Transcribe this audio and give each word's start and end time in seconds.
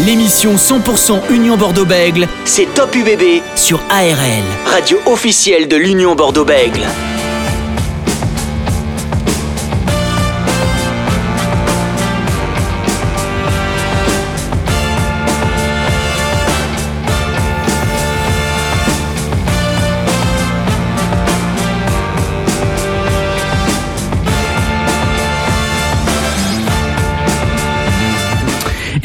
L'émission 0.00 0.56
100% 0.56 1.30
Union 1.30 1.56
Bordeaux-Bègle, 1.56 2.26
c'est 2.44 2.66
Top 2.74 2.96
UBB 2.96 3.42
sur 3.54 3.80
ARL, 3.90 4.42
radio 4.66 4.98
officielle 5.06 5.68
de 5.68 5.76
l'Union 5.76 6.16
Bordeaux-Bègle. 6.16 6.82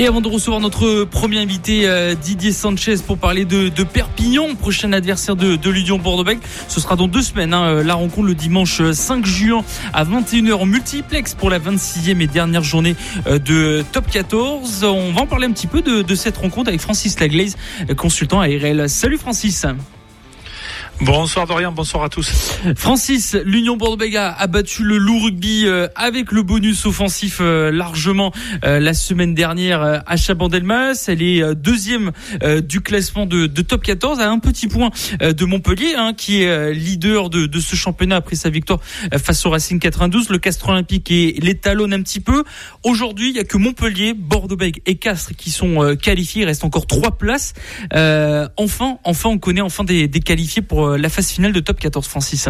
Et 0.02 0.07
avant 0.07 0.21
de 0.21 0.29
recevoir 0.29 0.61
notre 0.61 1.04
premier 1.04 1.39
invité, 1.39 1.81
euh, 1.86 2.16
Didier 2.16 2.54
Sanchez, 2.54 2.95
pour 3.05 3.17
parler 3.17 3.44
de, 3.44 3.70
Perpignan, 3.84 4.55
prochain 4.55 4.94
adversaire 4.94 5.35
de, 5.35 5.70
l'Union 5.70 5.98
Bordeaux-Bègles, 5.98 6.40
ce 6.70 6.80
sera 6.80 6.95
dans 6.95 7.09
deux 7.09 7.21
semaines. 7.21 7.53
Hein, 7.53 7.66
euh, 7.66 7.84
la 7.84 7.95
rencontre 7.95 8.27
le 8.27 8.34
dimanche 8.34 8.81
5 8.93 9.26
juin 9.26 9.62
à 9.91 10.05
21h 10.05 10.54
en 10.54 10.66
multiplex 10.66 11.35
pour 11.35 11.49
la 11.49 11.59
26e 11.59 12.21
et 12.21 12.27
dernière 12.27 12.63
journée 12.63 12.95
euh, 13.27 13.40
de 13.40 13.84
Top 13.91 14.09
14. 14.09 14.85
On 14.85 15.12
va 15.12 15.20
en 15.20 15.27
parler 15.27 15.48
un 15.48 15.52
petit 15.52 15.67
peu 15.67 15.81
de, 15.81 16.02
de 16.02 16.16
cette 16.16 16.38
rencontre 16.38 16.70
avec 16.70 16.79
Francis 16.79 17.20
Laglaise, 17.20 17.57
consultant 17.98 18.40
ARL. 18.40 18.88
Salut 18.88 19.18
Francis. 19.18 19.66
Bonsoir 21.02 21.48
Dorian, 21.48 21.71
bonsoir 21.71 22.03
à 22.03 22.09
tous. 22.09 22.59
Francis, 22.76 23.38
l'Union 23.45 23.77
Bordeaux-Bègles 23.77 24.17
a 24.17 24.48
battu 24.48 24.84
le 24.84 24.98
loup 24.98 25.20
rugby 25.20 25.63
euh, 25.66 25.88
avec 25.95 26.34
le 26.34 26.44
bonus 26.44 26.85
offensif 26.85 27.38
euh, 27.40 27.71
largement 27.71 28.34
euh, 28.66 28.81
la 28.81 28.94
semaine 28.94 29.34
dernière 29.34 30.04
à 30.05 30.17
Chabandelmas. 30.17 31.05
Elle 31.07 31.21
est 31.21 31.55
deuxième 31.55 32.12
du 32.67 32.81
classement 32.81 33.26
de, 33.26 33.48
Top 33.48 33.84
14 33.84 34.20
à 34.20 34.30
un 34.30 34.40
petit 34.40 34.68
point 34.68 34.90
de 35.21 35.46
Montpellier, 35.46 35.93
hein, 35.96 36.13
qui 36.15 36.41
est 36.41 36.74
leader 36.74 37.29
de, 37.29 37.59
ce 37.59 37.76
championnat 37.76 38.18
après 38.18 38.35
sa 38.35 38.49
victoire 38.49 38.79
face 39.24 39.46
au 39.46 39.52
Racing 39.52 39.79
92. 39.79 40.29
Le 40.29 40.37
Castres 40.37 40.68
Olympique 40.68 41.12
et 41.12 41.34
l'étalonne 41.41 41.93
un 41.93 42.02
petit 42.02 42.20
peu. 42.20 42.43
Aujourd'hui, 42.84 43.29
il 43.29 43.35
y 43.35 43.40
a 43.40 43.43
que 43.43 43.57
Montpellier, 43.57 44.13
Bordeaux-Bègles 44.13 44.81
et 44.85 44.96
Castres 44.96 45.35
qui 45.37 45.52
sont 45.52 45.96
qualifiés. 46.02 46.41
Il 46.41 46.46
reste 46.46 46.65
encore 46.65 46.87
trois 46.87 47.18
places. 47.18 47.54
enfin, 47.93 48.98
enfin, 49.04 49.29
on 49.29 49.37
connaît 49.37 49.62
enfin 49.62 49.84
des, 49.84 50.07
des 50.07 50.20
qualifiés 50.20 50.62
pour 50.62 50.88
euh, 50.90 50.98
la 50.98 51.09
phase 51.09 51.29
finale 51.29 51.54
de 51.54 51.59
Top 51.59 51.79
14, 51.79 52.07
Francis. 52.07 52.49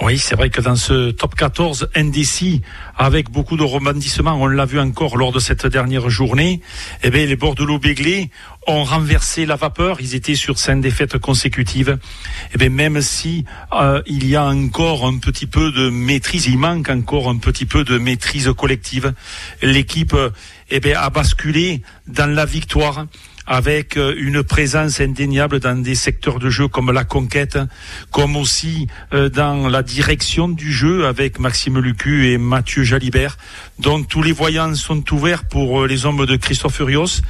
Oui, 0.00 0.16
c'est 0.16 0.36
vrai 0.36 0.48
que 0.48 0.60
dans 0.60 0.76
ce 0.76 1.10
top 1.10 1.34
14 1.34 1.88
indécis, 1.96 2.62
avec 2.96 3.30
beaucoup 3.30 3.56
de 3.56 3.64
rebondissements, 3.64 4.40
on 4.40 4.46
l'a 4.46 4.64
vu 4.64 4.78
encore 4.78 5.16
lors 5.16 5.32
de 5.32 5.40
cette 5.40 5.66
dernière 5.66 6.08
journée, 6.08 6.60
eh 7.02 7.10
bien, 7.10 7.26
les 7.26 7.34
Bordeaux-Béglés 7.34 8.30
ont 8.68 8.84
renversé 8.84 9.44
la 9.44 9.56
vapeur. 9.56 10.00
Ils 10.00 10.14
étaient 10.14 10.36
sur 10.36 10.56
cinq 10.56 10.82
défaites 10.82 11.18
consécutives. 11.18 11.98
Eh 12.54 12.58
bien, 12.58 12.68
même 12.68 13.02
si 13.02 13.44
euh, 13.72 14.00
il 14.06 14.24
y 14.28 14.36
a 14.36 14.44
encore 14.44 15.04
un 15.04 15.18
petit 15.18 15.46
peu 15.46 15.72
de 15.72 15.90
maîtrise, 15.90 16.46
il 16.46 16.58
manque 16.58 16.90
encore 16.90 17.28
un 17.28 17.38
petit 17.38 17.66
peu 17.66 17.82
de 17.82 17.98
maîtrise 17.98 18.52
collective. 18.56 19.12
L'équipe 19.62 20.14
eh 20.70 20.78
bien, 20.78 20.96
a 21.00 21.10
basculé 21.10 21.82
dans 22.06 22.32
la 22.32 22.44
victoire 22.44 23.06
avec 23.48 23.96
euh, 23.96 24.14
une 24.18 24.42
présence 24.42 25.00
indéniable 25.00 25.58
dans 25.58 25.82
des 25.82 25.94
secteurs 25.94 26.38
de 26.38 26.50
jeu 26.50 26.68
comme 26.68 26.92
la 26.92 27.04
conquête, 27.04 27.58
comme 28.12 28.36
aussi 28.36 28.86
euh, 29.14 29.30
dans 29.30 29.68
la 29.68 29.82
direction 29.82 30.48
du 30.48 30.70
jeu 30.72 31.06
avec 31.06 31.38
Maxime 31.38 31.80
Lucu 31.80 32.28
et 32.28 32.38
Mathieu 32.38 32.84
Jalibert. 32.84 33.38
Donc 33.78 34.06
tous 34.06 34.22
les 34.22 34.32
voyants 34.32 34.74
sont 34.74 35.02
ouverts 35.12 35.44
pour 35.44 35.80
euh, 35.80 35.86
les 35.86 36.04
hommes 36.04 36.26
de 36.26 36.36
Christophe 36.36 36.76
Furios. 36.76 37.22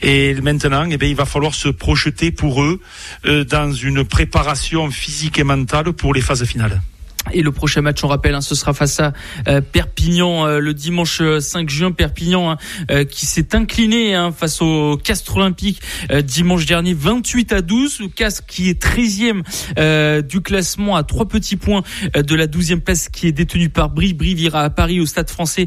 Et 0.00 0.34
maintenant, 0.40 0.86
eh 0.90 0.96
bien, 0.96 1.08
il 1.08 1.16
va 1.16 1.26
falloir 1.26 1.54
se 1.54 1.68
projeter 1.68 2.30
pour 2.30 2.62
eux 2.62 2.80
dans 3.24 3.72
une 3.72 4.04
préparation 4.04 4.90
physique 4.90 5.38
et 5.38 5.44
mentale 5.44 5.92
pour 5.92 6.14
les 6.14 6.22
phases 6.22 6.44
finales. 6.44 6.80
Et 7.32 7.42
le 7.42 7.52
prochain 7.52 7.82
match, 7.82 8.02
on 8.04 8.08
rappelle, 8.08 8.34
hein, 8.34 8.40
ce 8.40 8.54
sera 8.54 8.72
face 8.72 9.00
à 9.00 9.12
euh, 9.48 9.60
Perpignan 9.60 10.46
euh, 10.46 10.60
le 10.60 10.74
dimanche 10.74 11.20
5 11.38 11.66
euh, 11.66 11.68
juin. 11.68 11.92
Perpignan 11.92 12.50
hein, 12.50 13.04
qui 13.04 13.26
s'est 13.26 13.54
incliné 13.54 14.14
hein, 14.14 14.32
face 14.32 14.60
au 14.62 14.96
Castre 14.96 15.36
Olympique 15.36 15.80
dimanche 16.24 16.66
dernier, 16.66 16.94
28 16.94 17.52
à 17.52 17.62
12. 17.62 18.00
Le 18.00 18.08
Castre 18.08 18.44
qui 18.46 18.68
est 18.68 18.82
13e 18.82 20.22
du 20.22 20.40
classement 20.40 20.96
à 20.96 21.02
trois 21.02 21.26
petits 21.26 21.56
points 21.56 21.82
de 22.14 22.34
la 22.34 22.46
12e 22.46 22.80
place 22.80 23.08
qui 23.08 23.26
est 23.26 23.32
détenue 23.32 23.68
par 23.68 23.90
Brive. 23.90 24.16
Brive 24.16 24.40
ira 24.40 24.62
à 24.62 24.70
Paris 24.70 25.00
au 25.00 25.06
Stade 25.06 25.30
Français 25.30 25.66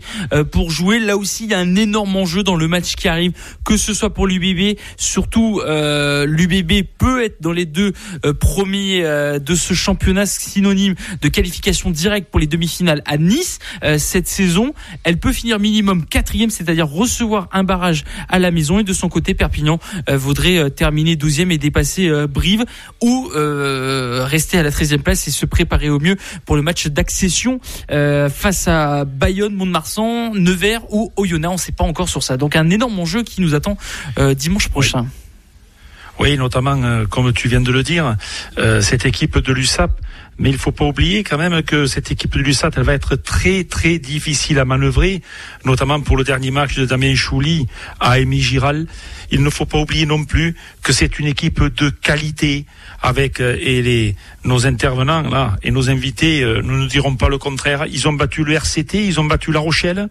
pour 0.51 0.71
jouer. 0.71 0.99
Là 0.99 1.17
aussi, 1.17 1.45
il 1.45 1.51
y 1.51 1.53
a 1.53 1.59
un 1.59 1.75
énorme 1.75 2.15
enjeu 2.15 2.43
dans 2.43 2.55
le 2.55 2.67
match 2.67 2.95
qui 2.95 3.07
arrive, 3.07 3.33
que 3.65 3.77
ce 3.77 3.93
soit 3.93 4.13
pour 4.13 4.27
l'UBB. 4.27 4.77
Surtout, 4.97 5.61
l'UBB 5.65 6.87
peut 6.97 7.23
être 7.23 7.41
dans 7.41 7.53
les 7.53 7.65
deux 7.65 7.93
premiers 8.39 9.03
de 9.03 9.55
ce 9.55 9.73
championnat 9.73 10.25
synonyme 10.25 10.95
de 11.21 11.27
qualification 11.29 11.48
qualification 11.49 11.89
directe 11.89 12.29
pour 12.29 12.39
les 12.39 12.45
demi-finales 12.45 13.01
à 13.05 13.17
Nice 13.17 13.57
euh, 13.83 13.97
cette 13.97 14.27
saison. 14.27 14.73
Elle 15.03 15.17
peut 15.17 15.33
finir 15.33 15.57
minimum 15.57 16.05
quatrième, 16.05 16.51
c'est-à-dire 16.51 16.87
recevoir 16.87 17.49
un 17.51 17.63
barrage 17.63 18.03
à 18.27 18.37
la 18.37 18.51
maison. 18.51 18.77
Et 18.77 18.83
de 18.83 18.93
son 18.93 19.09
côté, 19.09 19.33
Perpignan 19.33 19.79
euh, 20.09 20.17
voudrait 20.17 20.57
euh, 20.57 20.69
terminer 20.69 21.15
douzième 21.15 21.49
et 21.49 21.57
dépasser 21.57 22.09
Brive 22.27 22.65
ou 23.01 23.29
rester 23.33 24.59
à 24.59 24.63
la 24.63 24.69
13e 24.69 24.99
place 24.99 25.27
et 25.27 25.31
se 25.31 25.45
préparer 25.45 25.89
au 25.89 25.99
mieux 25.99 26.17
pour 26.45 26.55
le 26.55 26.61
match 26.61 26.87
d'accession 26.87 27.59
face 27.89 28.67
à 28.67 29.05
Bayonne, 29.05 29.55
Mont-de-Marsan, 29.55 30.33
Nevers 30.35 30.81
ou 30.93 31.11
Oyonnax. 31.15 31.49
On 31.49 31.53
ne 31.53 31.59
sait 31.59 31.71
pas 31.71 31.83
encore 31.83 32.09
sur 32.09 32.23
ça. 32.23 32.37
Donc 32.37 32.55
un 32.55 32.69
énorme 32.69 32.99
enjeu 32.99 33.23
qui 33.23 33.41
nous 33.41 33.55
attend 33.55 33.77
dimanche 34.35 34.69
prochain. 34.69 35.07
Oui, 36.19 36.37
notamment, 36.37 37.05
comme 37.09 37.31
tu 37.33 37.47
viens 37.47 37.61
de 37.61 37.71
le 37.71 37.83
dire, 37.83 38.15
cette 38.81 39.05
équipe 39.05 39.37
de 39.37 39.53
l'USAP 39.53 39.91
mais 40.39 40.49
il 40.49 40.57
faut 40.57 40.71
pas 40.71 40.85
oublier 40.85 41.23
quand 41.23 41.37
même 41.37 41.61
que 41.63 41.85
cette 41.85 42.11
équipe 42.11 42.33
de 42.33 42.39
l'USAT, 42.39 42.71
elle 42.77 42.83
va 42.83 42.93
être 42.93 43.15
très 43.15 43.65
très 43.65 43.99
difficile 43.99 44.57
à 44.59 44.65
manœuvrer, 44.65 45.21
notamment 45.65 45.99
pour 45.99 46.17
le 46.17 46.23
dernier 46.23 46.49
match 46.49 46.75
de 46.75 46.85
Damien 46.85 47.13
Chouli 47.13 47.67
à 47.99 48.13
Amy 48.13 48.41
Giral. 48.41 48.87
Il 49.31 49.43
ne 49.43 49.49
faut 49.49 49.65
pas 49.65 49.77
oublier 49.77 50.05
non 50.05 50.23
plus 50.23 50.55
que 50.81 50.93
c'est 50.93 51.19
une 51.19 51.27
équipe 51.27 51.61
de 51.61 51.89
qualité 51.89 52.65
avec 53.01 53.41
euh, 53.41 53.57
et 53.59 53.81
les 53.81 54.15
nos 54.43 54.65
intervenants 54.65 55.21
là 55.21 55.57
et 55.61 55.71
nos 55.71 55.89
invités, 55.89 56.41
euh, 56.41 56.61
nous 56.63 56.81
ne 56.81 56.87
dirons 56.87 57.15
pas 57.15 57.29
le 57.29 57.37
contraire. 57.37 57.85
Ils 57.91 58.07
ont 58.07 58.13
battu 58.13 58.43
le 58.43 58.53
RCT, 58.53 59.05
ils 59.05 59.19
ont 59.19 59.25
battu 59.25 59.51
La 59.51 59.59
Rochelle. 59.59 60.09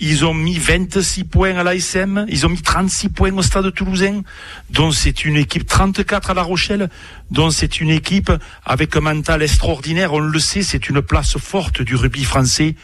Ils 0.00 0.24
ont 0.24 0.34
mis 0.34 0.58
26 0.58 1.24
points 1.24 1.56
à 1.56 1.62
l'ASM, 1.62 2.26
ils 2.28 2.44
ont 2.44 2.48
mis 2.48 2.60
36 2.60 3.10
points 3.10 3.32
au 3.32 3.42
Stade 3.42 3.72
Toulousain, 3.72 4.22
dont 4.70 4.90
c'est 4.90 5.24
une 5.24 5.36
équipe 5.36 5.66
34 5.66 6.30
à 6.30 6.34
La 6.34 6.42
Rochelle, 6.42 6.90
dont 7.30 7.50
c'est 7.50 7.80
une 7.80 7.90
équipe 7.90 8.32
avec 8.64 8.96
un 8.96 9.00
mental 9.00 9.42
extraordinaire. 9.42 10.12
On 10.12 10.18
le 10.18 10.38
sait, 10.40 10.62
c'est 10.62 10.88
une 10.88 11.00
place 11.00 11.38
forte 11.38 11.80
du 11.80 11.94
rugby 11.94 12.24
français, 12.24 12.74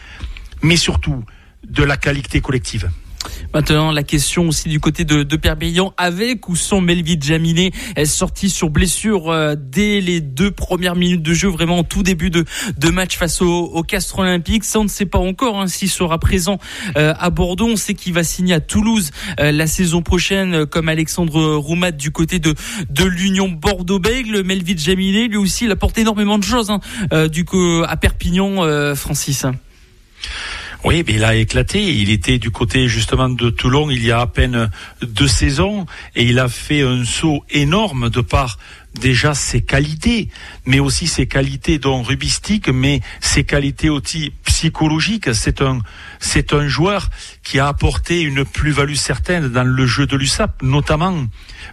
mais 0.63 0.77
surtout 0.77 1.25
de 1.67 1.83
la 1.83 1.97
qualité 1.97 2.41
collective. 2.41 2.89
Maintenant, 3.53 3.91
la 3.91 4.03
question 4.03 4.49
aussi 4.49 4.69
du 4.69 4.79
côté 4.81 5.05
de, 5.05 5.25
de 5.25 5.37
Perpignan, 5.37 5.93
avec 5.97 6.49
ou 6.49 6.57
sans 6.57 6.81
Melville 6.81 7.23
Jaminé, 7.23 7.73
est 7.97 8.05
sortie 8.05 8.49
sur 8.49 8.71
blessure 8.71 9.31
euh, 9.31 9.57
dès 9.59 10.01
les 10.01 10.21
deux 10.21 10.51
premières 10.51 10.95
minutes 10.95 11.23
de 11.23 11.35
jeu, 11.35 11.49
vraiment 11.49 11.83
tout 11.83 12.03
début 12.03 12.31
de, 12.31 12.45
de 12.79 12.89
match 12.91 13.17
face 13.17 13.43
au, 13.43 13.65
au 13.65 13.83
Castres 13.83 14.21
Olympique? 14.21 14.65
Ça, 14.65 14.79
on 14.79 14.85
ne 14.85 14.89
sait 14.89 15.07
pas 15.07 15.19
encore 15.19 15.61
hein, 15.61 15.67
s'il 15.67 15.91
sera 15.91 16.19
présent 16.19 16.59
euh, 16.97 17.13
à 17.19 17.31
Bordeaux. 17.31 17.67
On 17.67 17.77
sait 17.77 17.95
qu'il 17.95 18.13
va 18.13 18.23
signer 18.23 18.55
à 18.55 18.61
Toulouse 18.61 19.11
euh, 19.41 19.51
la 19.51 19.67
saison 19.67 20.03
prochaine, 20.03 20.65
comme 20.67 20.89
Alexandre 20.89 21.57
Roumat 21.57 21.91
du 21.91 22.13
côté 22.13 22.39
de, 22.39 22.55
de 22.89 23.05
l'Union 23.05 23.49
Bordeaux-Bègle. 23.49 24.45
Melville 24.45 24.79
Jaminé, 24.79 25.29
lui 25.29 25.37
aussi, 25.37 25.65
il 25.65 25.71
apporte 25.73 25.99
énormément 25.99 26.39
de 26.39 26.45
choses 26.45 26.71
hein, 26.71 27.29
du 27.29 27.45
coup 27.45 27.83
à 27.87 27.97
Perpignan, 27.97 28.95
Francis. 28.95 29.45
Oui, 30.83 31.05
mais 31.07 31.15
il 31.15 31.25
a 31.25 31.35
éclaté. 31.35 31.83
Il 31.93 32.11
était 32.11 32.39
du 32.39 32.51
côté 32.51 32.89
justement 32.89 33.29
de 33.29 33.51
Toulon 33.51 33.91
il 33.91 34.05
y 34.05 34.11
a 34.11 34.21
à 34.21 34.27
peine 34.27 34.71
deux 35.03 35.29
saisons 35.29 35.85
et 36.17 36.25
il 36.25 36.39
a 36.39 36.49
fait 36.49 36.81
un 36.81 37.05
saut 37.05 37.45
énorme 37.51 38.09
de 38.09 38.23
part 38.23 38.59
déjà 38.99 39.35
ses 39.35 39.61
qualités, 39.61 40.29
mais 40.65 40.81
aussi 40.81 41.07
ses 41.07 41.27
qualités 41.27 41.79
dont 41.79 42.03
rubistiques, 42.03 42.69
mais 42.69 43.01
ses 43.21 43.45
qualités 43.45 43.91
aussi 43.91 44.33
psychologiques. 44.45 45.35
C'est 45.35 45.61
un, 45.61 45.81
c'est 46.21 46.53
un 46.53 46.69
joueur 46.69 47.11
qui 47.43 47.59
a 47.59 47.67
apporté 47.67 48.21
une 48.21 48.45
plus-value 48.45 48.95
certaine 48.95 49.49
dans 49.49 49.65
le 49.65 49.87
jeu 49.87 50.07
de 50.07 50.17
l'USAP, 50.17 50.63
notamment 50.63 51.27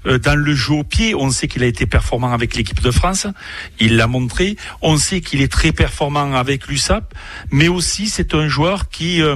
euh, 0.06 0.18
dans 0.18 0.36
le 0.36 0.56
jeu 0.56 0.74
au 0.74 0.84
pied. 0.84 1.14
On 1.14 1.30
sait 1.30 1.48
qu'il 1.48 1.64
a 1.64 1.68
été 1.68 1.86
performant 1.86 2.32
avec 2.32 2.56
l'équipe 2.56 2.82
de 2.82 2.92
France, 2.92 3.28
il 3.80 3.98
l'a 3.98 4.08
montré. 4.08 4.56
On 4.82 4.98
sait 4.98 5.22
qu'il 5.22 5.42
est 5.42 5.52
très 5.52 5.74
performant 5.74 6.34
avec 6.34 6.68
l'USAP, 6.68 7.14
mais 7.52 7.68
aussi 7.68 8.08
c'est 8.08 8.34
un 8.34 8.48
joueur 8.48 8.90
qui 8.90 9.22
euh, 9.22 9.36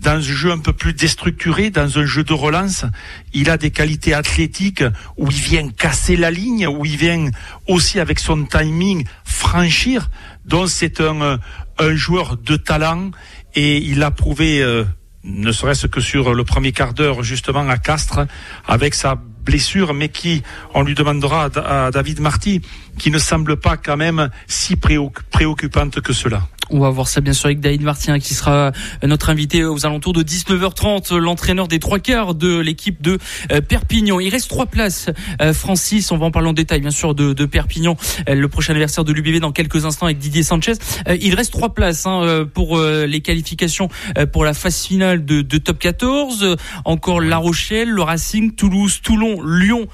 dans 0.00 0.16
un 0.16 0.20
jeu 0.20 0.50
un 0.50 0.58
peu 0.58 0.72
plus 0.72 0.92
déstructuré, 0.92 1.70
dans 1.70 1.98
un 1.98 2.04
jeu 2.04 2.22
de 2.22 2.32
relance, 2.32 2.84
il 3.32 3.48
a 3.48 3.56
des 3.56 3.70
qualités 3.70 4.14
athlétiques 4.14 4.84
où 5.16 5.30
il 5.30 5.36
vient 5.36 5.68
casser 5.70 6.16
la 6.16 6.30
ligne, 6.30 6.66
où 6.66 6.84
il 6.84 6.96
vient 6.96 7.30
aussi 7.66 7.98
avec 7.98 8.18
son 8.18 8.44
timing 8.44 9.06
franchir. 9.24 10.10
Donc 10.44 10.68
c'est 10.68 11.00
un, 11.00 11.20
euh, 11.22 11.36
un 11.78 11.94
joueur 11.94 12.36
de 12.36 12.56
talent 12.56 13.10
et 13.56 13.78
il 13.78 14.02
a 14.02 14.10
prouvé 14.10 14.62
euh, 14.62 14.84
ne 15.24 15.50
serait-ce 15.50 15.86
que 15.86 16.00
sur 16.00 16.34
le 16.34 16.44
premier 16.44 16.72
quart 16.72 16.94
d'heure 16.94 17.22
justement 17.22 17.68
à 17.68 17.78
Castres, 17.78 18.26
avec 18.66 18.94
sa 18.94 19.16
blessure, 19.16 19.94
mais 19.94 20.08
qui, 20.08 20.42
on 20.74 20.82
lui 20.82 20.94
demandera 20.94 21.48
à, 21.56 21.90
David 21.90 22.20
Marty, 22.20 22.62
qui 22.98 23.10
ne 23.10 23.18
semble 23.18 23.56
pas 23.56 23.76
quand 23.76 23.96
même 23.96 24.30
si 24.46 24.76
préoccupante 24.76 26.00
que 26.00 26.12
cela. 26.12 26.46
On 26.70 26.80
va 26.80 26.90
voir 26.90 27.06
ça 27.06 27.20
bien 27.20 27.32
sûr 27.32 27.46
avec 27.46 27.60
David 27.60 27.82
Martin 27.82 28.18
qui 28.18 28.34
sera 28.34 28.72
notre 29.04 29.30
invité 29.30 29.64
aux 29.64 29.86
alentours 29.86 30.12
de 30.12 30.22
19h30, 30.24 31.14
l'entraîneur 31.16 31.68
des 31.68 31.78
trois 31.78 32.00
quarts 32.00 32.34
de 32.34 32.58
l'équipe 32.58 33.00
de 33.00 33.18
euh, 33.52 33.60
Perpignan. 33.60 34.18
Il 34.18 34.30
reste 34.30 34.48
trois 34.48 34.66
places, 34.66 35.08
euh, 35.40 35.52
Francis, 35.52 36.10
on 36.10 36.18
va 36.18 36.26
en 36.26 36.30
parler 36.32 36.48
en 36.48 36.52
détail 36.52 36.80
bien 36.80 36.90
sûr 36.90 37.14
de, 37.14 37.44
Perpignan, 37.46 37.96
euh, 38.28 38.34
le 38.34 38.48
prochain 38.48 38.72
anniversaire 38.72 39.04
de 39.04 39.12
l'UBV 39.12 39.38
dans 39.38 39.52
quelques 39.52 39.84
instants 39.84 40.06
avec 40.06 40.18
Didier 40.18 40.42
Sanchez. 40.42 40.72
Il 41.20 41.34
reste 41.34 41.52
trois 41.52 41.72
places 41.72 42.04
hein, 42.06 42.46
pour 42.52 42.80
les 42.80 43.20
qualifications 43.20 43.88
pour 44.32 44.44
la 44.44 44.54
phase 44.54 44.82
finale 44.82 45.24
de 45.24 45.58
Top 45.58 45.78
14. 45.78 46.56
Encore 46.84 47.20
La 47.20 47.36
Rochelle, 47.36 47.90
le 47.90 48.02
Racing, 48.02 48.54
Toulouse, 48.54 49.00
Toulon, 49.02 49.42
Lyon 49.42 49.86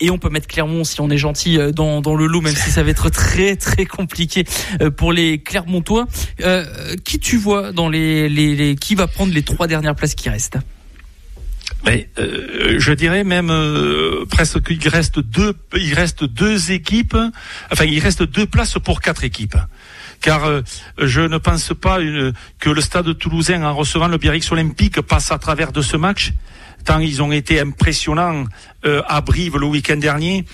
et 0.00 0.10
on 0.10 0.18
peut 0.18 0.28
mettre 0.28 0.46
Clermont 0.46 0.84
si 0.84 1.00
on 1.00 1.10
est 1.10 1.18
gentil 1.18 1.58
euh, 1.58 1.72
dans, 1.72 2.00
dans 2.00 2.14
le 2.14 2.26
lot, 2.26 2.40
même 2.40 2.54
si 2.54 2.70
ça 2.70 2.82
va 2.82 2.90
être 2.90 3.10
très 3.10 3.56
très 3.56 3.86
compliqué 3.86 4.44
euh, 4.80 4.90
pour 4.90 5.12
les 5.12 5.38
Clermontois. 5.38 6.06
Euh, 6.42 6.94
qui 7.04 7.18
tu 7.18 7.36
vois 7.36 7.72
dans 7.72 7.88
les, 7.88 8.28
les, 8.28 8.76
qui 8.76 8.94
va 8.94 9.06
prendre 9.06 9.32
les 9.32 9.42
trois 9.42 9.66
dernières 9.66 9.94
places 9.94 10.14
qui 10.14 10.28
restent? 10.28 10.58
Mais 11.84 12.08
euh, 12.18 12.76
je 12.78 12.92
dirais 12.92 13.22
même 13.22 13.52
presque 14.30 14.62
qu'il 14.62 14.88
reste 14.88 15.20
deux, 15.20 15.54
il 15.76 15.94
reste 15.94 16.24
deux 16.24 16.72
équipes, 16.72 17.16
enfin 17.70 17.84
il 17.84 17.98
reste 18.00 18.22
deux 18.22 18.46
places 18.46 18.78
pour 18.82 19.00
quatre 19.00 19.24
équipes. 19.24 19.56
Car 20.26 20.62
je 20.98 21.20
ne 21.20 21.38
pense 21.38 21.72
pas 21.80 21.98
que 22.58 22.70
le 22.70 22.80
Stade 22.80 23.16
Toulousain, 23.16 23.62
en 23.62 23.76
recevant 23.76 24.08
le 24.08 24.18
Biarritz 24.18 24.50
Olympique, 24.50 25.00
passe 25.00 25.30
à 25.30 25.38
travers 25.38 25.70
de 25.70 25.82
ce 25.82 25.96
match 25.96 26.32
tant 26.86 27.00
ils 27.00 27.20
ont 27.22 27.32
été 27.32 27.60
impressionnants 27.60 28.44
euh, 28.86 29.02
à 29.06 29.20
Brive 29.20 29.58
le 29.58 29.66
week-end 29.66 29.96
dernier. 29.96 30.46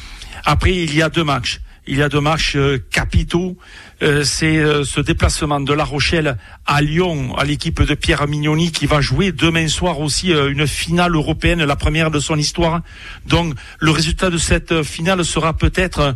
Après, 0.44 0.74
il 0.74 0.94
y 0.94 1.02
a 1.02 1.08
deux 1.08 1.22
matchs. 1.22 1.60
Il 1.88 1.96
y 1.96 2.02
a 2.02 2.08
deux 2.08 2.20
matchs 2.20 2.54
euh, 2.54 2.78
capitaux. 2.90 3.56
Euh, 4.02 4.22
c'est 4.22 4.62
ce 4.84 5.00
déplacement 5.00 5.58
de 5.58 5.72
La 5.72 5.82
Rochelle 5.82 6.36
à 6.64 6.80
Lyon, 6.80 7.36
à 7.36 7.44
l'équipe 7.44 7.82
de 7.82 7.94
Pierre 7.94 8.28
Mignoni, 8.28 8.70
qui 8.70 8.86
va 8.86 9.00
jouer 9.00 9.32
demain 9.32 9.66
soir 9.66 9.98
aussi 9.98 10.32
une 10.32 10.66
finale 10.66 11.14
européenne, 11.14 11.64
la 11.64 11.76
première 11.76 12.10
de 12.10 12.20
son 12.20 12.36
histoire. 12.36 12.82
Donc, 13.26 13.54
le 13.80 13.90
résultat 13.90 14.30
de 14.30 14.38
cette 14.38 14.82
finale 14.82 15.24
sera 15.24 15.56
peut-être 15.56 16.14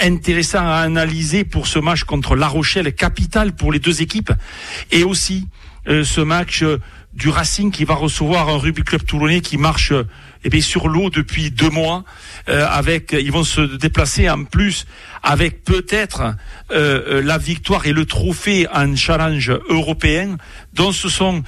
intéressant 0.00 0.66
à 0.66 0.76
analyser 0.76 1.44
pour 1.44 1.66
ce 1.66 1.78
match 1.78 2.04
contre 2.04 2.36
La 2.36 2.48
Rochelle, 2.48 2.92
capital 2.92 3.54
pour 3.54 3.72
les 3.72 3.78
deux 3.78 4.02
équipes, 4.02 4.32
et 4.90 5.04
aussi 5.04 5.46
ce 5.86 6.20
match 6.20 6.64
du 7.12 7.28
Racing 7.28 7.70
qui 7.70 7.84
va 7.84 7.94
recevoir 7.94 8.48
un 8.48 8.58
rugby 8.58 8.82
club 8.82 9.04
toulonnais 9.04 9.40
qui 9.40 9.56
marche 9.56 9.92
eh 10.46 10.48
bien, 10.48 10.60
sur 10.60 10.86
l'eau 10.86 11.10
depuis 11.10 11.50
deux 11.50 11.70
mois. 11.70 12.04
Euh, 12.48 12.64
avec, 12.70 13.10
ils 13.18 13.32
vont 13.32 13.42
se 13.42 13.62
déplacer 13.62 14.30
en 14.30 14.44
plus 14.44 14.86
avec 15.24 15.64
peut-être 15.64 16.36
euh, 16.70 17.18
euh, 17.18 17.22
la 17.22 17.36
victoire 17.36 17.86
et 17.86 17.92
le 17.92 18.06
trophée 18.06 18.68
en 18.72 18.94
challenge 18.94 19.50
européen. 19.68 20.36
Donc 20.72 20.94
ce 20.94 21.08
sont 21.08 21.42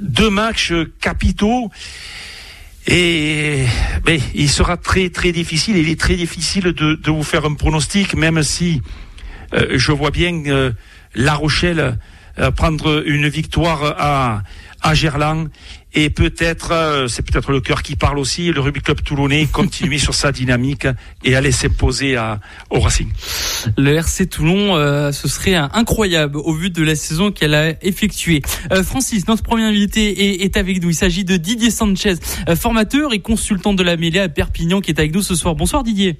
deux 0.00 0.30
matchs 0.30 0.72
capitaux. 1.00 1.70
Et 2.88 3.64
ben, 4.04 4.20
il 4.34 4.50
sera 4.50 4.76
très 4.76 5.10
très 5.10 5.30
difficile. 5.30 5.76
Il 5.76 5.88
est 5.88 6.00
très 6.00 6.16
difficile 6.16 6.64
de, 6.64 6.94
de 6.94 7.10
vous 7.12 7.22
faire 7.22 7.44
un 7.44 7.54
pronostic, 7.54 8.14
même 8.14 8.42
si 8.42 8.82
je 9.52 9.92
vois 9.92 10.10
bien 10.10 10.42
La 11.14 11.34
Rochelle 11.34 11.98
prendre 12.56 13.04
une 13.06 13.28
victoire 13.28 13.94
à 13.96 14.42
à 14.82 14.94
Gerland 14.94 15.48
et 15.94 16.10
peut-être, 16.10 16.72
euh, 16.72 17.06
c'est 17.06 17.22
peut-être 17.22 17.52
le 17.52 17.60
cœur 17.60 17.82
qui 17.82 17.96
parle 17.96 18.18
aussi, 18.18 18.50
le 18.50 18.60
rugby 18.60 18.80
club 18.80 19.02
toulonnais 19.02 19.46
continuer 19.46 19.98
sur 19.98 20.14
sa 20.14 20.32
dynamique 20.32 20.86
et 21.22 21.36
aller 21.36 21.52
s'imposer 21.52 22.16
au 22.70 22.80
Racing. 22.80 23.08
Le 23.76 23.94
RC 23.94 24.26
Toulon, 24.26 24.76
euh, 24.76 25.12
ce 25.12 25.28
serait 25.28 25.54
incroyable 25.54 26.38
au 26.38 26.54
vu 26.54 26.70
de 26.70 26.82
la 26.82 26.94
saison 26.94 27.30
qu'elle 27.30 27.54
a 27.54 27.74
effectuée. 27.84 28.42
Euh, 28.72 28.82
Francis, 28.82 29.28
notre 29.28 29.42
premier 29.42 29.64
invité 29.64 30.44
est, 30.44 30.56
avec 30.56 30.82
nous. 30.82 30.90
Il 30.90 30.94
s'agit 30.94 31.24
de 31.24 31.36
Didier 31.36 31.70
Sanchez, 31.70 32.14
formateur 32.56 33.12
et 33.12 33.20
consultant 33.20 33.74
de 33.74 33.82
la 33.82 33.96
mêlée 33.96 34.20
à 34.20 34.28
Perpignan, 34.28 34.80
qui 34.80 34.90
est 34.90 34.98
avec 34.98 35.14
nous 35.14 35.22
ce 35.22 35.34
soir. 35.34 35.54
Bonsoir 35.54 35.82
Didier. 35.82 36.18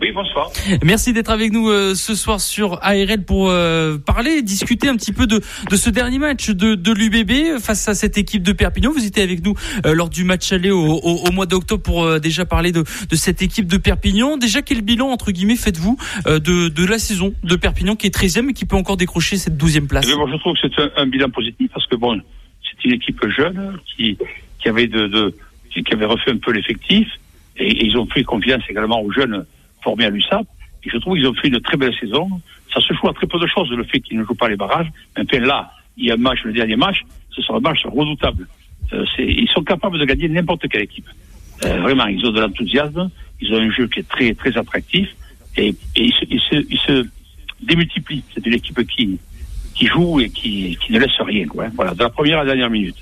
Oui, 0.00 0.10
bonsoir. 0.12 0.50
Merci 0.82 1.12
d'être 1.12 1.30
avec 1.30 1.52
nous 1.52 1.68
euh, 1.68 1.94
ce 1.94 2.14
soir 2.14 2.40
sur 2.40 2.78
ARL 2.82 3.24
pour 3.24 3.50
euh, 3.50 3.96
parler, 3.96 4.42
discuter 4.42 4.88
un 4.88 4.96
petit 4.96 5.12
peu 5.12 5.26
de, 5.26 5.40
de 5.70 5.76
ce 5.76 5.88
dernier 5.88 6.18
match 6.18 6.50
de, 6.50 6.74
de 6.74 6.92
l'UBB 6.92 7.60
face 7.60 7.86
à 7.88 7.94
cette 7.94 8.18
équipe 8.18 8.42
de 8.42 8.52
Perpignan. 8.52 8.90
Vous 8.92 9.06
étiez 9.06 9.22
avec 9.22 9.44
nous 9.44 9.54
euh, 9.86 9.94
lors 9.94 10.08
du 10.08 10.24
match 10.24 10.52
aller 10.52 10.70
au, 10.70 10.84
au, 10.84 11.30
mois 11.32 11.46
d'octobre 11.46 11.82
pour 11.82 12.20
déjà 12.20 12.44
parler 12.44 12.72
de, 12.72 12.80
de 12.82 13.16
cette 13.16 13.40
équipe 13.40 13.66
de 13.66 13.76
Perpignan. 13.76 14.36
Déjà, 14.36 14.62
quel 14.62 14.82
bilan, 14.82 15.08
entre 15.08 15.30
guillemets, 15.30 15.56
faites-vous 15.56 15.96
de, 16.26 16.68
de 16.68 16.86
la 16.86 16.98
saison 16.98 17.34
de 17.44 17.56
Perpignan 17.56 17.94
qui 17.94 18.06
est 18.06 18.14
13e 18.14 18.50
et 18.50 18.52
qui 18.52 18.64
peut 18.64 18.76
encore 18.76 18.96
décrocher 18.96 19.36
cette 19.36 19.54
12e 19.54 19.86
place? 19.86 20.06
Eh 20.10 20.16
Moi, 20.16 20.28
je 20.32 20.36
trouve 20.38 20.54
que 20.54 20.68
c'est 20.68 21.00
un, 21.00 21.06
bilan 21.06 21.30
positif 21.30 21.70
parce 21.72 21.86
que 21.86 21.96
bon, 21.96 22.20
c'est 22.62 22.84
une 22.84 22.94
équipe 22.94 23.24
jeune 23.28 23.78
qui, 23.96 24.18
qui 24.60 24.68
avait 24.68 24.86
de, 24.86 25.06
de 25.06 25.34
qui 25.70 25.92
avait 25.92 26.04
refait 26.04 26.30
un 26.30 26.38
peu 26.38 26.52
l'effectif 26.52 27.08
et, 27.56 27.70
et 27.70 27.84
ils 27.84 27.96
ont 27.96 28.06
pris 28.06 28.22
confiance 28.24 28.62
également 28.68 29.00
aux 29.00 29.12
jeunes 29.12 29.44
formés 29.84 30.06
à 30.06 30.10
l'USAP. 30.10 30.46
Et 30.84 30.90
je 30.90 30.98
trouve 30.98 31.14
qu'ils 31.16 31.26
ont 31.28 31.34
fait 31.34 31.48
une 31.48 31.60
très 31.60 31.76
belle 31.76 31.94
saison. 32.00 32.28
Ça 32.72 32.80
se 32.80 32.92
joue 32.94 33.08
à 33.08 33.14
très 33.14 33.26
peu 33.26 33.38
de 33.38 33.46
choses, 33.46 33.70
le 33.70 33.84
fait 33.84 34.00
qu'ils 34.00 34.18
ne 34.18 34.24
jouent 34.24 34.34
pas 34.34 34.48
les 34.48 34.56
barrages. 34.56 34.90
Enfin, 35.16 35.38
là, 35.38 35.70
il 35.96 36.06
y 36.06 36.10
a 36.10 36.14
un 36.14 36.18
match, 36.18 36.40
le 36.44 36.52
dernier 36.52 36.76
match, 36.76 37.02
ce 37.30 37.40
sera 37.42 37.58
un 37.58 37.60
match 37.60 37.84
redoutable. 37.86 38.48
Euh, 38.92 39.04
ils 39.18 39.48
sont 39.48 39.62
capables 39.62 39.98
de 39.98 40.04
gagner 40.04 40.28
n'importe 40.28 40.68
quelle 40.68 40.82
équipe. 40.82 41.08
Euh, 41.64 41.80
vraiment, 41.80 42.06
ils 42.06 42.24
ont 42.26 42.32
de 42.32 42.40
l'enthousiasme, 42.40 43.10
ils 43.40 43.54
ont 43.54 43.58
un 43.58 43.70
jeu 43.70 43.86
qui 43.86 44.00
est 44.00 44.08
très, 44.08 44.34
très 44.34 44.56
attractif, 44.58 45.08
et, 45.56 45.74
ils, 45.96 46.12
se, 46.12 46.56
ils, 46.56 46.78
se, 46.78 47.06
démultiplient. 47.62 48.24
C'est 48.34 48.44
une 48.44 48.54
équipe 48.54 48.86
qui, 48.88 49.18
qui 49.74 49.86
joue 49.86 50.20
et 50.20 50.28
qui, 50.28 50.76
qui 50.84 50.92
ne 50.92 50.98
laisse 50.98 51.18
rien. 51.20 51.46
Quoi. 51.46 51.68
Voilà, 51.74 51.94
de 51.94 52.02
la 52.02 52.10
première 52.10 52.40
à 52.40 52.44
la 52.44 52.50
dernière 52.50 52.70
minute. 52.70 52.96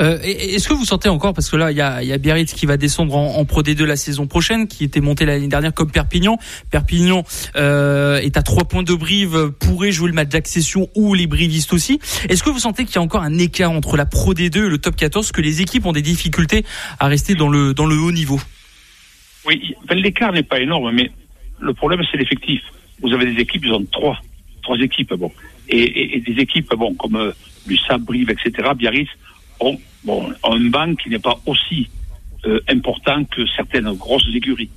Euh, 0.00 0.18
Est-ce 0.22 0.68
que 0.68 0.74
vous 0.74 0.84
sentez 0.84 1.08
encore, 1.08 1.34
parce 1.34 1.50
que 1.50 1.56
là, 1.56 1.70
il 1.72 1.76
y 1.76 1.80
a, 1.80 2.02
y 2.02 2.12
a 2.12 2.18
Biarritz 2.18 2.52
qui 2.52 2.66
va 2.66 2.76
descendre 2.76 3.16
en, 3.16 3.36
en, 3.36 3.44
Pro 3.44 3.62
D2 3.62 3.84
la 3.84 3.96
saison 3.96 4.26
prochaine, 4.26 4.68
qui 4.68 4.84
était 4.84 5.00
monté 5.00 5.24
l'année 5.24 5.48
dernière 5.48 5.74
comme 5.74 5.90
Perpignan. 5.90 6.38
Perpignan 6.70 7.24
euh, 7.56 8.18
est 8.18 8.36
à 8.36 8.42
trois 8.42 8.64
points 8.64 8.82
de 8.82 8.94
Brive, 8.94 9.52
pourrait 9.58 9.92
jouer 9.92 10.08
le 10.08 10.14
match 10.14 10.28
d'accession 10.28 10.88
ou 10.94 11.14
les 11.14 11.26
Brivistes 11.26 11.72
aussi. 11.72 11.98
Est-ce 12.28 12.42
que 12.42 12.50
vous 12.50 12.60
sentez 12.60 12.84
qu'il 12.84 12.96
y 12.96 12.98
a 12.98 13.02
encore 13.02 13.22
un 13.22 13.38
écart 13.38 13.72
entre 13.72 13.96
la 13.96 14.06
Pro 14.06 14.34
D2 14.34 14.66
et 14.66 14.68
le 14.68 14.78
Top 14.78 14.96
14, 14.96 15.32
que 15.32 15.40
les 15.40 15.62
équipes 15.62 15.86
ont 15.86 15.92
des 15.92 16.02
difficultés 16.02 16.64
à 17.00 17.08
rester 17.08 17.34
dans 17.34 17.48
le, 17.48 17.74
dans 17.74 17.86
le 17.86 17.96
haut 17.96 18.12
niveau? 18.12 18.40
Oui, 19.46 19.74
l'écart 19.90 20.32
n'est 20.32 20.42
pas 20.42 20.60
énorme, 20.60 20.92
mais 20.92 21.10
le 21.60 21.74
problème 21.74 22.02
c'est 22.10 22.18
l'effectif. 22.18 22.60
Vous 23.00 23.12
avez 23.12 23.32
des 23.32 23.40
équipes, 23.40 23.64
ils 23.64 23.72
ont 23.72 23.84
trois, 23.90 24.18
trois 24.62 24.76
équipes, 24.78 25.14
bon, 25.14 25.32
et, 25.68 26.16
et, 26.16 26.20
des 26.20 26.40
équipes, 26.40 26.74
bon, 26.76 26.94
comme 26.94 27.16
euh, 27.16 27.32
Lussab, 27.66 28.02
Brive, 28.02 28.30
etc. 28.30 28.70
Biarritz 28.76 29.08
ont, 29.60 29.78
bon, 30.04 30.32
un 30.44 30.60
banc 30.70 30.94
qui 30.94 31.10
n'est 31.10 31.18
pas 31.18 31.38
aussi 31.46 31.88
euh, 32.46 32.60
important 32.68 33.24
que 33.24 33.46
certaines 33.56 33.92
grosses 33.94 34.28
écuries. 34.34 34.70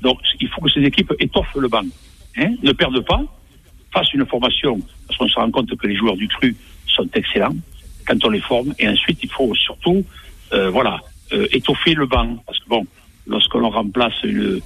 Donc, 0.00 0.18
il 0.40 0.48
faut 0.48 0.60
que 0.60 0.70
ces 0.70 0.80
équipes 0.80 1.12
étoffent 1.18 1.54
le 1.56 1.68
banc. 1.68 1.84
Hein, 2.36 2.54
ne 2.62 2.72
perdent 2.72 3.04
pas, 3.04 3.22
fassent 3.92 4.12
une 4.14 4.26
formation, 4.26 4.80
parce 5.06 5.18
qu'on 5.18 5.28
se 5.28 5.38
rend 5.38 5.50
compte 5.50 5.76
que 5.76 5.86
les 5.86 5.96
joueurs 5.96 6.16
du 6.16 6.26
cru 6.28 6.56
sont 6.86 7.08
excellents 7.14 7.54
quand 8.06 8.24
on 8.24 8.30
les 8.30 8.40
forme. 8.40 8.74
Et 8.78 8.88
ensuite, 8.88 9.18
il 9.22 9.30
faut 9.30 9.54
surtout, 9.54 10.04
euh, 10.52 10.70
voilà, 10.70 11.00
euh, 11.32 11.46
étoffer 11.52 11.94
le 11.94 12.06
banc. 12.06 12.36
Parce 12.46 12.58
que 12.60 12.68
bon, 12.68 12.86
lorsqu'on 13.26 13.68
remplace 13.68 14.14
une, 14.24 14.60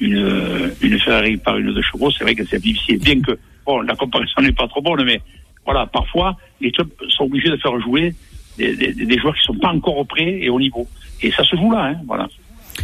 une, 0.00 0.72
une 0.82 0.98
Ferrari 0.98 1.36
par 1.36 1.56
une 1.56 1.72
de 1.72 1.82
chevaux, 1.82 2.10
c'est 2.10 2.24
vrai 2.24 2.34
que 2.34 2.44
c'est 2.44 2.60
difficile. 2.60 2.98
Bien 2.98 3.20
que, 3.20 3.38
bon, 3.64 3.80
la 3.80 3.94
comparaison 3.94 4.42
n'est 4.42 4.52
pas 4.52 4.68
trop 4.68 4.82
bonne, 4.82 5.04
mais 5.04 5.20
voilà, 5.64 5.86
parfois, 5.86 6.36
les 6.60 6.70
clubs 6.72 6.90
sont 7.08 7.24
obligés 7.24 7.50
de 7.50 7.56
faire 7.56 7.80
jouer 7.80 8.14
des, 8.58 8.76
des, 8.76 8.92
des, 8.92 9.18
joueurs 9.18 9.34
qui 9.34 9.44
sont 9.44 9.58
pas 9.58 9.68
encore 9.68 10.06
prêts 10.06 10.38
et 10.40 10.48
au 10.48 10.60
niveau. 10.60 10.86
Et 11.22 11.30
ça 11.32 11.44
se 11.44 11.56
joue 11.56 11.70
là, 11.70 11.86
hein, 11.86 11.96
voilà. 12.06 12.28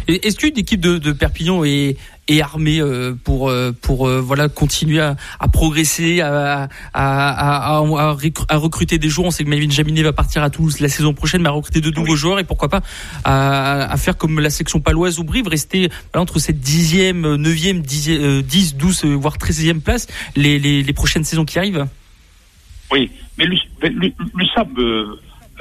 Est-ce 0.07 0.37
qu'une 0.37 0.57
équipe 0.57 0.79
de, 0.79 0.97
de, 0.97 1.11
Perpignan 1.11 1.63
est, 1.63 1.97
est 2.27 2.41
armée 2.41 2.79
euh, 2.79 3.13
pour 3.23 3.49
euh, 3.49 3.71
pour 3.71 4.07
euh, 4.07 4.19
voilà 4.21 4.49
continuer 4.49 4.99
à, 4.99 5.15
à 5.39 5.47
progresser, 5.47 6.21
à, 6.21 6.69
à, 6.93 7.77
recruter 8.57 8.97
des 8.97 9.09
joueurs? 9.09 9.27
On 9.27 9.31
sait 9.31 9.43
que 9.43 9.49
Melvin 9.49 9.69
Jaminet 9.69 10.03
va 10.03 10.13
partir 10.13 10.43
à 10.43 10.49
Toulouse 10.49 10.79
la 10.79 10.89
saison 10.89 11.13
prochaine, 11.13 11.41
mais 11.41 11.49
à 11.49 11.51
recruter 11.51 11.81
de 11.81 11.91
nouveaux 11.91 12.15
joueurs 12.15 12.39
et 12.39 12.43
pourquoi 12.43 12.69
pas 12.69 12.81
à, 13.23 13.95
faire 13.97 14.17
comme 14.17 14.39
la 14.39 14.49
section 14.49 14.79
paloise 14.79 15.19
ou 15.19 15.23
Brive, 15.23 15.47
rester 15.47 15.89
entre 16.15 16.39
cette 16.39 16.59
dixième, 16.59 17.35
neuvième, 17.35 17.81
dix, 17.81 18.75
douze, 18.75 19.05
voire 19.05 19.37
treizième 19.37 19.81
place 19.81 20.07
les, 20.35 20.57
les, 20.57 20.83
les, 20.83 20.93
prochaines 20.93 21.23
saisons 21.23 21.45
qui 21.45 21.59
arrivent? 21.59 21.85
Oui, 22.91 23.11
mais 23.37 23.45
le, 23.45 23.57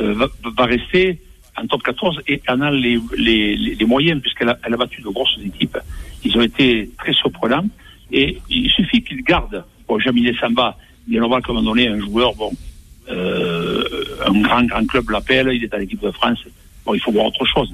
euh, 0.01 0.15
va, 0.15 0.29
va, 0.57 0.65
rester 0.65 1.21
en 1.57 1.67
top 1.67 1.83
14 1.83 2.21
et 2.29 2.41
en 2.49 2.61
a 2.61 2.71
les, 2.71 2.99
les, 3.17 3.57
les 3.57 3.85
moyens 3.85 4.21
puisqu'elle 4.21 4.49
a, 4.49 4.59
elle 4.65 4.75
a 4.75 4.77
battu 4.77 5.03
de 5.03 5.09
grosses 5.09 5.39
équipes. 5.45 5.79
Ils 6.25 6.37
ont 6.37 6.43
été 6.43 6.91
très 6.99 7.13
surprenants 7.13 7.67
et 8.13 8.39
il 8.49 8.71
suffit 8.71 9.03
qu'ils 9.03 9.23
gardent. 9.23 9.65
Bon, 9.87 9.99
Jaminet 9.99 10.35
Samba, 10.41 10.77
il 11.09 11.17
est 11.17 11.21
normal 11.21 11.43
qu'à 11.43 11.53
un 11.53 11.55
moment 11.57 11.71
donné, 11.71 11.89
un 11.89 12.01
joueur, 12.01 12.35
bon, 12.35 12.53
euh, 13.09 13.85
un 14.27 14.41
grand, 14.41 14.63
grand 14.65 14.87
club 14.87 15.11
l'appelle, 15.11 15.51
il 15.53 15.65
est 15.65 15.75
à 15.75 15.79
l'équipe 15.79 16.01
de 16.01 16.11
France. 16.11 16.39
Bon, 16.85 16.95
il 16.95 17.01
faut 17.01 17.13
voir 17.13 17.27
autre 17.27 17.45
chose. 17.45 17.73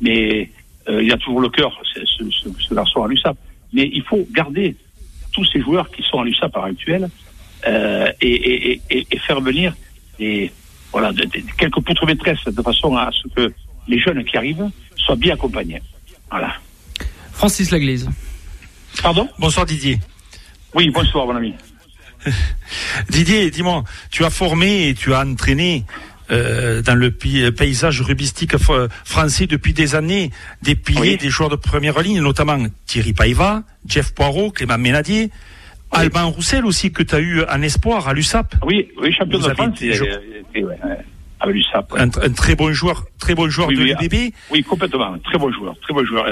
Mais 0.00 0.50
euh, 0.88 1.02
il 1.02 1.12
a 1.12 1.16
toujours 1.16 1.40
le 1.40 1.48
cœur, 1.48 1.80
ce, 1.94 2.00
ce, 2.04 2.48
ce, 2.58 2.74
garçon 2.74 3.02
à 3.02 3.08
l'USAP. 3.08 3.36
Mais 3.72 3.88
il 3.92 4.02
faut 4.02 4.26
garder 4.32 4.76
tous 5.32 5.44
ces 5.46 5.60
joueurs 5.60 5.90
qui 5.90 6.02
sont 6.02 6.20
à 6.20 6.24
l'USAP 6.24 6.54
à 6.56 6.60
l'heure 6.60 6.68
actuelle 6.68 7.08
euh, 7.66 8.08
et, 8.20 8.34
et, 8.34 8.80
et, 8.90 9.06
et, 9.10 9.18
faire 9.18 9.40
venir 9.40 9.74
des, 10.18 10.52
voilà, 10.94 11.12
de, 11.12 11.24
de, 11.24 11.42
quelques 11.58 11.80
poutres 11.80 12.06
maîtresses 12.06 12.44
de 12.44 12.62
façon 12.62 12.96
à 12.96 13.10
ce 13.10 13.26
que 13.34 13.52
les 13.88 13.98
jeunes 13.98 14.24
qui 14.24 14.36
arrivent 14.36 14.70
soient 14.96 15.16
bien 15.16 15.34
accompagnés. 15.34 15.82
Voilà. 16.30 16.54
Francis 17.32 17.72
Laglaise. 17.72 18.08
Pardon? 19.02 19.28
Bonsoir 19.40 19.66
Didier. 19.66 19.98
Oui, 20.72 20.90
bonsoir 20.90 21.26
mon 21.26 21.34
ami. 21.34 21.52
Didier, 23.10 23.50
dis-moi, 23.50 23.82
tu 24.12 24.24
as 24.24 24.30
formé 24.30 24.88
et 24.88 24.94
tu 24.94 25.12
as 25.12 25.26
entraîné 25.26 25.84
euh, 26.30 26.80
dans 26.80 26.94
le 26.94 27.10
paysage 27.10 28.00
rubistique 28.00 28.56
français 29.04 29.48
depuis 29.48 29.72
des 29.72 29.96
années 29.96 30.30
des 30.62 30.76
piliers, 30.76 31.00
oui. 31.00 31.16
des 31.16 31.28
joueurs 31.28 31.50
de 31.50 31.56
première 31.56 32.00
ligne, 32.00 32.20
notamment 32.20 32.64
Thierry 32.86 33.12
Paiva, 33.12 33.64
Jeff 33.84 34.14
Poirot, 34.14 34.52
Clément 34.52 34.78
Ménadier, 34.78 35.32
oui. 35.94 36.02
Alban 36.02 36.30
Roussel 36.30 36.64
aussi 36.66 36.92
que 36.92 37.02
tu 37.02 37.14
as 37.14 37.20
eu 37.20 37.42
en 37.42 37.62
espoir 37.62 38.08
à 38.08 38.14
l'USAP. 38.14 38.54
Oui, 38.64 38.88
oui, 39.00 39.12
champion 39.12 39.38
Vous 39.38 39.48
de 39.48 39.54
France. 39.54 39.82
Été, 39.82 40.00
et, 40.54 40.64
ouais, 40.64 40.76
à 41.40 41.46
l'USAP. 41.48 41.92
Un, 41.96 42.04
un, 42.04 42.08
très 42.32 42.54
bon 42.54 42.72
joueur, 42.72 43.04
très 43.18 43.34
bon 43.34 43.48
joueur 43.48 43.68
oui, 43.68 43.76
de 43.76 43.82
l'UBB. 43.84 44.32
Oui, 44.50 44.62
complètement, 44.62 45.18
très 45.18 45.38
bon 45.38 45.52
joueur, 45.52 45.74
très 45.80 45.94
bon 45.94 46.04
joueur. 46.04 46.26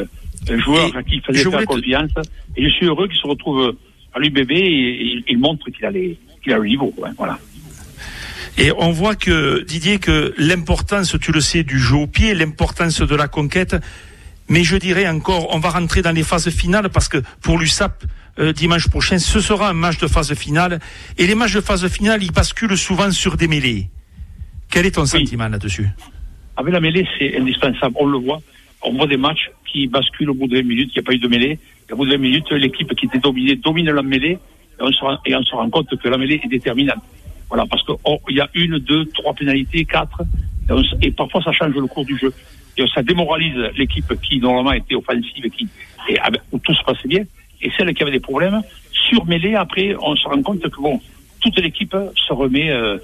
Un 0.51 0.59
joueur 0.59 0.91
et 0.95 0.99
à 0.99 1.03
qui 1.03 1.17
il 1.17 1.23
fallait 1.23 1.39
faire 1.39 1.65
confiance. 1.67 2.13
Te... 2.15 2.21
Et 2.57 2.65
je 2.65 2.71
suis 2.71 2.87
heureux 2.87 3.07
qu'il 3.07 3.19
se 3.19 3.27
retrouve 3.27 3.77
à 4.13 4.19
l'UBB 4.19 4.51
et, 4.51 4.55
et, 4.55 5.25
il 5.29 5.39
montre 5.39 5.71
qu'il 5.71 5.85
a, 5.85 5.91
les, 5.91 6.19
qu'il 6.43 6.53
a 6.53 6.59
le 6.59 6.67
niveau. 6.67 6.93
Ouais, 6.97 7.11
voilà. 7.17 7.39
Et 8.59 8.71
on 8.77 8.91
voit 8.91 9.15
que, 9.15 9.65
Didier, 9.65 9.99
que 9.99 10.35
l'importance, 10.37 11.17
tu 11.21 11.33
le 11.33 11.41
sais, 11.41 11.63
du 11.63 11.79
jeu 11.79 11.97
au 11.97 12.07
pied, 12.07 12.35
l'importance 12.35 13.01
de 13.01 13.15
la 13.15 13.29
conquête, 13.29 13.77
mais 14.49 14.65
je 14.65 14.77
dirais 14.77 15.09
encore, 15.09 15.55
on 15.55 15.59
va 15.59 15.71
rentrer 15.71 16.03
dans 16.03 16.13
les 16.13 16.23
phases 16.23 16.51
finales 16.51 16.91
parce 16.91 17.09
que 17.09 17.19
pour 17.41 17.59
l'USAP, 17.59 18.05
euh, 18.39 18.53
dimanche 18.53 18.89
prochain, 18.89 19.19
ce 19.19 19.41
sera 19.41 19.69
un 19.69 19.75
match 19.75 19.99
de 19.99 20.07
phase 20.07 20.35
finale. 20.35 20.81
Et 21.19 21.27
les 21.27 21.35
matchs 21.35 21.55
de 21.55 21.61
phase 21.61 21.87
finale, 21.89 22.23
ils 22.23 22.33
basculent 22.33 22.79
souvent 22.79 23.11
sur 23.11 23.37
des 23.37 23.49
mêlées. 23.49 23.89
Quel 24.71 24.87
est 24.87 24.93
ton 24.93 25.03
oui. 25.03 25.09
sentiment 25.09 25.49
là-dessus? 25.49 25.89
Avec 26.57 26.73
la 26.73 26.81
mêlée, 26.81 27.07
c'est 27.19 27.37
indispensable. 27.39 27.95
On 27.99 28.07
le 28.07 28.19
voit. 28.19 28.41
On 28.83 28.93
voit 28.95 29.07
des 29.07 29.17
matchs 29.17 29.51
qui 29.71 29.87
basculent 29.87 30.31
au 30.31 30.35
bout 30.35 30.49
de 30.49 30.57
20 30.57 30.63
minutes, 30.63 30.91
il 30.95 30.99
n'y 30.99 31.05
a 31.05 31.07
pas 31.07 31.13
eu 31.13 31.19
de 31.19 31.29
mêlée. 31.29 31.59
Et 31.89 31.93
au 31.93 31.97
bout 31.97 32.07
de 32.07 32.13
20 32.13 32.19
minutes, 32.19 32.51
l'équipe 32.53 32.95
qui 32.95 33.07
était 33.07 33.19
dominée 33.19 33.57
domine 33.57 33.91
la 33.91 34.03
mêlée 34.03 34.39
et 34.81 34.83
on, 34.83 34.93
se 34.93 35.01
rend, 35.01 35.19
et 35.25 35.35
on 35.37 35.43
se 35.43 35.55
rend 35.55 35.69
compte 35.71 35.97
que 35.97 36.09
la 36.09 36.19
mêlée 36.19 36.41
est 36.43 36.49
déterminante. 36.49 37.03
Voilà, 37.49 37.67
parce 37.67 37.85
qu'il 37.85 37.95
oh, 38.05 38.19
y 38.31 38.41
a 38.41 38.49
une, 38.55 38.79
deux, 38.79 39.05
trois 39.07 39.35
pénalités, 39.35 39.85
quatre, 39.85 40.23
et, 40.69 40.73
on, 40.73 40.83
et, 41.03 41.11
parfois 41.11 41.43
ça 41.43 41.53
change 41.53 41.75
le 41.75 41.87
cours 41.87 42.05
du 42.05 42.17
jeu. 42.19 42.33
Et 42.79 42.85
ça 42.95 43.03
démoralise 43.03 43.57
l'équipe 43.77 44.13
qui 44.23 44.41
normalement 44.41 44.73
était 44.73 44.95
offensive 44.95 45.45
et 45.45 45.51
qui, 45.51 45.69
et, 46.09 46.19
où 46.51 46.59
tout 46.59 46.75
se 46.75 46.83
passait 46.85 47.09
bien, 47.09 47.25
et 47.63 47.71
celle 47.77 47.95
qui 47.95 48.03
avait 48.03 48.13
des 48.13 48.21
problèmes, 48.21 48.63
sur 48.93 49.25
mêlée, 49.27 49.55
après, 49.55 49.95
on 50.01 50.17
se 50.17 50.29
rend 50.29 50.43
compte 50.43 50.69
que 50.69 50.81
bon, 50.81 51.01
toute 51.41 51.59
l'équipe 51.59 51.97
se 52.15 52.33
remet, 52.33 52.71
euh, 52.71 52.99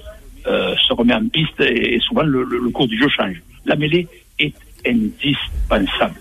euh, 0.47 0.75
se 0.87 0.93
remet 0.93 1.13
en 1.13 1.27
piste 1.27 1.59
et, 1.59 1.95
et 1.95 1.99
souvent 1.99 2.23
le, 2.23 2.43
le, 2.43 2.59
le, 2.59 2.69
cours 2.69 2.87
du 2.87 2.97
jeu 2.97 3.07
change. 3.09 3.41
La 3.65 3.75
mêlée 3.75 4.07
est 4.39 4.53
indispensable. 4.85 6.19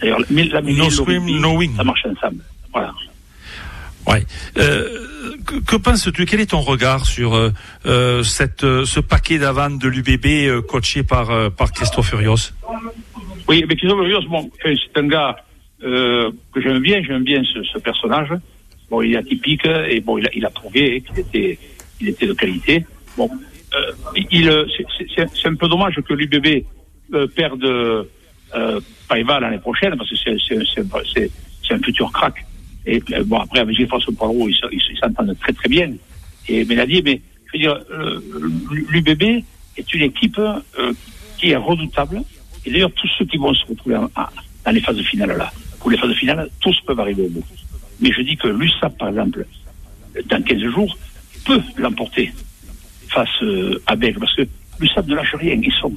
D'ailleurs, 0.00 0.20
la 0.20 0.60
mêlée, 0.60 0.78
no 0.78 0.90
swim, 0.90 1.24
rugby, 1.24 1.40
no 1.40 1.56
win. 1.56 1.74
ça 1.76 1.84
marche 1.84 2.06
ensemble. 2.06 2.42
Voilà. 2.72 2.94
Ouais. 4.06 4.24
Euh, 4.56 5.36
que, 5.44 5.56
que 5.56 5.76
penses-tu? 5.76 6.24
Quel 6.24 6.40
est 6.40 6.50
ton 6.50 6.60
regard 6.60 7.04
sur 7.04 7.34
euh, 7.34 8.22
cette, 8.22 8.60
ce 8.62 9.00
paquet 9.00 9.38
d'avant 9.38 9.70
de 9.70 9.88
l'UBB 9.88 10.26
euh, 10.26 10.62
coaché 10.62 11.02
par, 11.02 11.50
par 11.52 11.72
Christophe 11.72 12.08
Furios 12.08 12.52
Oui, 13.48 13.64
mais 13.68 13.76
Christophe 13.76 14.00
Furios, 14.00 14.22
bon, 14.28 14.50
c'est 14.62 14.96
un 14.96 15.08
gars 15.08 15.36
que 15.80 16.60
j'aime 16.60 16.80
bien, 16.80 17.02
j'aime 17.02 17.24
bien 17.24 17.42
ce, 17.44 17.62
ce, 17.62 17.78
personnage. 17.78 18.32
Bon, 18.90 19.02
il 19.02 19.14
est 19.14 19.18
atypique 19.18 19.66
et 19.66 20.00
bon, 20.00 20.18
il 20.18 20.26
a, 20.26 20.30
il 20.34 20.44
a 20.44 20.50
prouvé 20.50 21.02
qu'il 21.02 21.18
était, 21.18 21.58
il 22.00 22.08
était 22.08 22.26
de 22.26 22.32
qualité. 22.32 22.84
Bon, 23.16 23.30
il, 24.30 24.66
c'est 25.16 25.48
un 25.48 25.54
peu 25.54 25.68
dommage 25.68 25.96
que 26.06 26.14
l'UBB 26.14 26.64
perde 27.34 28.06
euh, 28.54 28.80
Paiva 29.08 29.40
l'année 29.40 29.58
prochaine 29.58 29.96
parce 29.96 30.10
que 30.10 30.16
c'est 30.16 31.74
un 31.74 31.78
futur 31.80 32.10
crack. 32.12 32.44
Et 32.86 33.02
bon, 33.26 33.38
après, 33.38 33.60
avec 33.60 33.76
Jefferson 33.76 34.12
Poirot, 34.12 34.48
ils 34.48 34.98
s'entendent 35.00 35.36
très 35.40 35.52
très 35.52 35.68
bien. 35.68 35.92
Et 36.48 36.64
Mélanie, 36.64 37.02
mais 37.02 37.20
je 37.46 37.52
veux 37.52 37.58
dire, 37.58 37.78
euh, 37.90 38.20
l'UBB 38.88 39.44
est 39.76 39.94
une 39.94 40.02
équipe 40.02 40.38
euh, 40.38 40.92
qui 41.36 41.50
est 41.50 41.56
redoutable. 41.56 42.22
Et 42.64 42.70
d'ailleurs, 42.70 42.92
tous 42.92 43.08
ceux 43.18 43.26
qui 43.26 43.36
vont 43.36 43.52
se 43.52 43.66
retrouver 43.66 43.96
dans 43.96 44.70
les 44.70 44.80
phases 44.80 45.00
finales 45.02 45.36
là, 45.36 45.52
pour 45.80 45.90
les 45.90 45.98
phases 45.98 46.14
finales, 46.14 46.48
tous 46.60 46.80
peuvent 46.86 47.00
arriver 47.00 47.26
au 47.26 47.30
bout. 47.30 47.44
Mais 48.00 48.12
je 48.12 48.22
dis 48.22 48.36
que 48.36 48.48
l'USAP, 48.48 48.96
par 48.98 49.08
exemple, 49.08 49.46
dans 50.26 50.42
15 50.42 50.62
jours, 50.72 50.96
peut 51.44 51.60
l'emporter 51.76 52.32
face 53.08 53.28
euh, 53.42 53.80
à 53.86 53.96
Bègle, 53.96 54.20
parce 54.20 54.34
que 54.34 54.42
l'USAP 54.80 55.06
ne 55.06 55.14
lâche 55.14 55.34
rien. 55.34 55.58
Ils 55.62 55.72
sont, 55.72 55.92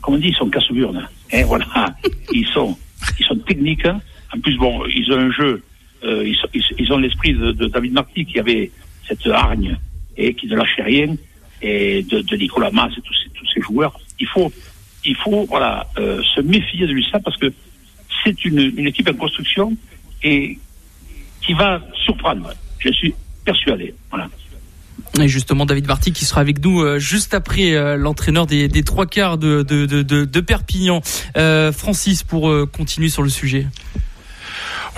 comme 0.00 0.14
on 0.14 0.18
dit, 0.18 0.28
ils 0.28 0.36
sont 0.36 0.48
casse-burnes. 0.48 1.08
Hein, 1.32 1.42
voilà. 1.46 1.94
ils 2.32 2.46
sont, 2.48 2.76
ils 3.18 3.26
sont 3.26 3.36
techniques. 3.36 3.86
En 3.86 4.40
plus, 4.40 4.56
bon, 4.56 4.84
ils 4.86 5.12
ont 5.12 5.18
un 5.18 5.30
jeu 5.30 5.62
euh, 6.04 6.22
ils, 6.26 6.36
ils, 6.52 6.62
ils, 6.78 6.92
ont 6.92 6.98
l'esprit 6.98 7.32
de, 7.32 7.52
David 7.52 7.92
Marty 7.92 8.26
qui 8.26 8.38
avait 8.38 8.70
cette 9.08 9.26
hargne 9.26 9.76
et 10.16 10.34
qui 10.34 10.46
ne 10.46 10.56
lâchait 10.56 10.82
rien, 10.82 11.16
et 11.62 12.02
de, 12.02 12.20
de 12.20 12.36
Nicolas 12.36 12.70
Mas 12.70 12.92
et 12.96 13.00
tous 13.00 13.14
ces, 13.14 13.30
tous 13.30 13.46
ces 13.54 13.60
joueurs. 13.62 13.98
Il 14.20 14.26
faut, 14.26 14.52
il 15.04 15.16
faut 15.16 15.46
voilà, 15.46 15.86
euh, 15.98 16.22
se 16.34 16.40
méfier 16.42 16.86
de 16.86 17.02
ça 17.10 17.18
parce 17.20 17.36
que 17.38 17.52
c'est 18.24 18.44
une, 18.44 18.72
une 18.76 18.86
équipe 18.86 19.08
en 19.08 19.14
construction 19.14 19.76
et 20.22 20.58
qui 21.42 21.52
va 21.52 21.80
surprendre. 22.04 22.52
Je 22.78 22.90
suis 22.90 23.14
persuadé. 23.44 23.94
Voilà. 24.10 24.28
Et 25.20 25.28
justement, 25.28 25.66
David 25.66 25.86
Varty 25.86 26.12
qui 26.12 26.24
sera 26.24 26.40
avec 26.40 26.62
nous 26.64 26.80
euh, 26.80 26.98
juste 26.98 27.34
après 27.34 27.72
euh, 27.72 27.96
l'entraîneur 27.96 28.46
des, 28.46 28.68
des, 28.68 28.82
trois 28.82 29.06
quarts 29.06 29.38
de, 29.38 29.62
de, 29.62 29.86
de, 29.86 30.02
de 30.02 30.40
Perpignan, 30.40 31.02
euh, 31.36 31.70
Francis, 31.72 32.22
pour 32.22 32.52
continuer 32.72 33.08
sur 33.08 33.22
le 33.22 33.28
sujet. 33.28 33.66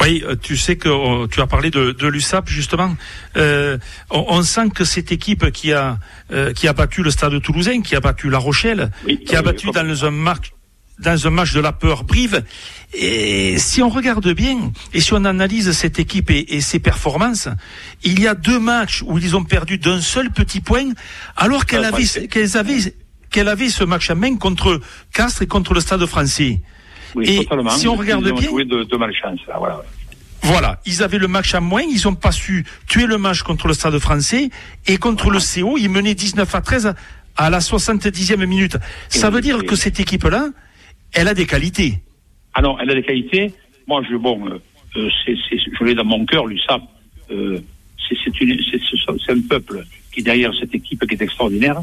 Oui, 0.03 0.23
tu 0.43 0.57
sais 0.57 0.77
que 0.77 1.27
tu 1.29 1.41
as 1.41 1.47
parlé 1.47 1.71
de, 1.71 1.93
de 1.93 2.07
l'USAP 2.07 2.49
justement. 2.49 2.95
Euh, 3.37 3.79
on, 4.11 4.25
on, 4.29 4.43
sent 4.43 4.69
que 4.75 4.85
cette 4.85 5.11
équipe 5.11 5.51
qui 5.53 5.73
a 5.73 5.99
euh, 6.33 6.53
qui 6.53 6.69
a 6.69 6.73
battu 6.73 7.03
le 7.03 7.11
Stade 7.11 7.41
Toulousain, 7.41 7.81
qui 7.81 7.97
a 7.97 8.01
battu 8.01 8.29
La 8.29 8.39
Rochelle, 8.39 8.91
oui, 9.07 9.19
qui 9.25 9.35
a 9.37 9.43
battu 9.43 9.69
dans 9.69 10.05
un 10.05 10.11
match 10.11 10.53
dans 10.99 11.27
un 11.27 11.31
match 11.31 11.53
de 11.53 11.61
la 11.61 11.73
peur 11.73 12.05
Brive. 12.05 12.45
Et 12.95 13.59
si 13.59 13.83
on 13.83 13.89
regarde 13.89 14.29
bien 14.33 14.73
et 14.95 15.01
si 15.01 15.13
on 15.13 15.25
analyse 15.25 15.73
cette 15.73 15.99
équipe 15.99 16.31
et, 16.31 16.57
et 16.57 16.61
ses 16.61 16.79
performances, 16.79 17.49
il 18.03 18.21
y 18.21 18.27
a 18.27 18.35
deux 18.35 18.59
matchs 18.59 19.03
où 19.07 19.19
ils 19.19 19.37
ont 19.37 19.45
perdu 19.45 19.79
d'un 19.79 20.01
seul 20.01 20.31
petit 20.31 20.61
point, 20.61 20.93
alors 21.37 21.67
qu'elle 21.67 21.85
avait 21.85 22.05
qu'elles 22.29 22.57
avaient 22.57 22.95
qu'elle 23.31 23.49
avait 23.49 23.69
ce 23.69 23.85
match 23.85 24.11
à 24.11 24.15
main 24.15 24.37
contre 24.37 24.81
Castres 25.13 25.43
et 25.43 25.47
contre 25.47 25.75
le 25.75 25.81
Stade 25.81 26.05
Français. 26.07 26.61
Oui, 27.15 27.29
et 27.29 27.45
totalement. 27.45 27.71
si 27.71 27.89
on 27.89 27.95
regarde 27.95 28.25
ils 28.27 28.33
ont 28.33 28.37
bien, 28.37 28.49
joué 28.49 28.65
de, 28.65 28.85
de 28.85 28.97
malchance. 28.97 29.41
Là, 29.49 29.57
voilà. 29.59 29.83
Voilà, 30.43 30.81
ils 30.87 31.03
avaient 31.03 31.19
le 31.19 31.29
match 31.29 31.55
à 31.55 31.61
moins, 31.61 31.83
ils 31.83 32.03
n'ont 32.05 32.15
pas 32.15 32.31
su 32.31 32.65
tuer 32.87 33.07
le 33.07 33.19
match 33.19 33.43
contre 33.43 33.67
le 33.67 33.75
Stade 33.75 33.99
français 33.99 34.51
et 34.87 34.97
contre 34.97 35.25
voilà. 35.25 35.41
le 35.41 35.63
CO, 35.63 35.77
ils 35.77 35.89
menaient 35.89 36.15
19 36.15 36.55
à 36.55 36.61
13 36.61 36.95
à 37.37 37.51
la 37.51 37.59
70e 37.59 38.45
minute. 38.47 38.77
Ça 39.09 39.29
et 39.29 39.31
veut 39.31 39.41
dire 39.41 39.65
que 39.65 39.75
cette 39.75 39.99
équipe-là, 39.99 40.51
elle 41.13 41.29
a 41.29 41.35
des 41.35 41.47
qualités. 41.47 41.99
Ah 42.55 42.63
non, 42.63 42.79
elle 42.79 42.91
a 42.91 42.95
des 42.95 43.03
qualités. 43.03 43.53
Moi, 43.87 44.03
je, 44.09 44.17
bon, 44.17 44.47
euh, 44.49 45.09
c'est, 45.25 45.35
je 45.35 45.85
l'ai 45.85 45.95
dans 45.95 46.05
mon 46.05 46.25
cœur, 46.27 46.47
l'USAP. 46.47 46.83
Euh, 47.31 47.61
c'est, 48.09 48.17
un 49.29 49.41
peuple 49.41 49.85
qui 50.13 50.21
est 50.21 50.23
derrière 50.23 50.53
cette 50.59 50.75
équipe 50.75 51.05
qui 51.07 51.15
est 51.15 51.23
extraordinaire. 51.23 51.81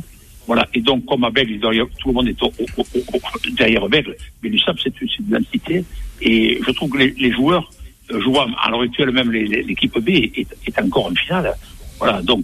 Voilà. 0.47 0.67
Et 0.73 0.81
donc, 0.81 1.05
comme 1.05 1.23
à 1.23 1.29
Bègle, 1.29 1.59
tout 1.99 2.07
le 2.09 2.13
monde 2.13 2.27
est 2.27 3.55
derrière 3.55 3.87
Bègle, 3.89 4.15
mais 4.41 4.49
l'USAP, 4.49 4.77
c'est 4.81 5.01
une, 5.01 5.09
une 5.27 5.35
entité. 5.37 5.83
Et 6.21 6.59
je 6.65 6.71
trouve 6.71 6.91
que 6.91 6.97
les, 6.97 7.11
les 7.17 7.31
joueurs 7.31 7.69
euh, 8.11 8.19
jouant 8.19 8.47
à 8.61 8.69
l'heure 8.69 8.81
actuelle 8.81 9.11
même 9.11 9.31
l'équipe 9.31 9.97
B 9.97 10.09
est, 10.09 10.45
est, 10.67 10.79
encore 10.79 11.07
en 11.07 11.15
finale. 11.15 11.53
Voilà, 11.97 12.21
donc 12.21 12.43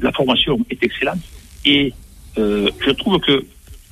la 0.00 0.12
formation 0.12 0.58
est 0.70 0.82
excellente 0.82 1.20
et 1.64 1.92
euh, 2.36 2.68
je 2.84 2.90
trouve 2.90 3.20
que 3.20 3.44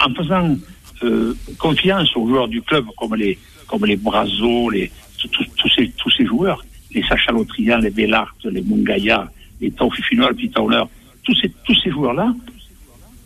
en 0.05 0.13
faisant 0.15 0.57
euh, 1.03 1.35
confiance 1.59 2.15
aux 2.17 2.27
joueurs 2.27 2.49
du 2.49 2.63
club 2.63 2.87
comme 2.97 3.15
les 3.15 3.39
comme 3.67 3.87
les 3.87 3.97
Brazo, 3.97 4.71
les 4.71 4.91
tous, 5.19 5.69
ces 5.77 5.89
tous 5.91 6.11
ces 6.11 6.27
joueurs, 6.27 6.65
les 6.93 7.03
Sacha 7.03 7.33
Lotrian, 7.33 7.79
les 7.79 7.91
Bellart, 7.91 8.35
les 8.45 8.63
Mungaya, 8.63 9.31
les 9.61 9.71
Taufifinol, 9.71 10.35
Pitauner, 10.35 10.83
tous 11.23 11.35
ces 11.41 11.51
tous 11.65 11.77
ces 11.83 11.91
joueurs 11.91 12.15
là, 12.15 12.35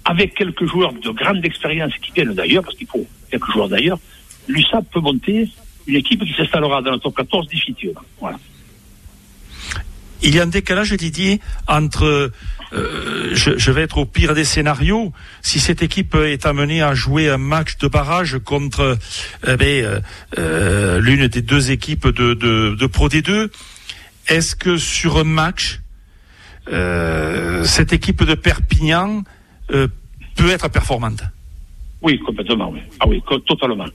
avec 0.04 0.34
quelques 0.34 0.66
joueurs 0.66 0.92
de 0.92 1.10
grande 1.10 1.44
expérience 1.44 1.92
qui 2.02 2.12
viennent 2.12 2.34
d'ailleurs, 2.34 2.62
parce 2.62 2.76
qu'il 2.76 2.86
faut 2.86 3.06
quelques 3.30 3.50
joueurs 3.50 3.68
d'ailleurs, 3.68 3.98
l'USAP 4.48 4.84
peut 4.92 5.00
monter 5.00 5.48
une 5.86 5.96
équipe 5.96 6.24
qui 6.24 6.32
s'installera 6.34 6.82
dans 6.82 6.92
le 6.92 6.98
top 6.98 7.16
14 7.16 7.48
définitivement. 7.48 8.00
Voilà. 8.20 8.38
Il 10.24 10.34
y 10.34 10.40
a 10.40 10.42
un 10.42 10.46
décalage, 10.46 10.92
Didier, 10.92 11.40
entre 11.68 12.32
euh, 12.72 13.30
je, 13.34 13.70
vais 13.70 13.82
être 13.82 13.98
au 13.98 14.06
pire 14.06 14.34
des 14.34 14.44
scénarios. 14.44 15.12
Si 15.42 15.60
cette 15.60 15.82
équipe 15.82 16.14
est 16.14 16.46
amenée 16.46 16.82
à 16.82 16.94
jouer 16.94 17.28
un 17.28 17.38
match 17.38 17.76
de 17.78 17.88
barrage 17.88 18.38
contre 18.44 18.98
eh 19.46 19.56
ben, 19.56 20.02
euh, 20.38 21.00
l'une 21.00 21.28
des 21.28 21.42
deux 21.42 21.70
équipes 21.70 22.08
de, 22.08 22.34
de, 22.34 22.86
Pro 22.86 23.08
D2, 23.08 23.50
est-ce 24.28 24.56
que 24.56 24.78
sur 24.78 25.18
un 25.18 25.24
match, 25.24 25.80
cette 26.66 27.92
équipe 27.92 28.24
de 28.24 28.34
Perpignan 28.34 29.22
peut 29.68 30.50
être 30.50 30.68
performante? 30.70 31.22
Oui, 32.00 32.18
complètement. 32.18 32.70
Oui. 32.70 32.80
Ah 33.00 33.06
oui, 33.06 33.22
totalement. 33.46 33.86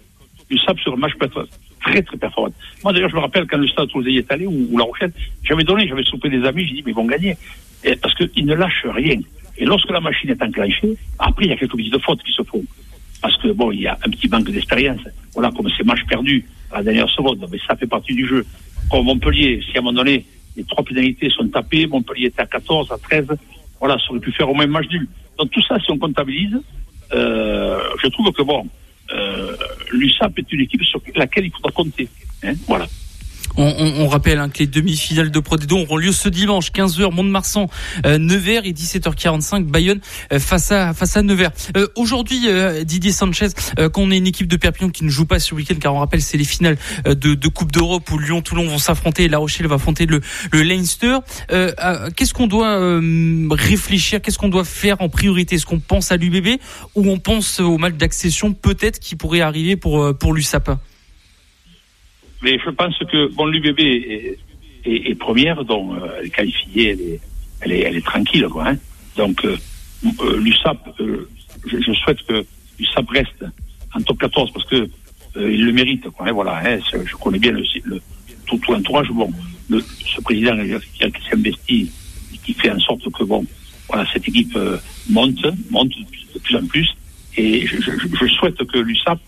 Le 0.49 0.57
SAP 0.57 0.79
sur 0.79 0.93
un 0.93 0.97
match 0.97 1.13
peut 1.19 1.25
être 1.25 1.47
très 1.81 2.01
très 2.01 2.17
performante. 2.17 2.53
Moi 2.83 2.93
d'ailleurs 2.93 3.09
je 3.09 3.15
me 3.15 3.21
rappelle 3.21 3.45
quand 3.47 3.57
le 3.57 3.67
Stade 3.67 3.89
Toulousain 3.89 4.17
est 4.17 4.31
allé 4.31 4.45
ou, 4.45 4.77
La 4.77 4.83
Rochelle, 4.83 5.11
j'avais 5.43 5.63
donné, 5.63 5.87
j'avais 5.87 6.03
soupé 6.03 6.29
des 6.29 6.43
amis, 6.45 6.65
j'ai 6.65 6.75
dit 6.75 6.83
mais 6.85 6.91
ils 6.91 6.95
vont 6.95 7.05
gagner. 7.05 7.37
Et, 7.83 7.95
parce 7.95 8.13
qu'ils 8.15 8.45
ne 8.45 8.55
lâchent 8.55 8.85
rien. 8.85 9.19
Et 9.57 9.65
lorsque 9.65 9.89
la 9.89 9.99
machine 9.99 10.29
est 10.29 10.41
enclenchée, 10.41 10.95
après 11.17 11.45
il 11.45 11.49
y 11.49 11.53
a 11.53 11.57
quelques 11.57 11.75
petites 11.75 11.99
fautes 11.99 12.23
qui 12.23 12.31
se 12.31 12.43
font. 12.43 12.63
Parce 13.21 13.35
que 13.37 13.49
bon, 13.49 13.71
il 13.71 13.81
y 13.81 13.87
a 13.87 13.97
un 14.05 14.09
petit 14.09 14.27
manque 14.29 14.49
d'expérience. 14.49 15.01
Voilà, 15.33 15.51
comme 15.51 15.69
ces 15.77 15.83
matchs 15.83 16.05
perdus 16.07 16.45
à 16.71 16.77
la 16.77 16.83
dernière 16.83 17.09
seconde, 17.09 17.45
mais 17.51 17.59
ça 17.67 17.75
fait 17.75 17.87
partie 17.87 18.13
du 18.13 18.25
jeu. 18.27 18.45
Comme 18.89 19.05
Montpellier, 19.05 19.61
si 19.69 19.77
à 19.77 19.79
un 19.79 19.83
moment 19.83 19.97
donné, 19.97 20.25
les 20.55 20.63
trois 20.63 20.83
pénalités 20.83 21.29
sont 21.29 21.47
tapées, 21.47 21.87
Montpellier 21.87 22.27
était 22.27 22.41
à 22.41 22.45
14, 22.45 22.91
à 22.91 22.97
13, 22.97 23.27
voilà, 23.79 23.97
ça 23.97 24.11
aurait 24.11 24.19
pu 24.19 24.31
faire 24.31 24.49
au 24.49 24.53
moins 24.53 24.67
match 24.67 24.87
nul. 24.89 25.07
Donc 25.37 25.51
tout 25.51 25.61
ça, 25.61 25.77
si 25.79 25.91
on 25.91 25.97
comptabilise, 25.97 26.57
euh, 27.13 27.79
je 28.01 28.07
trouve 28.07 28.31
que 28.31 28.41
bon, 28.41 28.67
l'USAP 29.91 30.39
est 30.39 30.53
une 30.53 30.61
équipe 30.61 30.83
sur 30.83 31.01
laquelle 31.15 31.45
il 31.45 31.51
faudra 31.51 31.71
compter. 31.71 32.07
Hein, 32.43 32.53
voilà. 32.67 32.87
On, 33.57 34.07
rappelle 34.07 34.39
hein, 34.39 34.49
que 34.49 34.59
les 34.59 34.67
demi-finales 34.67 35.31
de 35.31 35.39
Pro 35.39 35.57
D2 35.57 35.83
auront 35.83 35.97
lieu 35.97 36.11
ce 36.11 36.29
dimanche 36.29 36.71
15h 36.71 37.13
Mont-de-Marsan 37.13 37.67
euh, 38.05 38.17
Nevers 38.17 38.65
et 38.65 38.71
17h45 38.71 39.65
Bayonne 39.65 39.99
euh, 40.31 40.39
face 40.39 40.71
à 40.71 40.93
face 40.93 41.17
à 41.17 41.21
Nevers. 41.21 41.51
Euh, 41.75 41.87
aujourd'hui 41.95 42.47
Didier 42.85 43.11
Sanchez 43.11 43.49
quand 43.77 44.01
on 44.01 44.11
est 44.11 44.17
une 44.17 44.27
équipe 44.27 44.47
de 44.47 44.55
Perpignan 44.55 44.89
qui 44.89 45.03
ne 45.03 45.09
joue 45.09 45.25
pas 45.25 45.39
ce 45.39 45.53
week-end 45.53 45.75
car 45.79 45.93
on 45.93 45.99
rappelle 45.99 46.21
c'est 46.21 46.37
les 46.37 46.43
finales 46.43 46.77
de, 47.05 47.47
Coupe 47.49 47.71
d'Europe 47.71 48.09
où 48.11 48.19
Lyon 48.19 48.41
Toulon 48.41 48.67
vont 48.67 48.77
s'affronter 48.77 49.23
et 49.23 49.27
La 49.27 49.39
Rochelle 49.39 49.67
va 49.67 49.75
affronter 49.75 50.05
le, 50.05 50.21
le 50.51 50.63
Leinster. 50.63 51.17
qu'est-ce 52.15 52.33
qu'on 52.33 52.47
doit 52.47 52.99
réfléchir, 53.51 54.21
qu'est-ce 54.21 54.37
qu'on 54.37 54.49
doit 54.49 54.63
faire 54.63 55.01
en 55.01 55.09
priorité? 55.09 55.55
Est-ce 55.55 55.65
qu'on 55.65 55.79
pense 55.79 56.11
à 56.11 56.17
l'UBB 56.17 56.59
ou 56.95 57.09
on 57.09 57.19
pense 57.19 57.59
au 57.59 57.77
match 57.77 57.95
d'accession 57.95 58.53
peut-être 58.53 58.99
qui 58.99 59.15
pourrait 59.15 59.41
arriver 59.41 59.75
pour 59.75 60.17
pour 60.17 60.33
l'USAP 60.33 60.71
mais 62.41 62.57
je 62.63 62.69
pense 62.69 62.97
que 62.99 63.27
bon, 63.33 63.45
l'UBB 63.45 63.79
est, 63.79 64.37
est, 64.85 65.09
est, 65.09 65.15
première, 65.15 65.63
donc 65.65 65.91
euh, 65.91 66.07
elle 66.19 66.27
est 66.27 66.29
qualifiée, 66.29 66.89
elle 66.91 67.01
est, 67.01 67.19
elle 67.61 67.71
est, 67.71 67.79
elle 67.81 67.95
est 67.97 68.05
tranquille, 68.05 68.47
quoi. 68.49 68.69
Hein. 68.69 68.77
Donc 69.17 69.43
euh, 69.43 69.57
euh 70.21 70.37
l'USAP, 70.37 70.77
euh, 71.01 71.27
je, 71.67 71.81
je, 71.81 71.91
souhaite 71.93 72.21
que 72.23 72.45
l'USAP 72.79 73.09
reste 73.09 73.45
en 73.93 74.01
top 74.01 74.19
14 74.19 74.51
parce 74.53 74.65
que 74.67 74.87
il 75.35 75.65
le 75.65 75.71
mérite, 75.73 76.09
quoi. 76.09 76.27
Hein, 76.27 76.31
voilà, 76.31 76.61
hein, 76.65 76.79
je 76.91 77.15
connais 77.15 77.39
bien 77.39 77.51
le, 77.51 77.63
le 77.83 78.01
tout, 78.47 78.57
tout 78.57 78.71
l'entourage. 78.71 79.09
Bon, 79.09 79.29
le, 79.69 79.81
ce 79.81 80.21
président 80.21 80.55
qui, 80.57 80.99
s'est 80.99 81.33
investi, 81.33 81.91
qui 82.45 82.53
fait 82.53 82.71
en 82.71 82.79
sorte 82.79 83.11
que 83.11 83.23
bon, 83.23 83.45
voilà, 83.89 84.09
cette 84.13 84.27
équipe 84.27 84.57
monte, 85.09 85.45
monte 85.69 85.91
de 86.33 86.39
plus 86.39 86.55
en 86.55 86.65
plus. 86.65 86.89
Et 87.37 87.67
je, 87.67 87.81
je, 87.81 87.91
je 87.91 88.25
souhaite 88.27 88.63
que 88.63 88.79
l'USAP, 88.79 89.19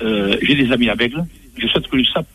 j'ai 0.00 0.54
des 0.54 0.72
amis 0.72 0.90
aveugles, 0.90 1.24
je 1.56 1.66
souhaite 1.68 1.86
que 1.86 1.96
l'USAP 1.96 2.26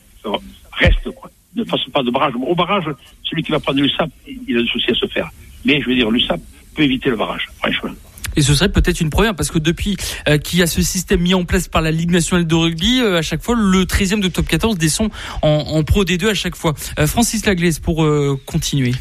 reste, 0.71 1.09
quoi. 1.11 1.29
Ne 1.55 1.63
fasse 1.65 1.85
pas 1.93 2.01
de 2.01 2.09
barrage. 2.09 2.33
Au 2.35 2.55
barrage, 2.55 2.85
celui 3.23 3.43
qui 3.43 3.51
va 3.51 3.59
prendre 3.59 3.79
l'USAP, 3.79 4.09
il 4.27 4.57
a 4.57 4.61
des 4.61 4.67
soucis 4.67 4.91
à 4.91 4.95
se 4.95 5.05
faire. 5.07 5.29
Mais 5.65 5.79
je 5.81 5.87
veux 5.87 5.95
dire, 5.95 6.09
l'USAP 6.09 6.41
peut 6.75 6.83
éviter 6.83 7.09
le 7.09 7.15
barrage, 7.15 7.47
franchement. 7.59 7.91
Et 8.35 8.41
ce 8.41 8.53
serait 8.53 8.69
peut-être 8.69 9.01
une 9.01 9.09
première 9.09 9.35
parce 9.35 9.51
que 9.51 9.59
depuis 9.59 9.97
euh, 10.27 10.37
qu'il 10.37 10.59
y 10.59 10.61
a 10.63 10.67
ce 10.67 10.81
système 10.81 11.21
mis 11.21 11.33
en 11.33 11.45
place 11.45 11.67
par 11.67 11.81
la 11.81 11.91
Ligue 11.91 12.11
nationale 12.11 12.47
de 12.47 12.55
rugby, 12.55 12.99
euh, 12.99 13.19
à 13.19 13.21
chaque 13.21 13.43
fois 13.43 13.55
le 13.55 13.85
13e 13.85 14.19
de 14.19 14.27
top 14.27 14.47
14 14.47 14.77
descend 14.77 15.09
en, 15.41 15.49
en 15.49 15.83
Pro 15.83 16.03
D2 16.03 16.29
à 16.29 16.33
chaque 16.33 16.55
fois. 16.55 16.73
Euh, 16.99 17.07
Francis 17.07 17.45
Laglaise 17.45 17.79
pour 17.79 18.03
euh, 18.03 18.39
continuer. 18.45 18.93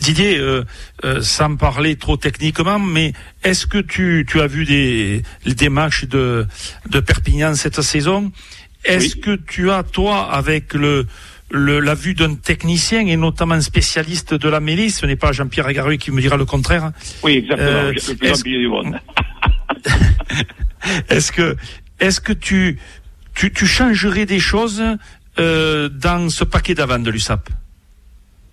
Didier, 0.00 0.40
sans 1.20 1.54
parler 1.54 1.94
trop 1.94 2.16
techniquement, 2.16 2.80
mais 2.80 3.12
est-ce 3.44 3.68
que 3.68 3.78
tu, 3.78 4.26
tu 4.28 4.40
as 4.40 4.48
vu 4.48 4.64
des, 4.64 5.22
des 5.46 5.68
matchs 5.68 6.06
de, 6.06 6.44
de 6.90 6.98
Perpignan 6.98 7.54
cette 7.54 7.80
saison? 7.80 8.32
Est-ce 8.84 9.16
que 9.16 9.36
tu 9.36 9.70
as, 9.70 9.82
toi, 9.82 10.30
avec 10.32 10.74
le, 10.74 11.06
le, 11.50 11.80
la 11.80 11.94
vue 11.94 12.14
d'un 12.14 12.34
technicien 12.34 13.06
et 13.06 13.16
notamment 13.16 13.60
spécialiste 13.60 14.34
de 14.34 14.48
la 14.48 14.60
mêlée, 14.60 14.90
ce 14.90 15.06
n'est 15.06 15.16
pas 15.16 15.32
Jean-Pierre 15.32 15.66
Agarue 15.66 15.98
qui 15.98 16.10
me 16.10 16.20
dira 16.20 16.36
le 16.36 16.44
contraire. 16.44 16.92
Oui, 17.22 17.38
exactement. 17.38 17.68
Euh, 17.68 17.92
est-ce... 17.92 18.12
est-ce 21.08 21.32
que, 21.32 21.56
est-ce 22.00 22.20
que 22.20 22.32
tu, 22.32 22.78
tu, 23.34 23.52
tu 23.52 23.66
changerais 23.66 24.26
des 24.26 24.40
choses 24.40 24.82
euh, 25.38 25.88
dans 25.88 26.28
ce 26.30 26.44
paquet 26.44 26.74
d'avant 26.74 26.98
de 26.98 27.10
l'USAP? 27.10 27.48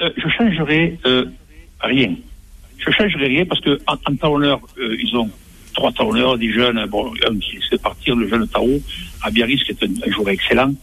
Euh, 0.01 0.09
Je 0.17 0.29
changerais 0.37 0.97
euh, 1.05 1.25
rien. 1.81 2.15
Je 2.77 2.91
changerais 2.91 3.27
rien 3.27 3.45
parce 3.45 3.61
que 3.61 3.79
en, 3.87 3.93
en 3.93 4.15
talonneur, 4.15 4.59
euh, 4.77 4.97
ils 4.99 5.15
ont 5.15 5.29
trois 5.75 5.91
talonneurs, 5.91 6.37
des 6.37 6.51
jeunes, 6.51 6.83
bon, 6.87 7.13
un 7.27 7.37
qui 7.37 7.59
sait 7.69 7.77
partir, 7.77 8.15
le 8.15 8.27
jeune 8.27 8.47
Tao, 8.47 8.67
à 9.21 9.29
Biarritz, 9.29 9.63
qui 9.63 9.71
est 9.71 9.83
un, 9.83 10.11
joueur 10.11 10.29
excellent. 10.29 10.73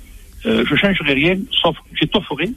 Euh, 0.47 0.65
je 0.69 0.77
changerai 0.77 1.15
rien, 1.15 1.37
sauf 1.51 1.77
j'étofferai 1.95 2.51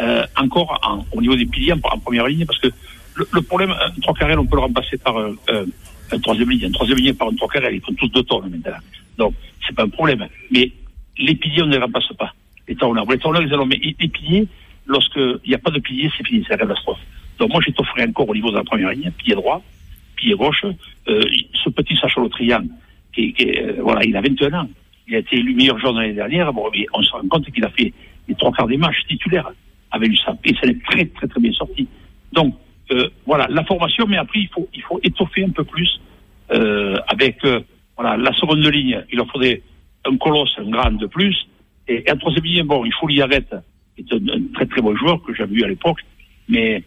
euh, 0.00 0.24
encore 0.36 0.78
en, 0.84 1.04
au 1.16 1.20
niveau 1.20 1.34
des 1.34 1.46
piliers 1.46 1.72
en, 1.72 1.98
première 1.98 2.26
ligne, 2.26 2.44
parce 2.46 2.58
que 2.60 2.68
le, 3.14 3.26
le 3.32 3.42
problème, 3.42 3.70
un 3.70 4.00
trois 4.00 4.14
carrés, 4.14 4.36
on 4.36 4.46
peut 4.46 4.56
le 4.56 4.62
remplacer 4.62 4.96
par 4.98 5.16
euh, 5.18 5.34
un 6.12 6.18
troisième 6.20 6.50
ligne. 6.50 6.66
Un 6.66 6.70
troisième 6.70 6.98
ligne 6.98 7.14
par 7.14 7.28
un 7.28 7.34
trois 7.34 7.48
carrés, 7.48 7.74
ils 7.74 7.80
font 7.80 7.94
tous 7.94 8.08
deux 8.08 8.22
tonnes 8.22 8.50
maintenant. 8.50 8.78
Donc, 9.16 9.34
c'est 9.66 9.74
pas 9.74 9.84
un 9.84 9.88
problème. 9.88 10.26
Mais 10.50 10.70
les 11.18 11.34
piliers, 11.34 11.62
on 11.62 11.66
ne 11.66 11.72
les 11.72 11.78
remplace 11.78 12.12
pas. 12.18 12.32
Les 12.68 12.76
talonneurs. 12.76 13.06
Les 13.10 13.16
ils 13.16 13.54
allons, 13.54 13.66
mais 13.66 13.80
les 13.82 14.08
piliers, 14.08 14.46
lorsqu'il 14.86 15.40
n'y 15.46 15.54
a 15.54 15.58
pas 15.58 15.70
de 15.70 15.80
piliers, 15.80 16.10
c'est 16.16 16.26
fini, 16.26 16.44
c'est 16.46 16.52
la 16.52 16.58
catastrophe. 16.58 17.00
Donc, 17.38 17.50
moi, 17.50 17.60
j'étofferai 17.64 18.04
encore 18.04 18.28
au 18.28 18.34
niveau 18.34 18.50
de 18.50 18.56
la 18.56 18.64
première 18.64 18.90
ligne, 18.90 19.10
pied 19.18 19.34
droit, 19.34 19.62
pied 20.16 20.34
gauche, 20.34 20.64
euh, 21.08 21.24
ce 21.68 21.74
petit 21.74 21.96
Sacha 21.96 22.20
Lotrian, 22.20 22.64
qui, 23.12 23.34
euh, 23.40 23.76
voilà, 23.80 24.04
il 24.04 24.16
a 24.16 24.20
21 24.20 24.52
ans. 24.60 24.68
Il 25.06 25.14
a 25.14 25.18
été 25.18 25.36
élu 25.36 25.54
meilleur 25.54 25.78
joueur 25.78 25.94
de 25.94 26.00
l'année 26.00 26.14
dernière. 26.14 26.52
Bon, 26.52 26.70
on 26.92 27.02
se 27.02 27.12
rend 27.12 27.26
compte 27.28 27.50
qu'il 27.50 27.64
a 27.64 27.70
fait 27.70 27.92
les 28.28 28.34
trois 28.34 28.52
quarts 28.52 28.66
des 28.66 28.76
matchs 28.76 29.04
titulaires 29.08 29.50
avec 29.90 30.10
l'USAP. 30.10 30.38
Et 30.44 30.54
ça 30.54 30.66
est 30.66 30.82
très, 30.84 31.06
très, 31.06 31.26
très 31.26 31.40
bien 31.40 31.52
sorti. 31.52 31.88
Donc, 32.32 32.54
euh, 32.92 33.08
voilà, 33.26 33.46
la 33.48 33.64
formation, 33.64 34.06
mais 34.06 34.18
après, 34.18 34.40
il 34.40 34.48
faut, 34.48 34.68
il 34.74 34.82
faut 34.82 35.00
étoffer 35.02 35.44
un 35.44 35.50
peu 35.50 35.64
plus 35.64 36.00
euh, 36.52 36.96
avec 37.08 37.38
voilà, 37.96 38.16
la 38.16 38.32
seconde 38.34 38.64
ligne. 38.66 39.02
Il 39.10 39.16
leur 39.16 39.30
faudrait 39.30 39.62
un 40.06 40.16
colosse, 40.16 40.54
un 40.58 40.68
grand 40.68 40.92
de 40.92 41.06
plus. 41.06 41.48
Et, 41.88 42.04
un 42.10 42.16
troisième 42.16 42.44
ligne, 42.44 42.62
bon, 42.64 42.84
il 42.84 42.92
faut 42.92 43.08
l'y 43.08 43.22
arrêter. 43.22 43.56
C'est 43.96 44.12
un, 44.12 44.28
un, 44.28 44.42
très, 44.54 44.66
très 44.66 44.82
bon 44.82 44.94
joueur 44.94 45.22
que 45.22 45.34
j'avais 45.34 45.54
vu 45.54 45.64
à 45.64 45.68
l'époque. 45.68 46.00
Mais 46.48 46.82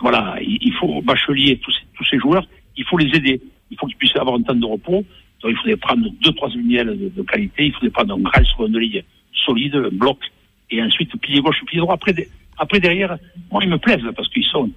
voilà, 0.00 0.36
il, 0.40 0.72
faut 0.74 1.02
bachelier 1.02 1.58
tous 1.58 1.74
tous 1.96 2.04
ces 2.04 2.18
joueurs, 2.18 2.46
il 2.76 2.84
faut 2.84 2.98
les 2.98 3.16
aider. 3.16 3.40
Il 3.70 3.78
faut 3.78 3.86
qu'ils 3.86 3.96
puissent 3.96 4.16
avoir 4.16 4.36
un 4.36 4.42
temps 4.42 4.54
de 4.54 4.64
repos. 4.64 5.04
Donc 5.42 5.52
il 5.52 5.56
faudrait 5.56 5.76
prendre 5.76 6.08
deux, 6.22 6.32
trois 6.32 6.50
miels 6.56 6.98
de, 6.98 7.08
de, 7.08 7.22
qualité, 7.22 7.66
il 7.66 7.72
faudrait 7.72 7.90
prendre 7.90 8.14
un 8.14 8.20
grand 8.20 8.44
seconde 8.44 8.76
ligne 8.76 9.02
solide, 9.46 9.76
un 9.76 9.88
bloc, 9.92 10.18
et 10.70 10.82
ensuite 10.82 11.14
pied 11.20 11.40
gauche, 11.40 11.64
pied 11.66 11.78
droit. 11.78 11.94
Après, 11.94 12.14
après 12.56 12.80
derrière, 12.80 13.16
moi 13.50 13.62
ils 13.62 13.70
me 13.70 13.78
plaisent 13.78 14.02
parce 14.16 14.28
qu'ils 14.30 14.44
sont, 14.44 14.70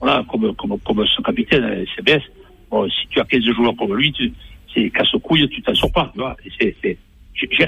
voilà, 0.00 0.24
comme, 0.28 0.54
comme, 0.56 0.78
comme 0.80 1.06
son 1.06 1.22
capitaine, 1.22 1.84
CBS. 1.96 2.22
Bon, 2.70 2.88
si 2.90 3.06
tu 3.08 3.20
as 3.20 3.24
15 3.24 3.44
joueurs 3.54 3.76
comme 3.76 3.94
lui, 3.94 4.12
tu, 4.12 4.32
c'est 4.74 4.90
casse-couille, 4.90 5.48
tu 5.48 5.62
t'en 5.62 5.74
sors 5.74 5.92
pas, 5.92 6.10
tu 6.12 6.20
vois. 6.20 6.36
C'est, 6.60 6.76
c'est, 6.82 6.98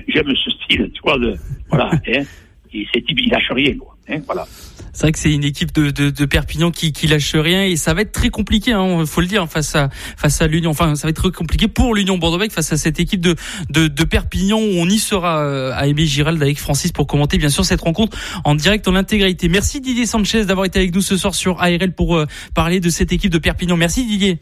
j'aime 0.09 0.35
ce 0.35 0.51
style, 0.51 0.91
tu 0.93 1.01
vois, 1.03 1.19
de, 1.19 1.35
voilà, 1.69 1.91
hein. 2.15 2.23
Et 2.73 2.87
c'est 2.93 3.05
type, 3.05 3.19
il 3.21 3.31
lâche 3.31 3.51
rien, 3.51 3.77
quoi. 3.77 3.97
Voilà. 4.27 4.47
C'est 4.93 5.03
vrai 5.03 5.13
que 5.13 5.19
c'est 5.19 5.33
une 5.33 5.45
équipe 5.45 5.73
de, 5.73 5.91
de, 5.91 6.11
de, 6.11 6.25
Perpignan 6.25 6.71
qui, 6.71 6.93
qui 6.93 7.07
lâche 7.07 7.35
rien 7.35 7.65
et 7.65 7.77
ça 7.77 7.95
va 7.95 8.03
être 8.03 8.13
très 8.13 8.31
compliqué, 8.31 8.73
hein, 8.73 9.05
faut 9.07 9.21
le 9.21 9.27
dire, 9.27 9.49
face 9.49 9.75
à 9.77 9.89
face 10.17 10.43
à 10.43 10.47
l'Union. 10.47 10.71
Enfin, 10.71 10.95
ça 10.97 11.07
va 11.07 11.11
être 11.11 11.23
très 11.23 11.31
compliqué 11.31 11.69
pour 11.69 11.95
l'Union 11.95 12.19
Bordeaux-Bègles 12.19 12.53
face 12.53 12.73
à 12.73 12.77
cette 12.77 12.99
équipe 12.99 13.21
de, 13.21 13.37
de, 13.71 13.87
de 13.87 14.05
Perpignan. 14.05 14.59
Où 14.59 14.81
on 14.81 14.89
y 14.89 14.99
sera 14.99 15.41
euh, 15.41 15.73
à 15.75 15.87
Aimé 15.87 16.07
Girald 16.07 16.43
avec 16.43 16.59
Francis 16.59 16.93
pour 16.93 17.07
commenter 17.07 17.39
bien 17.39 17.51
sûr 17.51 17.65
cette 17.65 17.81
rencontre 17.81 18.17
en 18.45 18.55
direct 18.55 18.89
en 18.89 18.97
intégralité. 18.97 19.49
Merci 19.49 19.81
Didier 19.81 20.07
Sanchez 20.07 20.45
d'avoir 20.45 20.67
été 20.67 20.79
avec 20.79 20.95
nous 20.95 21.03
ce 21.03 21.17
soir 21.17 21.35
sur 21.35 21.61
ARL 21.61 21.93
pour 21.93 22.17
euh, 22.17 22.27
parler 22.55 22.81
de 22.81 22.91
cette 22.91 23.13
équipe 23.13 23.31
de 23.31 23.39
Perpignan. 23.39 23.77
Merci 23.77 24.05
Didier. 24.05 24.41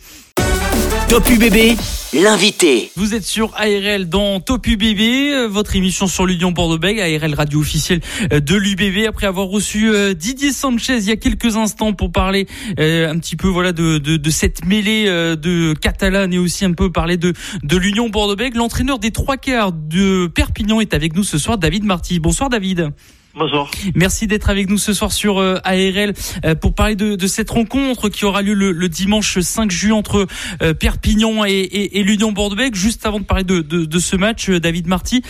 Top 1.08 1.26
UBB, 1.30 1.78
l'invité. 2.12 2.90
Vous 2.94 3.14
êtes 3.14 3.24
sur 3.24 3.54
ARL 3.54 4.10
dans 4.10 4.40
Top 4.40 4.66
UBB, 4.66 5.00
euh, 5.00 5.48
votre 5.48 5.74
émission 5.74 6.06
sur 6.06 6.26
l'Union 6.26 6.52
Bordeaux-Bègles, 6.52 7.00
ARL 7.00 7.34
radio 7.34 7.60
officielle 7.60 8.02
euh, 8.30 8.40
de 8.40 8.54
l'UBB. 8.54 9.06
Après 9.08 9.26
avoir 9.26 9.46
reçu 9.46 9.88
euh, 9.88 10.12
Didier 10.12 10.52
Sanchez 10.52 10.98
il 10.98 11.08
y 11.08 11.10
a 11.10 11.16
quelques 11.16 11.56
instants 11.56 11.94
pour 11.94 12.12
parler 12.12 12.46
un 12.76 13.18
petit 13.18 13.36
peu 13.36 13.48
voilà 13.48 13.72
de, 13.72 13.96
de, 13.96 14.18
de 14.18 14.30
cette 14.30 14.66
mêlée 14.66 15.06
de 15.06 15.72
Catalane 15.72 16.34
et 16.34 16.38
aussi 16.38 16.66
un 16.66 16.72
peu 16.72 16.92
parler 16.92 17.16
de, 17.16 17.32
de 17.62 17.76
l'Union 17.78 18.10
Bordeaux-Bègles, 18.10 18.58
l'entraîneur 18.58 18.98
des 18.98 19.10
trois 19.10 19.38
quarts 19.38 19.72
de 19.72 20.26
Perpignan 20.26 20.80
est 20.80 20.92
avec 20.92 21.16
nous 21.16 21.24
ce 21.24 21.38
soir, 21.38 21.56
David 21.56 21.84
Marty. 21.84 22.20
Bonsoir 22.20 22.50
David. 22.50 22.90
Bonsoir. 23.38 23.70
Merci 23.94 24.26
d'être 24.26 24.50
avec 24.50 24.68
nous 24.68 24.78
ce 24.78 24.92
soir 24.92 25.12
sur 25.12 25.38
euh, 25.38 25.58
ARL 25.62 26.12
euh, 26.44 26.56
pour 26.56 26.74
parler 26.74 26.96
de, 26.96 27.14
de, 27.14 27.26
cette 27.28 27.50
rencontre 27.50 28.08
qui 28.08 28.24
aura 28.24 28.42
lieu 28.42 28.54
le, 28.54 28.72
le 28.72 28.88
dimanche 28.88 29.38
5 29.38 29.70
juillet 29.70 29.92
entre 29.92 30.26
euh, 30.60 30.74
Perpignan 30.74 31.44
et, 31.44 31.50
et, 31.50 32.00
et 32.00 32.02
l'Union 32.02 32.32
bordeaux 32.32 32.56
Juste 32.72 33.06
avant 33.06 33.20
de 33.20 33.24
parler 33.24 33.44
de, 33.44 33.60
de, 33.60 33.84
de 33.84 33.98
ce 34.00 34.16
match, 34.16 34.50
David 34.50 34.88
Marty, 34.88 35.22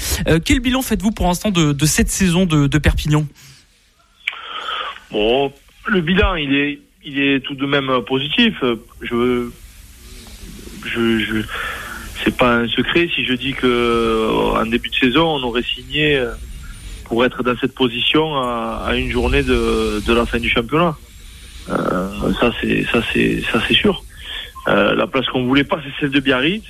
quel 0.44 0.61
bilan 0.61 0.81
faites-vous 0.81 1.11
pour 1.11 1.27
l'instant 1.27 1.51
de, 1.51 1.85
cette 1.85 2.09
saison 2.09 2.47
de, 2.47 2.66
de 2.66 2.79
Perpignan? 2.79 3.27
Bon, 5.11 5.53
le 5.87 6.01
bilan, 6.01 6.37
il 6.37 6.55
est, 6.55 6.79
il 7.05 7.21
est 7.21 7.40
tout 7.40 7.55
de 7.55 7.66
même 7.66 7.90
positif. 8.07 8.55
Je, 9.03 9.51
je, 10.87 11.18
je 11.18 11.42
c'est 12.25 12.37
pas 12.37 12.57
un 12.57 12.68
secret 12.68 13.09
si 13.14 13.27
je 13.27 13.35
dis 13.35 13.53
que 13.53 14.55
en 14.57 14.64
début 14.64 14.88
de 14.88 14.94
saison, 14.94 15.27
on 15.27 15.42
aurait 15.42 15.62
signé 15.62 16.18
pour 17.09 17.25
être 17.25 17.42
dans 17.42 17.57
cette 17.57 17.75
position 17.75 18.37
à, 18.37 18.85
à 18.87 18.94
une 18.94 19.11
journée 19.11 19.42
de, 19.42 20.01
de, 20.07 20.12
la 20.12 20.27
fin 20.27 20.38
du 20.38 20.49
championnat. 20.49 20.97
Euh, 21.71 22.33
ça 22.40 22.51
c'est 22.61 22.85
ça 22.92 23.03
c'est 23.12 23.42
ça 23.51 23.61
c'est 23.66 23.75
sûr. 23.75 24.05
Euh, 24.68 24.94
la 24.94 25.07
place 25.07 25.27
qu'on 25.27 25.47
voulait 25.47 25.64
pas, 25.64 25.81
c'est 25.83 26.01
celle 26.01 26.11
de 26.11 26.21
Biarritz. 26.21 26.64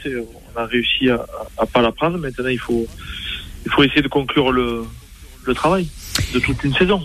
On 0.54 0.60
a 0.60 0.66
réussi 0.66 1.10
à, 1.10 1.26
à, 1.56 1.66
pas 1.66 1.82
la 1.82 1.90
prendre. 1.90 2.16
Maintenant, 2.18 2.48
il 2.48 2.58
faut 2.58 2.86
il 3.66 3.72
faut 3.72 3.82
essayer 3.82 4.02
de 4.02 4.08
conclure 4.08 4.52
le 4.52 4.84
le 5.44 5.54
travail 5.54 5.88
de 6.32 6.38
toute 6.38 6.62
une 6.64 6.74
saison. 6.74 7.02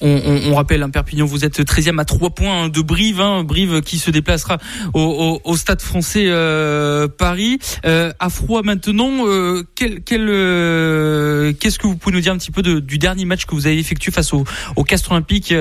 On, 0.00 0.54
rappelle, 0.54 0.82
hein, 0.82 0.90
Perpignan, 0.90 1.24
vous 1.24 1.44
êtes 1.44 1.60
13e 1.60 1.98
à 1.98 2.04
3 2.04 2.30
points 2.30 2.64
hein, 2.64 2.68
de 2.68 2.80
Brive, 2.82 3.20
hein, 3.20 3.44
Brive 3.44 3.80
qui 3.80 3.98
se 3.98 4.10
déplacera 4.10 4.58
au, 4.92 5.56
Stade 5.56 5.80
français 5.80 6.26
euh, 6.26 7.08
Paris. 7.08 7.58
Euh, 7.86 8.12
à 8.18 8.28
froid 8.28 8.62
maintenant, 8.62 9.26
euh, 9.26 9.62
euh, 9.82 11.52
qu'est-ce 11.58 11.78
que 11.78 11.86
vous 11.86 11.96
pouvez 11.96 12.14
nous 12.14 12.20
dire 12.20 12.32
un 12.32 12.38
petit 12.38 12.50
peu 12.50 12.62
de, 12.62 12.78
du 12.78 12.98
dernier 12.98 13.24
match 13.24 13.46
que 13.46 13.54
vous 13.54 13.66
avez 13.66 13.78
effectué 13.78 14.12
face 14.12 14.34
au, 14.34 14.44
au 14.76 14.84
Castres 14.84 15.12
Olympique 15.12 15.54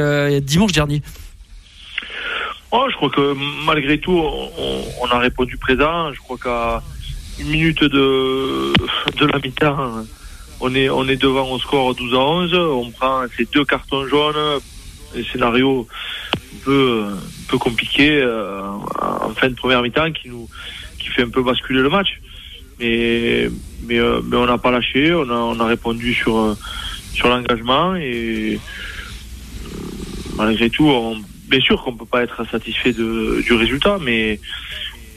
dimanche 0.44 0.74
dernier? 0.74 1.02
Oh, 2.72 2.88
Je 2.92 2.96
crois 2.98 3.10
que 3.10 3.36
malgré 3.66 4.00
tout, 4.00 4.12
on, 4.12 4.50
on 5.02 5.06
a 5.08 5.20
répondu 5.20 5.58
présent. 5.58 6.12
Je 6.12 6.20
crois 6.20 6.38
qu'à 6.38 6.84
une 7.40 7.48
minute 7.48 7.84
de, 7.84 8.74
de 9.18 9.26
la 9.26 9.40
mi-temps 9.40 10.04
on 10.66 11.08
est, 11.08 11.16
devant 11.16 11.52
au 11.52 11.60
score 11.60 11.94
12 11.94 12.14
à 12.14 12.18
11. 12.18 12.54
On 12.54 12.92
prend 12.92 13.24
ces 13.38 13.46
deux 13.46 13.66
cartons 13.66 14.08
jaunes. 14.08 14.60
Un 15.16 15.24
scénario 15.32 15.88
un 16.36 16.66
peu, 16.66 17.06
un 17.08 17.50
peu 17.50 17.58
compliqué 17.58 18.20
euh, 18.22 18.62
en 19.02 19.30
fin 19.36 19.50
de 19.50 19.56
première 19.56 19.82
mi-temps 19.82 20.12
qui 20.12 20.30
nous 20.30 20.50
qui 21.00 21.08
fait 21.10 21.22
un 21.22 21.30
peu 21.30 21.44
basculer 21.44 21.82
le 21.82 21.90
match. 21.90 22.20
Mais, 22.80 23.50
mais, 23.84 24.00
euh, 24.00 24.22
on 24.34 24.46
n'a 24.46 24.58
pas 24.58 24.72
lâché. 24.72 25.14
On 25.14 25.30
a, 25.30 25.36
on 25.36 25.60
a 25.60 25.66
répondu 25.66 26.14
sur, 26.14 26.58
sur 27.14 27.30
l'engagement 27.30 27.96
et 27.96 28.60
malgré 30.36 30.70
tout, 30.70 30.92
bien 31.48 31.62
sûr 31.62 31.82
qu'on 31.84 31.94
peut 31.94 32.06
pas 32.06 32.24
être 32.24 32.44
satisfait 32.50 32.92
du 32.92 33.54
résultat, 33.54 34.00
mais 34.02 34.40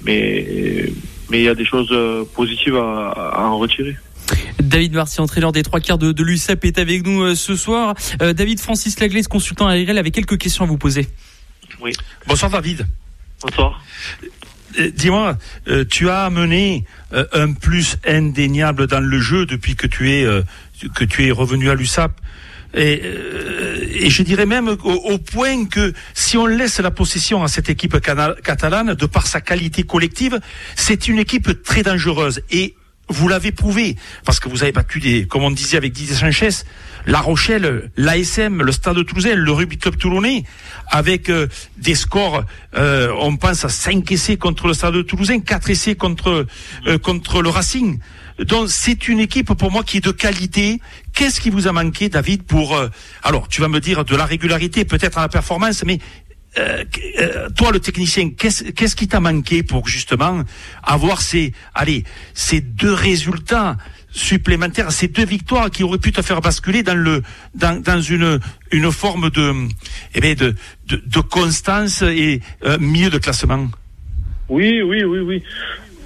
mais 0.04 1.40
il 1.40 1.42
y 1.42 1.48
a 1.48 1.54
des 1.54 1.64
choses 1.64 1.92
positives 2.34 2.76
à 2.76 3.42
en 3.48 3.58
retirer. 3.58 3.96
David 4.68 4.92
Marcy, 4.92 5.20
entraîneur 5.20 5.52
des 5.52 5.62
trois 5.62 5.80
quarts 5.80 5.98
de, 5.98 6.12
de 6.12 6.22
l'USAP, 6.22 6.64
est 6.64 6.78
avec 6.78 7.06
nous 7.06 7.22
euh, 7.22 7.34
ce 7.34 7.56
soir. 7.56 7.94
Euh, 8.22 8.32
David 8.32 8.60
Francis 8.60 9.00
Laglaise, 9.00 9.28
consultant 9.28 9.66
ARL, 9.66 9.96
avait 9.96 10.10
quelques 10.10 10.38
questions 10.38 10.64
à 10.64 10.66
vous 10.66 10.78
poser. 10.78 11.08
Oui. 11.80 11.92
Bonsoir 12.26 12.50
David. 12.50 12.86
Bonsoir. 13.40 13.82
Euh, 14.78 14.90
dis-moi, 14.94 15.38
tu 15.88 16.10
as 16.10 16.24
amené 16.24 16.84
un 17.32 17.52
plus 17.54 17.96
indéniable 18.06 18.86
dans 18.86 19.00
le 19.00 19.18
jeu 19.18 19.46
depuis 19.46 19.74
que 19.74 19.86
tu 19.86 20.10
es 20.10 20.26
que 20.94 21.04
tu 21.04 21.26
es 21.26 21.30
revenu 21.30 21.70
à 21.70 21.74
l'USAP. 21.74 22.12
Et, 22.74 23.02
et, 23.94 24.10
je 24.10 24.22
dirais 24.22 24.44
même 24.44 24.68
au, 24.68 24.74
au, 24.74 25.18
point 25.18 25.64
que 25.64 25.94
si 26.12 26.36
on 26.36 26.46
laisse 26.46 26.78
la 26.80 26.90
possession 26.90 27.42
à 27.42 27.48
cette 27.48 27.70
équipe 27.70 27.98
catalane, 27.98 28.94
de 28.94 29.06
par 29.06 29.26
sa 29.26 29.40
qualité 29.40 29.84
collective, 29.84 30.38
c'est 30.76 31.08
une 31.08 31.18
équipe 31.18 31.62
très 31.62 31.82
dangereuse. 31.82 32.42
Et 32.50 32.74
vous 33.08 33.28
l'avez 33.28 33.52
prouvé, 33.52 33.96
parce 34.24 34.40
que 34.40 34.48
vous 34.48 34.62
avez 34.62 34.72
battu 34.72 35.00
des, 35.00 35.26
comme 35.26 35.42
on 35.42 35.50
disait 35.50 35.76
avec 35.76 35.92
Didier 35.92 36.14
Sanchez, 36.14 36.50
La 37.06 37.20
Rochelle, 37.20 37.90
l'ASM, 37.96 38.62
le 38.62 38.72
Stade 38.72 39.04
Toulousain, 39.04 39.34
le 39.34 39.52
Rugby 39.52 39.78
Club 39.78 39.96
Toulonnais, 39.96 40.44
avec 40.88 41.30
euh, 41.30 41.48
des 41.76 41.94
scores, 41.94 42.44
euh, 42.76 43.12
on 43.20 43.36
pense 43.36 43.64
à 43.64 43.68
5 43.68 44.10
essais 44.12 44.36
contre 44.36 44.66
le 44.66 44.74
Stade 44.74 45.06
Toulousain, 45.06 45.40
4 45.40 45.70
essais 45.70 45.94
contre, 45.94 46.46
euh, 46.86 46.98
contre 46.98 47.42
le 47.42 47.48
Racing. 47.48 47.98
Donc 48.38 48.68
c'est 48.68 49.08
une 49.08 49.18
équipe 49.18 49.52
pour 49.54 49.72
moi 49.72 49.82
qui 49.82 49.96
est 49.96 50.04
de 50.04 50.12
qualité. 50.12 50.80
Qu'est-ce 51.12 51.40
qui 51.40 51.50
vous 51.50 51.66
a 51.66 51.72
manqué, 51.72 52.08
David, 52.08 52.44
pour 52.44 52.76
euh, 52.76 52.88
alors 53.22 53.48
tu 53.48 53.60
vas 53.60 53.68
me 53.68 53.80
dire 53.80 54.04
de 54.04 54.14
la 54.14 54.24
régularité, 54.24 54.84
peut-être 54.84 55.18
à 55.18 55.22
la 55.22 55.28
performance, 55.28 55.82
mais 55.84 55.98
euh, 56.56 56.84
euh, 57.20 57.48
toi, 57.50 57.72
le 57.72 57.80
technicien, 57.80 58.30
qu'est-ce 58.30 58.64
qu'est-ce 58.64 58.96
qui 58.96 59.06
t'a 59.06 59.20
manqué 59.20 59.62
pour 59.62 59.86
justement 59.86 60.42
avoir 60.82 61.20
ces, 61.20 61.52
allez, 61.74 62.04
ces 62.34 62.60
deux 62.60 62.92
résultats 62.92 63.76
supplémentaires, 64.10 64.90
ces 64.90 65.08
deux 65.08 65.26
victoires 65.26 65.70
qui 65.70 65.84
auraient 65.84 65.98
pu 65.98 66.10
te 66.10 66.22
faire 66.22 66.40
basculer 66.40 66.82
dans 66.82 66.94
le, 66.96 67.22
dans, 67.54 67.80
dans 67.80 68.00
une, 68.00 68.40
une 68.72 68.90
forme 68.90 69.30
de, 69.30 69.52
eh 70.14 70.20
bien 70.20 70.34
de, 70.34 70.54
de, 70.86 71.02
de 71.04 71.20
constance 71.20 72.02
et 72.02 72.40
euh, 72.64 72.78
milieu 72.78 73.10
de 73.10 73.18
classement? 73.18 73.68
Oui, 74.48 74.80
oui, 74.82 75.04
oui, 75.04 75.20
oui. 75.20 75.42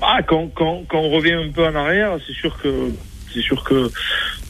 Ah, 0.01 0.21
quand, 0.27 0.49
quand, 0.49 0.83
quand 0.89 0.99
on 0.99 1.11
revient 1.11 1.35
un 1.35 1.51
peu 1.51 1.65
en 1.65 1.75
arrière, 1.77 2.19
c'est 2.27 2.35
sûr 2.35 2.61
que, 2.61 2.91
c'est 3.33 3.41
sûr 3.41 3.63
que, 3.63 3.89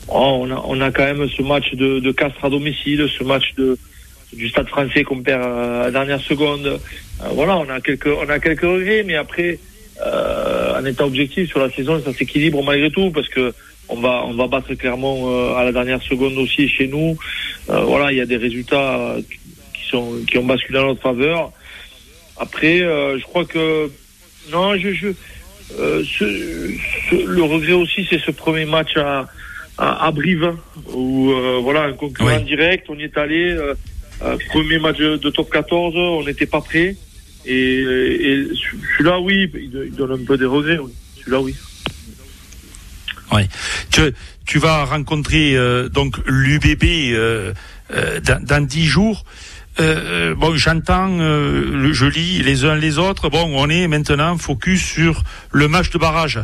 oh, 0.09 0.39
on 0.41 0.51
a, 0.51 0.63
on 0.65 0.81
a 0.81 0.91
quand 0.91 1.05
même 1.05 1.29
ce 1.29 1.43
match 1.43 1.75
de, 1.75 2.01
de 2.01 2.13
Castres 2.13 2.45
à 2.47 2.49
domicile, 2.49 3.07
ce 3.17 3.23
match 3.23 3.55
de, 3.59 3.79
du 4.33 4.49
Stade 4.49 4.69
Français 4.69 5.05
qu'on 5.05 5.23
perd 5.23 5.43
à 5.43 5.85
la 5.85 5.91
dernière 5.91 6.21
seconde. 6.21 6.67
Euh, 6.67 7.29
voilà, 7.35 7.59
on 7.59 7.69
a 7.69 7.81
quelques 7.81 8.07
on 8.07 8.29
a 8.29 8.39
quelques 8.39 8.63
regrets, 8.63 9.03
mais 9.05 9.17
après, 9.17 9.59
euh, 10.05 10.79
en 10.79 10.85
état 10.85 11.07
objectif 11.07 11.49
sur 11.49 11.61
la 11.61 11.71
saison, 11.71 12.01
ça 12.05 12.13
s'équilibre 12.13 12.63
malgré 12.63 12.91
tout 12.91 13.11
parce 13.11 13.29
que 13.29 13.53
on 13.89 14.01
va 14.01 14.25
on 14.27 14.35
va 14.35 14.47
battre 14.47 14.75
clairement 14.75 15.31
euh, 15.31 15.55
à 15.55 15.65
la 15.65 15.73
dernière 15.73 16.03
seconde 16.03 16.37
aussi 16.39 16.69
chez 16.69 16.87
nous. 16.87 17.17
Euh, 17.71 17.81
voilà, 17.81 18.13
il 18.13 18.19
y 18.19 18.21
a 18.21 18.27
des 18.27 18.37
résultats 18.37 19.17
qui 19.75 19.89
sont 19.89 20.15
qui 20.27 20.39
ont 20.39 20.45
basculé 20.45 20.79
en 20.79 20.87
notre 20.89 21.03
faveur. 21.03 21.53
Après, 22.39 22.81
euh, 22.81 23.19
je 23.19 23.25
crois 23.25 23.45
que 23.45 23.91
non, 24.51 24.77
je, 24.77 24.93
je 24.93 25.09
ce, 25.69 26.05
ce, 27.11 27.27
le 27.27 27.43
regret 27.43 27.73
aussi, 27.73 28.07
c'est 28.09 28.21
ce 28.21 28.31
premier 28.31 28.65
match 28.65 28.97
à 28.97 29.29
à, 29.79 30.07
à 30.07 30.11
Brive 30.11 30.55
où 30.93 31.33
voilà 31.63 31.83
un 31.85 31.93
concurrent 31.93 32.37
oui. 32.39 32.45
direct, 32.45 32.87
on 32.89 32.97
y 32.97 33.05
est 33.05 33.17
allé. 33.19 33.53
Euh, 33.53 33.75
premier 34.49 34.79
match 34.79 34.99
de 34.99 35.31
top 35.31 35.51
14, 35.51 35.95
on 35.97 36.25
n'était 36.25 36.47
pas 36.47 36.61
prêt. 36.61 36.97
Et, 37.45 37.85
celui-là, 38.97 39.21
oui, 39.21 39.51
il 39.55 39.95
donne 39.95 40.13
un 40.13 40.25
peu 40.25 40.37
des 40.37 40.45
regrets. 40.45 40.79
Celui-là, 41.19 41.41
oui. 41.41 41.55
Oui. 43.33 43.43
Tu, 44.45 44.59
vas 44.59 44.85
rencontrer 44.85 45.57
euh, 45.57 45.89
donc 45.89 46.17
l'UBB 46.27 46.85
euh, 46.85 47.55
euh, 47.93 48.21
dans, 48.21 48.65
10 48.65 48.87
jours. 48.87 49.25
Euh, 49.81 50.35
bon, 50.35 50.55
j'entends, 50.57 51.19
euh, 51.21 51.93
je 51.93 52.07
lis 52.07 52.43
les 52.43 52.65
uns 52.65 52.75
les 52.75 52.99
autres. 52.99 53.31
Bon, 53.31 53.51
on 53.55 53.69
est 53.71 53.89
maintenant 53.89 54.37
focus 54.37 54.85
sur 54.85 55.25
le 55.51 55.69
match 55.69 55.91
de 55.91 55.99
barrage. 55.99 56.41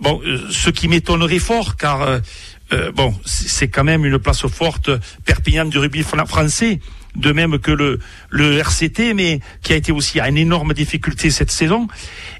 Bon, 0.00 0.20
ce 0.50 0.70
qui 0.70 0.88
m'étonnerait 0.88 1.38
fort, 1.38 1.76
car 1.76 2.20
bon, 2.94 3.14
c'est 3.24 3.68
quand 3.68 3.84
même 3.84 4.04
une 4.04 4.18
place 4.18 4.44
forte 4.48 4.90
Perpignan 5.24 5.66
du 5.66 5.78
rugby 5.78 6.02
français 6.02 6.80
de 7.16 7.32
même 7.32 7.58
que 7.58 7.70
le, 7.70 7.98
le 8.30 8.58
RCT, 8.58 9.14
mais 9.14 9.40
qui 9.62 9.72
a 9.72 9.76
été 9.76 9.92
aussi 9.92 10.20
à 10.20 10.28
une 10.28 10.38
énorme 10.38 10.74
difficulté 10.74 11.30
cette 11.30 11.50
saison. 11.50 11.88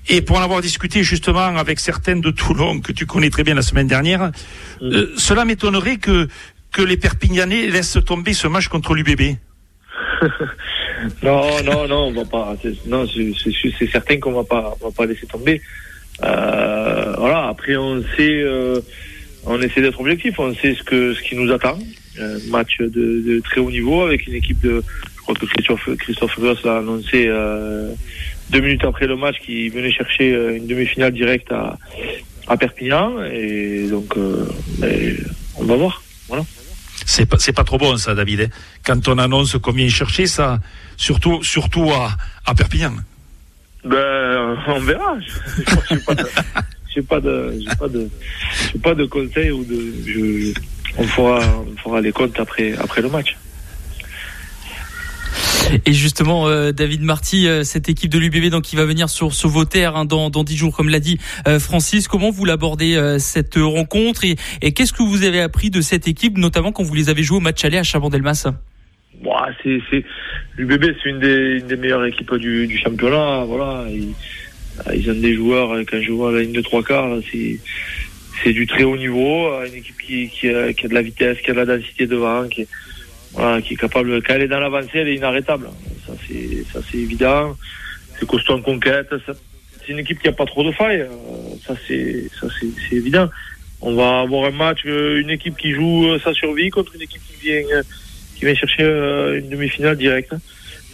Et 0.08 0.20
pour 0.20 0.38
en 0.38 0.42
avoir 0.42 0.60
discuté 0.60 1.02
justement 1.02 1.56
avec 1.56 1.80
certaines 1.80 2.20
de 2.20 2.30
Toulon 2.30 2.80
que 2.80 2.92
tu 2.92 3.06
connais 3.06 3.30
très 3.30 3.44
bien 3.44 3.54
la 3.54 3.62
semaine 3.62 3.86
dernière, 3.86 4.30
mmh. 4.80 4.84
euh, 4.84 5.12
cela 5.16 5.44
m'étonnerait 5.44 5.96
que, 5.96 6.28
que 6.72 6.82
les 6.82 6.96
Perpignanais 6.96 7.68
laissent 7.68 7.98
tomber 8.04 8.32
ce 8.32 8.48
match 8.48 8.68
contre 8.68 8.94
l'UBB. 8.94 9.36
non, 11.22 11.62
non, 11.62 11.88
non, 11.88 12.06
on 12.06 12.12
va 12.12 12.24
pas. 12.24 12.56
Non, 12.86 13.06
c'est 13.06 13.90
certain 13.90 14.18
qu'on 14.18 14.32
va 14.32 14.44
pas, 14.44 14.76
on 14.80 14.88
va 14.88 14.92
pas 14.92 15.06
laisser 15.06 15.26
tomber. 15.26 15.60
Euh, 16.22 17.14
voilà. 17.18 17.48
Après, 17.48 17.76
on 17.76 18.02
sait, 18.16 18.42
euh, 18.42 18.80
on 19.46 19.60
essaie 19.60 19.80
d'être 19.80 20.00
objectif. 20.00 20.38
On 20.38 20.54
sait 20.54 20.74
ce 20.74 20.82
que 20.82 21.14
ce 21.14 21.22
qui 21.22 21.36
nous 21.36 21.52
attend 21.52 21.78
match 22.48 22.78
de, 22.78 22.88
de, 22.88 23.40
très 23.40 23.60
haut 23.60 23.70
niveau 23.70 24.02
avec 24.02 24.26
une 24.26 24.34
équipe 24.34 24.60
de, 24.60 24.82
je 25.16 25.32
crois 25.32 25.34
que 25.34 25.46
Christophe, 25.46 25.88
Christophe 25.98 26.34
Ross 26.36 26.62
l'a 26.64 26.78
annoncé 26.78 27.26
euh, 27.28 27.92
deux 28.50 28.60
minutes 28.60 28.84
après 28.84 29.06
le 29.06 29.16
match 29.16 29.36
qui 29.44 29.68
venait 29.70 29.90
chercher 29.90 30.34
euh, 30.34 30.56
une 30.56 30.66
demi-finale 30.66 31.12
directe 31.12 31.50
à, 31.50 31.78
à 32.46 32.56
Perpignan 32.56 33.24
et 33.24 33.88
donc 33.88 34.16
euh, 34.16 34.46
on 35.56 35.64
va 35.64 35.76
voir. 35.76 36.02
Voilà. 36.28 36.44
C'est 37.06 37.26
pas, 37.26 37.38
c'est 37.38 37.52
pas 37.52 37.64
trop 37.64 37.78
bon 37.78 37.96
ça, 37.96 38.14
David. 38.14 38.40
Hein. 38.42 38.48
Quand 38.84 39.08
on 39.08 39.18
annonce 39.18 39.56
qu'on 39.58 39.72
vient 39.72 39.88
chercher 39.88 40.26
ça, 40.26 40.60
surtout, 40.96 41.42
surtout 41.42 41.90
à, 41.90 42.16
à 42.46 42.54
Perpignan. 42.54 42.92
Ben, 43.84 44.58
on 44.66 44.80
verra. 44.80 45.16
Je 45.56 45.94
n'ai 45.94 46.00
pas 46.00 46.14
de, 46.14 46.24
j'ai 46.94 47.02
pas 47.02 47.20
de, 47.20 47.54
j'ai 47.58 47.76
pas 47.76 47.88
de, 47.88 48.08
j'ai 48.72 48.78
pas 48.78 48.94
de 48.94 49.04
conseils 49.04 49.50
ou 49.50 49.64
de, 49.64 49.92
je, 50.06 50.52
on 50.98 51.04
fera, 51.04 51.40
on 51.66 51.76
fera 51.76 52.00
les 52.00 52.12
comptes 52.12 52.38
après, 52.38 52.74
après 52.74 53.02
le 53.02 53.08
match. 53.08 53.36
Et 55.86 55.92
justement, 55.92 56.46
euh, 56.46 56.72
David 56.72 57.02
Marty, 57.02 57.48
euh, 57.48 57.64
cette 57.64 57.88
équipe 57.88 58.10
de 58.10 58.18
l'UBB 58.18 58.50
donc 58.50 58.62
qui 58.62 58.76
va 58.76 58.84
venir 58.84 59.08
sur, 59.08 59.32
sur 59.32 59.48
vos 59.48 59.64
terres 59.64 59.96
hein, 59.96 60.04
dans 60.04 60.30
dans 60.30 60.44
dix 60.44 60.56
jours, 60.56 60.76
comme 60.76 60.88
l'a 60.88 61.00
dit 61.00 61.18
euh, 61.48 61.58
Francis. 61.58 62.06
Comment 62.06 62.30
vous 62.30 62.44
l'abordez 62.44 63.16
cette 63.18 63.56
rencontre 63.56 64.24
et, 64.24 64.36
et 64.62 64.72
qu'est-ce 64.72 64.92
que 64.92 65.02
vous 65.02 65.24
avez 65.24 65.40
appris 65.40 65.70
de 65.70 65.80
cette 65.80 66.06
équipe, 66.06 66.38
notamment 66.38 66.70
quand 66.70 66.82
vous 66.82 66.94
les 66.94 67.08
avez 67.08 67.22
joués 67.22 67.38
au 67.38 67.40
match 67.40 67.64
aller 67.64 67.78
à 67.78 67.82
Chabandelmas? 67.82 68.46
Bon, 69.22 69.32
c'est 69.62 69.78
c'est 69.90 70.04
l'UBB, 70.56 70.84
c'est 71.02 71.08
une 71.08 71.20
des, 71.20 71.58
une 71.58 71.66
des 71.66 71.76
meilleures 71.76 72.04
équipes 72.04 72.34
du, 72.34 72.66
du 72.66 72.78
championnat. 72.78 73.44
Voilà, 73.44 73.86
ils, 73.90 74.12
ils 74.94 75.10
ont 75.10 75.14
des 75.14 75.34
joueurs 75.34 75.70
quand 75.90 76.00
je 76.00 76.12
vois 76.12 76.30
la 76.32 76.42
ligne 76.42 76.52
de 76.52 76.60
trois 76.60 76.82
quarts, 76.82 77.16
c'est 77.32 77.58
c'est 78.42 78.52
du 78.52 78.66
très 78.66 78.84
haut 78.84 78.96
niveau, 78.96 79.48
une 79.64 79.74
équipe 79.74 79.98
qui, 79.98 80.28
qui, 80.28 80.48
a, 80.48 80.72
qui 80.72 80.86
a 80.86 80.88
de 80.88 80.94
la 80.94 81.02
vitesse, 81.02 81.38
qui 81.38 81.50
a 81.50 81.54
de 81.54 81.58
la 81.58 81.76
densité 81.76 82.06
devant, 82.06 82.48
qui 82.48 82.66
voilà, 83.34 83.60
qui 83.60 83.74
est 83.74 83.76
capable, 83.76 84.22
quand 84.22 84.34
elle 84.34 84.42
est 84.42 84.48
dans 84.48 84.60
l'avancée, 84.60 84.90
elle 84.94 85.08
est 85.08 85.16
inarrêtable. 85.16 85.68
Ça, 86.06 86.12
c'est, 86.26 86.64
ça, 86.72 86.78
c'est 86.88 86.98
évident. 86.98 87.56
C'est 88.18 88.26
costaud 88.26 88.54
en 88.54 88.62
conquête. 88.62 89.12
c'est 89.26 89.92
une 89.92 89.98
équipe 89.98 90.20
qui 90.20 90.28
a 90.28 90.32
pas 90.32 90.46
trop 90.46 90.62
de 90.62 90.70
failles. 90.70 91.00
Euh, 91.00 91.08
ça, 91.66 91.74
c'est, 91.86 92.28
ça, 92.40 92.46
c'est, 92.58 92.68
c'est 92.88 92.96
évident. 92.96 93.28
On 93.80 93.94
va 93.94 94.20
avoir 94.20 94.46
un 94.46 94.52
match, 94.52 94.82
euh, 94.86 95.20
une 95.20 95.30
équipe 95.30 95.56
qui 95.56 95.72
joue 95.72 96.06
euh, 96.06 96.18
sa 96.20 96.32
survie 96.32 96.70
contre 96.70 96.94
une 96.94 97.02
équipe 97.02 97.22
qui 97.28 97.48
vient, 97.48 97.62
qui 98.36 98.44
vient 98.44 98.54
chercher 98.54 98.84
une 98.84 99.48
demi-finale 99.48 99.96
directe. 99.96 100.32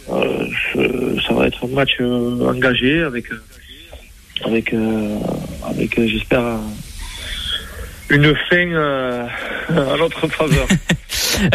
ça 0.07 1.33
va 1.33 1.47
être 1.47 1.65
un 1.65 1.75
match 1.75 2.01
engagé 2.01 3.03
avec, 3.03 3.25
avec, 4.43 4.73
avec, 5.69 6.07
j'espère, 6.07 6.59
une 8.11 8.35
fin 8.49 8.75
à 9.69 9.97
notre 9.97 10.27
faveur. 10.27 10.67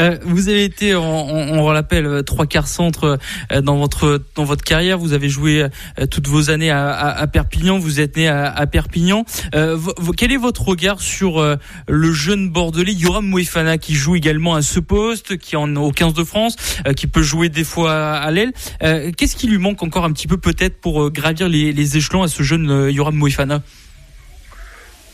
Euh, 0.01 0.19
vous 0.23 0.49
avez 0.49 0.65
été, 0.65 0.95
on, 0.97 1.63
on, 1.65 1.71
l'appelle, 1.71 2.07
euh, 2.07 2.23
trois 2.23 2.47
quarts 2.47 2.67
centre 2.67 3.19
euh, 3.53 3.61
dans 3.61 3.77
votre 3.77 4.21
dans 4.35 4.45
votre 4.45 4.65
carrière. 4.65 4.99
Vous 4.99 5.13
avez 5.13 5.29
joué 5.29 5.67
toutes 6.11 6.27
vos 6.27 6.51
années 6.51 6.71
à, 6.71 6.91
à, 6.91 7.27
Perpignan. 7.27 7.79
Vous 7.79 8.01
êtes 8.01 8.17
né 8.17 8.29
à, 8.29 8.51
à 8.51 8.67
Perpignan. 8.67 9.25
Euh, 9.55 9.79
quel 10.17 10.33
est 10.33 10.37
votre 10.37 10.63
regard 10.63 11.01
sur 11.01 11.57
le 11.89 12.13
jeune 12.13 12.51
bordelais 12.51 12.93
Yoram 12.93 13.27
Mouefana 13.27 13.79
qui 13.79 13.95
joue 13.95 14.17
également 14.17 14.55
à 14.55 14.63
ce 14.63 14.81
poste, 14.81 15.39
qui 15.39 15.57
en 15.57 15.75
au 15.77 15.93
15 15.93 16.15
de 16.15 16.25
France, 16.25 16.57
qui 16.97 17.07
peut 17.07 17.23
jouer 17.23 17.49
des 17.49 17.65
fois 17.65 17.93
à, 17.93 18.31
l'aile. 18.31 18.53
Qu'est-ce 18.81 19.37
qui 19.37 19.47
lui 19.47 19.59
manque 19.59 19.83
encore 19.83 20.05
un 20.05 20.13
petit 20.13 20.27
peu 20.27 20.37
peut-être 20.37 20.81
pour 20.81 21.11
gravir 21.11 21.49
les, 21.49 21.73
les 21.73 21.97
échelons 21.97 22.23
à 22.23 22.29
ce 22.29 22.43
jeune 22.43 22.91
Yoram 22.91 23.15
Mouefana 23.15 23.63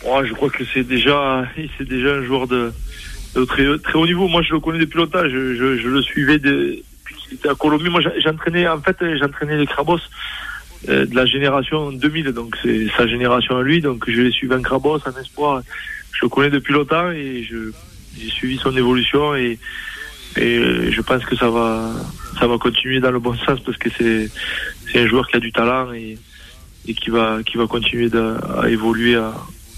Ouais, 0.05 0.27
je 0.27 0.33
crois 0.33 0.51
que 0.51 0.65
c'est 0.73 0.83
déjà, 0.83 1.47
c'est 1.79 1.89
déjà 1.89 2.15
un 2.15 2.25
joueur 2.25 2.47
de, 2.49 2.73
très, 3.47 3.79
très 3.79 3.95
haut 3.95 4.07
niveau. 4.07 4.29
Moi, 4.29 4.43
je 4.43 4.53
le 4.53 4.61
connais 4.61 4.79
depuis 4.79 4.99
longtemps. 4.99 5.23
Je, 5.25 5.55
je, 5.55 5.79
je 5.79 5.89
le 5.89 6.03
suivais 6.03 6.39
depuis 6.39 6.83
qu'il 7.23 7.35
était 7.35 7.49
à 7.49 7.55
Colombie. 7.55 7.89
Moi, 7.89 8.01
j'entraînais, 8.19 8.67
en 8.69 8.81
fait, 8.81 8.97
j'entraînais 9.19 9.57
les 9.57 9.67
Crabos 9.67 10.01
euh, 10.89 11.07
de 11.07 11.15
la 11.15 11.27
génération 11.27 11.93
2000. 11.93 12.33
Donc, 12.33 12.57
c'est 12.63 12.89
sa 12.97 13.07
génération 13.07 13.57
à 13.57 13.63
lui. 13.63 13.81
Donc, 13.81 14.05
je 14.09 14.21
l'ai 14.21 14.33
suivi 14.33 14.55
en 14.55 14.63
Crabos, 14.63 14.99
en 15.07 15.21
espoir. 15.21 15.63
Je 16.13 16.21
le 16.23 16.29
connais 16.29 16.51
depuis 16.51 16.73
longtemps 16.73 17.11
et 17.11 17.43
j'ai 17.45 18.29
suivi 18.29 18.59
son 18.59 18.77
évolution 18.77 19.35
et, 19.35 19.59
et 20.37 20.91
je 20.91 21.01
pense 21.01 21.25
que 21.25 21.37
ça 21.37 21.49
va, 21.49 21.91
ça 22.39 22.47
va 22.47 22.59
continuer 22.59 23.01
dans 23.01 23.11
le 23.11 23.19
bon 23.19 23.35
sens 23.35 23.61
parce 23.61 23.79
que 23.79 23.89
c'est, 23.97 24.31
c'est 24.91 25.01
un 25.01 25.07
joueur 25.07 25.27
qui 25.29 25.37
a 25.37 25.41
du 25.41 25.53
talent 25.53 25.93
et, 25.93 26.19
et 26.87 26.95
qui 26.95 27.11
va, 27.11 27.43
qui 27.45 27.57
va 27.57 27.67
continuer 27.67 28.11
à 28.15 28.69
évoluer 28.69 29.17
à, 29.17 29.33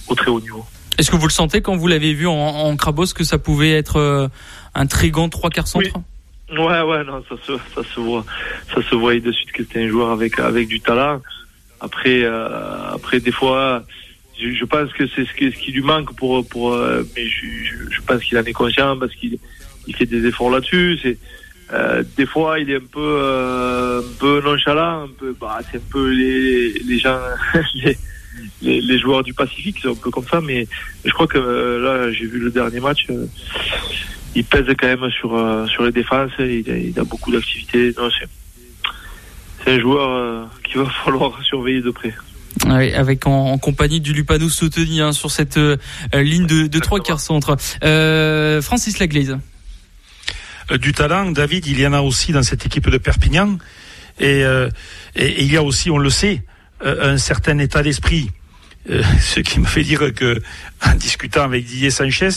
au 0.09 0.15
très 0.15 0.31
haut 0.31 0.41
niveau. 0.41 0.65
Est-ce 0.99 1.11
que 1.11 1.17
vous 1.17 1.27
le 1.27 1.33
sentez 1.33 1.61
quand 1.61 1.77
vous 1.77 1.89
l'avez 1.89 2.15
vu 2.15 2.27
en, 2.27 2.33
en 2.33 2.77
Crabos 2.77 3.07
que 3.15 3.25
ça 3.25 3.39
pouvait 3.39 3.73
être 3.73 3.97
euh, 3.97 4.29
un 4.75 4.87
trigant 4.87 5.29
trois 5.29 5.51
quarts 5.51 5.67
centre? 5.67 5.91
Ouais, 6.51 6.83
ouais, 6.83 7.05
non, 7.05 7.25
ça 7.29 7.37
se, 7.47 7.53
ça 7.75 7.83
se 7.95 8.01
voit, 8.01 8.25
ça 8.73 8.83
se 8.83 8.95
voit 8.95 9.19
de 9.19 9.33
suite 9.33 9.51
que 9.53 9.65
c'était 9.65 9.85
un 9.85 9.89
joueur 9.89 10.11
avec 10.11 10.39
avec 10.39 10.69
du 10.69 10.81
talent. 10.81 11.21
Après, 11.81 12.23
euh, 12.23 12.93
après 12.93 13.19
des 13.19 13.33
fois, 13.33 13.83
je, 14.39 14.51
je 14.51 14.65
pense 14.65 14.93
que 14.93 15.07
c'est 15.09 15.25
ce, 15.25 15.51
ce 15.51 15.57
qui 15.57 15.73
lui 15.73 15.83
manque 15.83 16.15
pour 16.15 16.47
pour, 16.47 16.75
euh, 16.75 17.03
mais 17.17 17.27
je, 17.27 17.47
je, 17.91 18.01
pense 18.03 18.23
qu'il 18.23 18.39
en 18.39 18.45
est 18.45 18.53
conscient 18.53 18.97
parce 18.99 19.15
qu'il 19.15 19.39
il 19.87 19.97
fait 19.97 20.07
des 20.07 20.27
efforts 20.27 20.51
là-dessus. 20.51 20.99
C'est 21.03 21.19
euh, 21.73 22.05
des 22.17 22.27
fois, 22.27 22.61
il 22.61 22.71
est 22.71 22.77
un 22.77 22.89
peu 22.93 23.21
un 23.21 24.19
peu 24.21 24.43
nonchalant, 24.45 25.05
un 25.05 25.11
peu, 25.19 25.35
bah, 25.41 25.61
c'est 25.73 25.79
un 25.79 25.91
peu 25.91 26.11
les 26.11 26.75
les 26.75 26.99
gens 26.99 27.19
les, 27.75 27.97
les, 28.63 28.99
joueurs 28.99 29.23
du 29.23 29.35
Pacifique, 29.35 29.77
c'est 29.81 29.89
un 29.89 29.95
peu 29.95 30.11
comme 30.11 30.27
ça, 30.27 30.41
mais 30.41 30.67
je 31.05 31.11
crois 31.11 31.27
que 31.27 31.39
euh, 31.39 31.83
là, 31.83 32.13
j'ai 32.13 32.27
vu 32.27 32.39
le 32.39 32.51
dernier 32.51 32.81
match, 32.81 33.07
euh, 33.11 33.27
il 34.35 34.45
pèse 34.45 34.67
quand 34.79 34.87
même 34.87 35.11
sur, 35.11 35.37
euh, 35.37 35.67
sur 35.67 35.85
les 35.85 35.93
défenses, 35.93 36.31
il, 36.39 36.95
a, 36.97 37.05
beaucoup 37.05 37.33
d'activités. 37.33 37.95
C'est 39.65 39.73
un 39.73 39.81
joueur 39.81 40.49
qu'il 40.65 40.81
va 40.81 40.91
falloir 41.05 41.43
surveiller 41.43 41.83
de 41.83 41.91
près. 41.91 42.15
avec 42.67 43.27
en, 43.27 43.59
compagnie 43.59 44.01
du 44.01 44.13
Lupano 44.13 44.49
Souteni 44.49 45.01
hein, 45.01 45.13
sur 45.13 45.31
cette 45.31 45.59
ligne 46.13 46.47
de, 46.47 46.67
de 46.67 46.79
trois 46.79 47.01
quarts 47.01 47.21
centre. 47.21 47.57
Francis 48.63 48.99
Laglaise. 48.99 49.39
Du 50.81 50.93
talent, 50.93 51.31
David, 51.31 51.67
il 51.67 51.79
y 51.79 51.87
en 51.87 51.93
a 51.93 52.01
aussi 52.01 52.33
dans 52.33 52.43
cette 52.43 52.65
équipe 52.65 52.89
de 52.89 52.99
Perpignan. 52.99 53.59
Et, 54.19 54.41
et 55.15 55.43
il 55.43 55.53
y 55.53 55.57
a 55.57 55.63
aussi, 55.63 55.91
on 55.91 55.99
le 55.99 56.11
sait, 56.11 56.43
un 56.81 57.19
certain 57.19 57.59
état 57.59 57.83
d'esprit. 57.83 58.31
Euh, 58.91 59.03
ce 59.21 59.41
qui 59.41 59.61
me 59.61 59.67
fait 59.67 59.83
dire 59.83 60.13
que, 60.15 60.41
en 60.85 60.95
discutant 60.95 61.45
avec 61.45 61.65
Didier 61.65 61.91
Sanchez, 61.91 62.29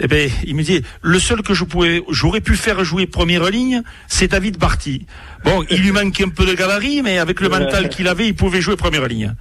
eh 0.00 0.06
ben, 0.06 0.30
il 0.44 0.54
me 0.54 0.62
dit 0.62 0.82
le 1.02 1.18
seul 1.18 1.42
que 1.42 1.54
je 1.54 1.64
pouvais, 1.64 2.02
j'aurais 2.10 2.40
pu 2.40 2.54
faire 2.54 2.84
jouer 2.84 3.06
première 3.06 3.48
ligne, 3.50 3.82
c'est 4.06 4.28
David 4.28 4.58
Barty. 4.58 5.06
Bon, 5.44 5.64
il 5.70 5.82
lui 5.82 5.90
manquait 5.90 6.24
un 6.24 6.28
peu 6.28 6.46
de 6.46 6.54
gabarit, 6.54 7.02
mais 7.02 7.18
avec 7.18 7.40
le 7.40 7.48
mental 7.48 7.88
qu'il 7.88 8.06
avait, 8.06 8.28
il 8.28 8.34
pouvait 8.34 8.60
jouer 8.60 8.76
première 8.76 9.06
ligne. 9.06 9.34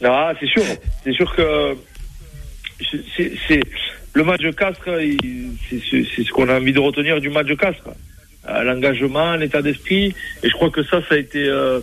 Non, 0.00 0.32
c'est 0.38 0.46
sûr, 0.46 0.62
c'est 1.04 1.12
sûr 1.12 1.34
que 1.34 1.76
c'est 3.48 3.62
le 4.14 4.24
match 4.24 4.40
de 4.40 4.50
Castres, 4.50 4.98
c'est 5.68 6.24
ce 6.24 6.32
qu'on 6.32 6.48
a 6.48 6.56
envie 6.58 6.72
de 6.72 6.78
retenir 6.78 7.20
du 7.20 7.28
match 7.28 7.46
de 7.46 7.54
Castres. 7.54 7.90
Euh, 8.48 8.62
l'engagement, 8.62 9.36
l'état 9.36 9.60
d'esprit, 9.60 10.14
et 10.42 10.48
je 10.48 10.52
crois 10.54 10.70
que 10.70 10.82
ça, 10.82 11.02
ça 11.06 11.14
a 11.14 11.18
été 11.18 11.46
euh, 11.46 11.80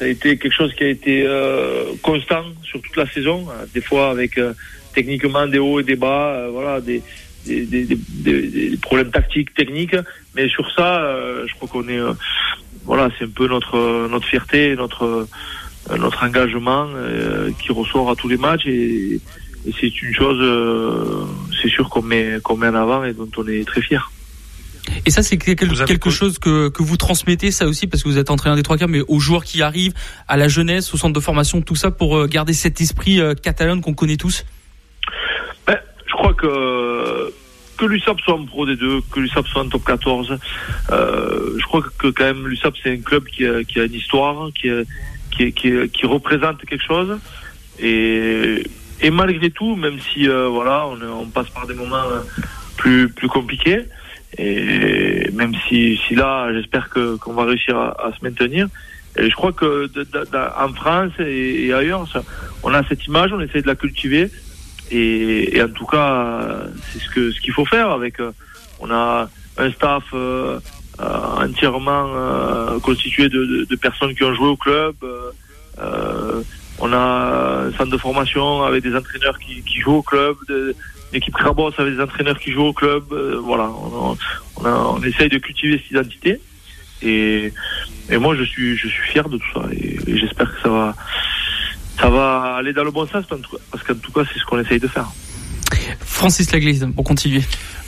ça 0.00 0.06
a 0.06 0.08
été 0.08 0.38
quelque 0.38 0.54
chose 0.54 0.72
qui 0.72 0.84
a 0.84 0.88
été 0.88 1.24
euh, 1.26 1.92
constant 2.02 2.44
sur 2.62 2.80
toute 2.80 2.96
la 2.96 3.06
saison, 3.06 3.46
euh, 3.50 3.66
des 3.74 3.82
fois 3.82 4.08
avec 4.08 4.38
euh, 4.38 4.54
techniquement 4.94 5.46
des 5.46 5.58
hauts 5.58 5.78
et 5.78 5.82
des 5.82 5.94
bas, 5.94 6.48
voilà, 6.50 6.80
des, 6.80 7.02
des, 7.44 7.66
des, 7.66 7.84
des, 7.84 8.78
problèmes 8.80 9.10
tactiques, 9.10 9.52
techniques, 9.52 9.96
mais 10.34 10.48
sur 10.48 10.72
ça, 10.72 11.14
je 11.46 11.54
crois 11.54 11.68
qu'on 11.68 11.86
est, 11.88 12.00
voilà, 12.84 13.10
c'est 13.18 13.26
un 13.26 13.28
peu 13.28 13.46
notre 13.46 14.08
notre 14.08 14.26
fierté, 14.26 14.74
notre 14.74 15.28
notre 15.96 16.24
engagement 16.24 16.88
qui 17.60 17.70
ressort 17.70 18.10
à 18.10 18.16
tous 18.16 18.28
les 18.28 18.36
matchs 18.36 18.66
et, 18.66 19.20
et 19.66 19.72
c'est 19.78 20.02
une 20.02 20.14
chose, 20.14 21.28
c'est 21.62 21.68
sûr 21.68 21.88
qu'on 21.88 22.02
met 22.02 22.38
qu'on 22.42 22.56
met 22.56 22.68
en 22.68 22.74
avant 22.74 23.04
et 23.04 23.12
dont 23.12 23.30
on 23.36 23.46
est 23.46 23.66
très 23.66 23.82
fier. 23.82 24.10
Et 25.06 25.10
ça, 25.10 25.22
c'est 25.22 25.38
quelque, 25.38 26.10
chose 26.10 26.38
que, 26.38 26.68
que 26.68 26.82
vous 26.82 26.96
transmettez, 26.96 27.50
ça 27.50 27.66
aussi, 27.66 27.86
parce 27.86 28.02
que 28.02 28.08
vous 28.08 28.18
êtes 28.18 28.30
entraîneur 28.30 28.56
des 28.56 28.62
trois 28.62 28.76
quarts, 28.76 28.88
mais 28.88 29.02
aux 29.08 29.20
joueurs 29.20 29.44
qui 29.44 29.62
arrivent, 29.62 29.94
à 30.28 30.36
la 30.36 30.48
jeunesse, 30.48 30.92
au 30.94 30.96
centre 30.96 31.12
de 31.12 31.20
formation, 31.20 31.60
tout 31.62 31.76
ça, 31.76 31.90
pour 31.90 32.16
euh, 32.16 32.26
garder 32.26 32.52
cet 32.52 32.80
esprit 32.80 33.20
euh, 33.20 33.34
catalan 33.34 33.80
qu'on 33.80 33.94
connaît 33.94 34.16
tous? 34.16 34.44
Ben, 35.66 35.78
Je 36.06 36.12
crois 36.12 36.34
que 36.34 37.32
que 37.80 37.86
l'USAP 37.86 38.20
soit 38.20 38.34
en 38.34 38.44
Pro 38.44 38.66
des 38.66 38.76
deux, 38.76 39.00
que 39.10 39.20
l'USAP 39.20 39.46
soit 39.46 39.62
en 39.62 39.68
top 39.70 39.84
14, 39.86 40.38
euh, 40.90 41.56
je 41.58 41.64
crois 41.64 41.80
que 41.98 42.08
quand 42.08 42.24
même 42.24 42.46
l'USAP 42.46 42.74
c'est 42.82 42.92
un 42.92 43.00
club 43.00 43.24
qui 43.24 43.46
a, 43.46 43.64
qui 43.64 43.80
a 43.80 43.84
une 43.84 43.94
histoire, 43.94 44.50
qui, 44.52 44.68
qui, 45.30 45.50
qui, 45.54 45.88
qui, 45.88 46.06
représente 46.06 46.62
quelque 46.66 46.84
chose. 46.84 47.18
Et, 47.78 48.62
et 49.00 49.10
malgré 49.10 49.50
tout, 49.50 49.76
même 49.76 49.98
si 49.98 50.28
euh, 50.28 50.46
voilà, 50.48 50.86
on, 50.88 51.22
on, 51.22 51.26
passe 51.28 51.48
par 51.48 51.66
des 51.66 51.72
moments 51.72 52.04
plus, 52.76 53.08
plus 53.08 53.28
compliqués, 53.28 53.86
et 54.38 55.30
même 55.32 55.54
si, 55.68 56.00
si 56.06 56.14
là, 56.14 56.52
j'espère 56.52 56.88
que 56.88 57.16
qu'on 57.16 57.32
va 57.32 57.44
réussir 57.44 57.76
à, 57.76 58.06
à, 58.06 58.12
se 58.12 58.22
maintenir. 58.22 58.68
Et 59.16 59.28
je 59.28 59.34
crois 59.34 59.52
que 59.52 59.88
de, 59.88 60.04
de, 60.04 60.62
en 60.64 60.72
France 60.72 61.12
et, 61.18 61.66
et 61.66 61.72
ailleurs, 61.72 62.06
ça, 62.12 62.22
on 62.62 62.72
a 62.72 62.82
cette 62.84 63.04
image, 63.06 63.32
on 63.32 63.40
essaie 63.40 63.62
de 63.62 63.66
la 63.66 63.74
cultiver. 63.74 64.30
Et, 64.90 65.56
et 65.56 65.62
en 65.62 65.68
tout 65.68 65.86
cas, 65.86 66.62
c'est 66.92 67.00
ce 67.00 67.08
que 67.10 67.32
ce 67.32 67.40
qu'il 67.40 67.52
faut 67.52 67.64
faire. 67.64 67.90
Avec, 67.90 68.20
euh, 68.20 68.30
on 68.80 68.90
a 68.90 69.28
un 69.58 69.72
staff 69.72 70.04
euh, 70.14 70.58
euh, 71.00 71.46
entièrement 71.46 72.06
euh, 72.14 72.78
constitué 72.80 73.28
de, 73.28 73.66
de, 73.68 73.76
personnes 73.76 74.14
qui 74.14 74.24
ont 74.24 74.34
joué 74.34 74.48
au 74.48 74.56
club. 74.56 74.94
Euh, 75.78 76.42
on 76.78 76.92
a 76.92 77.66
un 77.66 77.72
centre 77.72 77.90
de 77.90 77.96
formation 77.96 78.62
avec 78.64 78.82
des 78.82 78.94
entraîneurs 78.94 79.38
qui, 79.38 79.62
qui 79.62 79.80
jouent 79.80 79.96
au 79.96 80.02
club, 80.02 80.36
de, 80.48 80.74
l'équipe 81.12 81.34
Crabos 81.34 81.72
avec 81.78 81.94
des 81.94 82.02
entraîneurs 82.02 82.38
qui 82.38 82.52
jouent 82.52 82.66
au 82.66 82.72
club. 82.72 83.04
Euh, 83.12 83.40
voilà, 83.42 83.64
on, 83.70 84.16
on, 84.62 84.66
on, 84.66 85.02
essaye 85.02 85.28
de 85.28 85.38
cultiver 85.38 85.78
cette 85.78 85.90
identité. 85.90 86.40
Et, 87.02 87.52
et 88.10 88.18
moi, 88.18 88.36
je 88.36 88.44
suis, 88.44 88.76
je 88.76 88.88
suis 88.88 89.12
fier 89.12 89.28
de 89.28 89.38
tout 89.38 89.52
ça. 89.54 89.62
Et, 89.72 89.98
j'espère 90.16 90.54
que 90.54 90.60
ça 90.62 90.68
va, 90.68 90.94
ça 91.98 92.10
va 92.10 92.56
aller 92.56 92.72
dans 92.72 92.84
le 92.84 92.90
bon 92.90 93.06
sens, 93.06 93.24
parce 93.70 93.82
qu'en 93.84 93.94
tout 93.94 94.12
cas, 94.12 94.22
c'est 94.32 94.38
ce 94.38 94.44
qu'on 94.44 94.60
essaye 94.60 94.80
de 94.80 94.88
faire. 94.88 95.08
Francis 96.00 96.52
Laglise, 96.52 96.86
pour 96.94 97.04
continuer. 97.04 97.42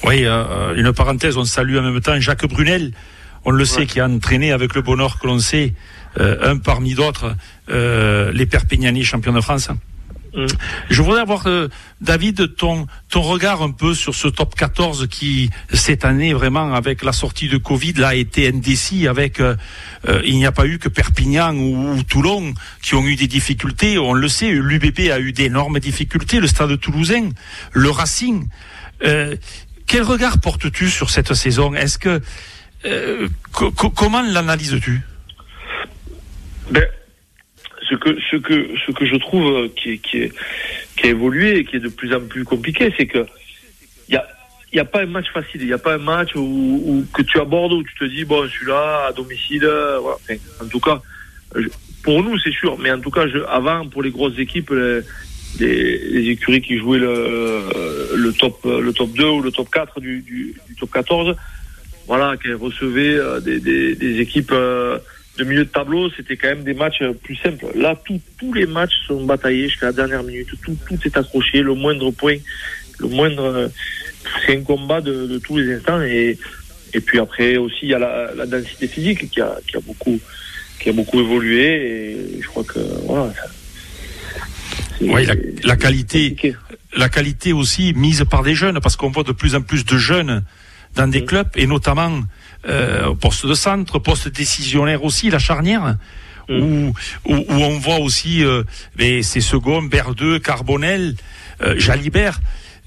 Oui, 0.04 0.24
euh, 0.24 0.74
une 0.74 0.92
parenthèse, 0.92 1.36
on 1.36 1.44
salue 1.44 1.76
en 1.76 1.82
même 1.82 2.00
temps 2.00 2.18
Jacques 2.18 2.46
Brunel, 2.46 2.92
on 3.44 3.50
le 3.50 3.64
sait, 3.64 3.86
qui 3.86 4.00
a 4.00 4.06
entraîné 4.06 4.52
avec 4.52 4.74
le 4.74 4.82
bonheur 4.82 5.18
que 5.18 5.26
l'on 5.26 5.38
sait, 5.38 5.74
euh, 6.18 6.50
un 6.50 6.58
parmi 6.58 6.94
d'autres, 6.94 7.34
euh, 7.70 8.32
les 8.32 8.46
Perpignanais 8.46 9.02
champions 9.02 9.32
de 9.32 9.40
France. 9.40 9.68
Je 10.34 11.02
voudrais 11.02 11.20
avoir, 11.20 11.46
euh, 11.46 11.68
David, 12.00 12.56
ton, 12.56 12.86
ton 13.10 13.20
regard 13.20 13.62
un 13.62 13.70
peu 13.70 13.94
sur 13.94 14.14
ce 14.14 14.28
top 14.28 14.54
14 14.54 15.06
qui, 15.08 15.50
cette 15.72 16.04
année, 16.04 16.32
vraiment, 16.32 16.74
avec 16.74 17.02
la 17.02 17.12
sortie 17.12 17.48
de 17.48 17.58
Covid, 17.58 17.94
là, 17.94 18.08
a 18.08 18.14
été 18.14 18.48
indécis, 18.48 19.06
avec, 19.08 19.40
euh, 19.40 19.56
euh, 20.08 20.22
il 20.24 20.36
n'y 20.36 20.46
a 20.46 20.52
pas 20.52 20.66
eu 20.66 20.78
que 20.78 20.88
Perpignan 20.88 21.54
ou, 21.56 22.02
Toulon 22.02 22.54
qui 22.82 22.94
ont 22.94 23.06
eu 23.06 23.16
des 23.16 23.26
difficultés. 23.26 23.98
On 23.98 24.14
le 24.14 24.28
sait, 24.28 24.50
l'UBP 24.50 25.10
a 25.10 25.20
eu 25.20 25.32
d'énormes 25.32 25.78
difficultés, 25.78 26.40
le 26.40 26.46
stade 26.46 26.78
toulousain, 26.80 27.28
le 27.72 27.90
Racing. 27.90 28.48
quel 29.00 30.02
regard 30.02 30.40
portes-tu 30.40 30.88
sur 30.88 31.10
cette 31.10 31.34
saison? 31.34 31.74
Est-ce 31.74 31.98
que, 31.98 32.22
comment 33.94 34.22
l'analyses-tu? 34.22 35.02
Ben, 36.70 36.86
ce 37.96 38.36
que 38.92 39.06
je 39.06 39.16
trouve 39.16 39.46
euh, 39.46 39.68
qui 39.74 39.98
qui 39.98 40.30
a 41.02 41.06
évolué 41.06 41.58
et 41.58 41.64
qui 41.64 41.76
est 41.76 41.80
de 41.80 41.88
plus 41.88 42.14
en 42.14 42.20
plus 42.20 42.44
compliqué, 42.44 42.92
c'est 42.96 43.06
que 43.06 43.26
il 44.08 44.76
n'y 44.76 44.80
a 44.80 44.86
pas 44.86 45.02
un 45.02 45.06
match 45.06 45.26
facile, 45.34 45.60
il 45.60 45.66
n'y 45.66 45.72
a 45.74 45.78
pas 45.78 45.96
un 45.96 45.98
match 45.98 46.30
où, 46.34 47.04
que 47.12 47.20
tu 47.20 47.38
abordes 47.38 47.72
où 47.72 47.82
tu 47.82 47.94
te 47.94 48.04
dis 48.04 48.24
bon 48.24 48.48
celui-là 48.48 49.08
à 49.08 49.12
domicile, 49.12 49.64
euh, 49.64 49.98
en 50.62 50.66
tout 50.66 50.80
cas 50.80 51.02
pour 52.02 52.22
nous 52.22 52.38
c'est 52.38 52.52
sûr, 52.52 52.78
mais 52.78 52.90
en 52.90 52.98
tout 52.98 53.10
cas 53.10 53.26
avant 53.50 53.86
pour 53.86 54.02
les 54.02 54.10
grosses 54.10 54.38
équipes 54.38 54.72
les, 55.60 56.30
écuries 56.30 56.62
qui 56.62 56.78
jouaient 56.78 57.00
le, 57.00 58.32
top 58.32 58.60
le 58.64 58.90
top 58.94 59.12
2 59.12 59.24
ou 59.26 59.42
le 59.42 59.50
top 59.50 59.68
4 59.70 60.00
du, 60.00 60.54
top 60.80 60.90
14, 60.90 61.36
voilà 62.06 62.38
qui 62.38 62.50
recevaient 62.54 63.18
euh, 63.18 63.40
des 63.40 64.20
équipes 64.20 64.54
de 65.38 65.44
milieu 65.44 65.64
de 65.64 65.70
tableau, 65.70 66.10
c'était 66.10 66.36
quand 66.36 66.48
même 66.48 66.64
des 66.64 66.74
matchs 66.74 67.02
plus 67.22 67.36
simples. 67.36 67.66
Là, 67.74 67.98
tous 68.38 68.52
les 68.52 68.66
matchs 68.66 68.94
sont 69.06 69.24
bataillés 69.24 69.68
jusqu'à 69.68 69.86
la 69.86 69.92
dernière 69.92 70.22
minute. 70.22 70.48
Tout, 70.62 70.76
tout 70.86 70.98
est 71.04 71.16
accroché. 71.16 71.62
Le 71.62 71.74
moindre 71.74 72.10
point, 72.10 72.36
le 72.98 73.08
moindre, 73.08 73.70
c'est 74.44 74.56
un 74.56 74.62
combat 74.62 75.00
de, 75.00 75.26
de, 75.26 75.38
tous 75.38 75.56
les 75.56 75.74
instants. 75.74 76.02
Et, 76.02 76.38
et 76.92 77.00
puis 77.00 77.18
après 77.18 77.56
aussi, 77.56 77.78
il 77.82 77.88
y 77.88 77.94
a 77.94 77.98
la, 77.98 78.34
la 78.34 78.46
densité 78.46 78.86
physique 78.86 79.30
qui 79.30 79.40
a, 79.40 79.56
qui 79.66 79.76
a 79.76 79.80
beaucoup, 79.80 80.20
qui 80.78 80.90
a 80.90 80.92
beaucoup 80.92 81.20
évolué. 81.20 81.64
Et 81.64 82.42
je 82.42 82.46
crois 82.48 82.64
que 82.64 82.80
voilà. 83.06 83.32
Oui, 85.00 85.24
la, 85.24 85.34
la 85.64 85.76
qualité, 85.76 86.36
la 86.94 87.08
qualité 87.08 87.52
aussi 87.54 87.94
mise 87.94 88.24
par 88.30 88.42
des 88.42 88.54
jeunes, 88.54 88.80
parce 88.80 88.96
qu'on 88.96 89.10
voit 89.10 89.24
de 89.24 89.32
plus 89.32 89.54
en 89.54 89.62
plus 89.62 89.84
de 89.84 89.96
jeunes 89.96 90.44
dans 90.94 91.08
des 91.08 91.22
mmh. 91.22 91.26
clubs 91.26 91.48
et 91.56 91.66
notamment 91.66 92.20
euh, 92.68 93.14
poste 93.14 93.46
de 93.46 93.54
centre, 93.54 93.98
poste 93.98 94.28
décisionnaire 94.28 95.04
aussi, 95.04 95.30
la 95.30 95.38
charnière. 95.38 95.96
Mm. 96.48 96.60
Où, 96.60 96.94
où, 97.24 97.34
où, 97.34 97.54
on 97.54 97.78
voit 97.78 97.98
aussi 97.98 98.44
euh, 98.44 98.62
ces 98.98 99.40
seconds, 99.40 99.82
Berdeux, 99.82 100.38
Carbonel, 100.38 101.14
euh, 101.62 101.78
Jalibert, 101.78 102.40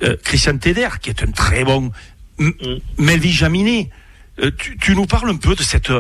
euh, 0.04 0.16
Christian 0.24 0.58
Teder, 0.58 0.90
qui 1.02 1.10
est 1.10 1.24
un 1.24 1.32
très 1.32 1.64
bon 1.64 1.92
mm. 2.38 2.50
Melvin 2.98 3.30
Jaminet. 3.30 3.90
Euh, 4.42 4.52
tu, 4.58 4.78
tu, 4.78 4.96
nous 4.96 5.06
parles 5.06 5.30
un 5.30 5.38
peu 5.38 5.56
de 5.56 5.64
cette... 5.64 5.92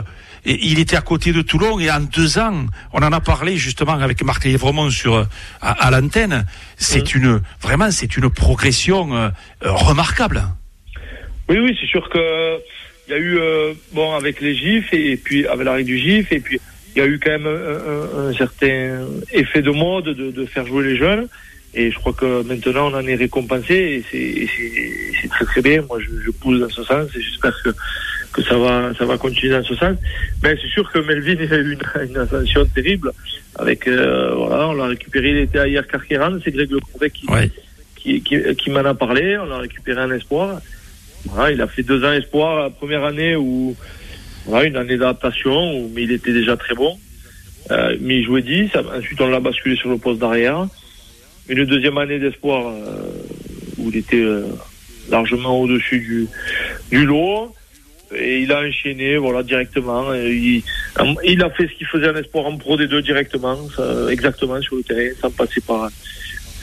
il 0.44 0.80
était 0.80 0.98
à 0.98 1.02
côté 1.02 1.32
de 1.32 1.42
Toulon 1.42 1.80
et 1.80 1.90
en 1.90 2.02
deux 2.02 2.38
ans, 2.38 2.66
on 2.92 3.00
en 3.00 3.12
a 3.14 3.22
parlé 3.22 3.56
justement 3.56 3.94
avec 3.94 4.22
Marc 4.24 4.44
Lévremont 4.44 4.90
sur 4.90 5.26
à, 5.62 5.72
à 5.72 5.92
l'antenne. 5.92 6.46
C'est 6.76 7.16
mm. 7.16 7.18
une 7.18 7.42
vraiment 7.62 7.92
c'est 7.92 8.18
une 8.18 8.30
progression 8.30 9.32
remarquable. 9.62 10.44
Oui, 11.48 11.60
oui, 11.60 11.78
c'est 11.80 11.88
sûr 11.88 12.10
que 12.10 12.60
il 13.08 13.12
y 13.12 13.14
a 13.14 13.20
eu, 13.20 13.38
euh, 13.38 13.74
bon, 13.94 14.14
avec 14.14 14.42
les 14.42 14.56
GIFs 14.56 14.94
et, 14.94 15.18
puis 15.18 15.46
avec 15.48 15.66
l'arrêt 15.66 15.84
du 15.84 15.98
GIF, 15.98 16.32
et 16.32 16.40
puis 16.40 16.60
il 16.96 17.00
y 17.00 17.02
a 17.02 17.08
eu 17.08 17.20
quand 17.20 17.32
même 17.32 17.48
un, 17.48 18.30
un, 18.30 18.34
certain 18.34 19.06
effet 19.32 19.62
de 19.62 19.70
mode 19.70 20.06
de, 20.06 20.32
de, 20.32 20.46
faire 20.46 20.66
jouer 20.66 20.86
les 20.86 20.98
jeunes. 20.98 21.28
Et 21.74 21.92
je 21.92 21.98
crois 21.98 22.14
que 22.14 22.42
maintenant 22.44 22.90
on 22.90 22.96
en 22.96 23.06
est 23.06 23.16
récompensé 23.16 24.06
et 24.14 24.48
c'est 25.22 25.28
très 25.28 25.44
très 25.44 25.62
bien. 25.62 25.82
Moi 25.82 26.00
je, 26.00 26.22
je 26.26 26.32
pousse 26.32 26.58
dans 26.58 26.70
ce 26.70 26.84
sens 26.84 27.10
et 27.14 27.22
j'espère 27.22 27.54
que, 27.64 27.70
que 28.32 28.42
ça 28.44 28.58
va 28.58 28.94
ça 28.98 29.04
va 29.04 29.18
continuer 29.18 29.52
dans 29.52 29.64
ce 29.64 29.76
sens. 29.76 29.98
Mais 30.42 30.56
c'est 30.62 30.70
sûr 30.70 30.90
que 30.90 31.00
Melvin 31.00 31.36
a 31.36 31.58
eu 31.58 31.74
une, 31.74 32.10
une 32.10 32.18
ascension 32.18 32.66
terrible. 32.66 33.12
Avec 33.56 33.90
euh, 33.90 34.34
voilà, 34.36 34.70
on 34.70 34.74
l'a 34.74 34.86
récupéré, 34.86 35.32
il 35.32 35.38
était 35.38 35.70
hier 35.70 35.86
Carqueran, 35.86 36.38
c'est 36.44 36.52
Greg 36.52 36.72
Le 36.72 37.10
qui, 37.10 37.28
qui, 37.98 38.22
qui, 38.22 38.56
qui 38.56 38.70
m'en 38.70 38.86
a 38.86 38.94
parlé. 38.94 39.38
On 39.38 39.46
l'a 39.46 39.58
récupéré 39.58 40.02
en 40.02 40.12
espoir 40.12 40.62
il 41.52 41.62
a 41.62 41.68
fait 41.68 41.84
deux 41.84 42.04
ans 42.04 42.12
espoir 42.12 42.62
la 42.62 42.70
première 42.70 43.04
année 43.04 43.36
où 43.36 43.76
voilà, 44.46 44.66
une 44.66 44.76
année 44.78 44.98
d'adaptation, 44.98 45.90
mais 45.94 46.04
il 46.04 46.12
était 46.12 46.34
déjà 46.34 46.56
très 46.56 46.76
bon. 46.76 46.98
Euh, 47.72 47.98
mais 48.00 48.20
il 48.20 48.26
jouait 48.26 48.44
10, 48.44 48.70
ensuite 48.96 49.20
on 49.20 49.28
l'a 49.28 49.40
basculé 49.40 49.76
sur 49.76 49.90
le 49.90 49.98
poste 49.98 50.20
d'arrière. 50.20 50.68
Une 51.48 51.66
deuxième 51.66 51.98
année 51.98 52.20
d'espoir 52.20 52.68
euh, 52.68 53.12
où 53.78 53.90
il 53.90 53.98
était 53.98 54.18
euh, 54.18 54.46
largement 55.10 55.60
au-dessus 55.60 56.00
du, 56.00 56.28
du 56.92 57.06
lot. 57.06 57.54
Et 58.16 58.42
il 58.42 58.52
a 58.52 58.62
enchaîné 58.62 59.18
voilà, 59.18 59.42
directement. 59.42 60.14
Il, 60.14 60.62
il 61.24 61.44
a 61.44 61.50
fait 61.50 61.68
ce 61.68 61.74
qu'il 61.74 61.88
faisait 61.88 62.10
en 62.10 62.16
espoir 62.16 62.46
en 62.46 62.56
Pro 62.56 62.78
des 62.78 62.88
deux 62.88 63.02
directement, 63.02 63.58
exactement 64.10 64.62
sur 64.62 64.76
le 64.76 64.84
terrain, 64.84 65.10
sans 65.20 65.32
passer 65.32 65.60
par... 65.62 65.90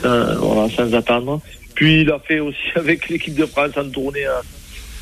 voilà, 0.02 0.68
sans 0.70 0.94
attendre. 0.94 1.42
Puis 1.74 2.02
il 2.02 2.10
a 2.10 2.18
fait 2.18 2.40
aussi 2.40 2.58
avec 2.74 3.08
l'équipe 3.08 3.34
de 3.34 3.46
France 3.46 3.76
en 3.76 3.88
tournée 3.88 4.24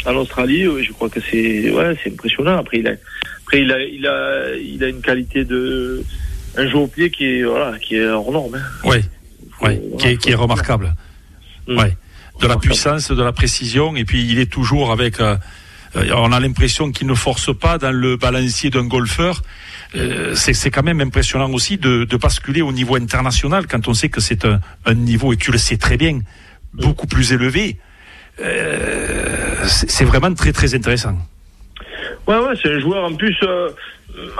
en, 0.07 0.15
Australie. 0.17 0.65
Je 0.83 0.93
crois 0.93 1.09
que 1.09 1.21
c'est 1.21 1.71
ouais, 1.71 1.97
c'est 2.03 2.13
impressionnant. 2.13 2.59
Après 2.59 2.79
il 2.79 2.89
a 2.89 2.93
après 3.43 3.63
il 3.63 3.73
a 3.73 3.81
il 3.81 4.07
a 4.07 4.55
il 4.57 4.85
a 4.85 4.89
une 4.89 5.03
qualité 5.03 5.45
de 5.45 6.03
un 6.57 6.69
jeu 6.69 6.79
au 6.79 6.87
pied 6.87 7.11
qui 7.11 7.25
est 7.27 7.43
voilà 7.43 7.79
qui 7.79 7.97
est 7.97 8.07
hors 8.07 8.33
norme. 8.33 8.55
Hein. 8.55 8.63
Oui, 8.85 8.99
ouais, 9.63 9.81
qui, 9.99 10.09
est, 10.09 10.17
qui 10.17 10.31
est 10.31 10.35
remarquable. 10.35 10.95
Mmh. 11.69 11.79
Ouais, 11.79 11.97
de 12.41 12.47
la 12.47 12.57
puissance, 12.57 13.11
de 13.11 13.23
la 13.23 13.33
précision, 13.33 13.95
et 13.97 14.05
puis 14.05 14.25
il 14.25 14.39
est 14.39 14.51
toujours 14.51 14.93
avec. 14.93 15.21
Euh, 15.21 15.37
euh, 15.97 16.09
on 16.15 16.31
a 16.33 16.39
l'impression 16.39 16.93
qu'il 16.93 17.09
ne 17.09 17.15
force 17.15 17.57
pas 17.57 17.77
dans 17.77 17.91
le 17.91 18.17
balancier 18.17 18.71
d'un 18.71 18.87
golfeur. 18.87 19.43
Euh, 19.97 20.35
c'est 20.37 20.71
quand 20.71 20.85
même 20.85 21.01
impressionnant 21.01 21.51
aussi 21.51 21.79
de, 21.79 22.05
de, 22.05 22.17
basculer 22.17 22.63
au 22.63 22.71
niveau 22.71 22.95
international 22.95 23.67
quand 23.67 23.89
on 23.89 23.95
sait 23.95 24.09
que 24.09 24.21
c'est 24.21 24.45
un, 24.45 24.61
un, 24.87 24.95
niveau, 24.95 25.33
et 25.33 25.37
tu 25.37 25.51
le 25.51 25.59
sais 25.59 25.79
très 25.79 25.97
bien, 25.97 26.21
beaucoup 26.75 27.07
plus 27.07 27.33
élevé. 27.33 27.77
Euh, 28.41 29.67
c'est 29.67 30.05
vraiment 30.05 30.33
très 30.35 30.53
très 30.53 30.75
intéressant. 30.75 31.17
Ouais 32.27 32.39
ouais, 32.39 32.55
c'est 32.63 32.73
un 32.73 32.81
joueur 32.81 33.05
en 33.05 33.15
plus 33.15 33.37
euh, 33.43 33.71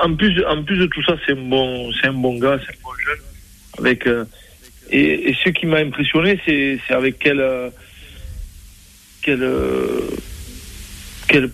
en 0.03 0.15
plus 0.15 0.45
en 0.47 0.63
plus 0.63 0.79
de 0.79 0.87
tout 0.87 1.03
ça, 1.03 1.15
c'est 1.27 1.33
un 1.33 1.49
bon 1.49 1.91
c'est 2.01 2.09
un 2.09 2.13
bon 2.13 2.39
gars, 2.39 2.59
c'est 2.65 2.73
un 2.73 2.83
bon 2.83 2.91
jeune 3.05 3.19
avec 3.79 4.07
euh, 4.07 4.25
et, 4.91 5.31
et, 5.31 5.37
ce 5.45 5.51
qui 5.51 5.67
m'a 5.67 5.79
impressionné, 5.79 6.41
c'est 6.45 6.79
c'est 6.87 6.95
avec 6.95 7.19
quel 7.19 7.45
quel 9.23 9.49
quel 11.29 11.51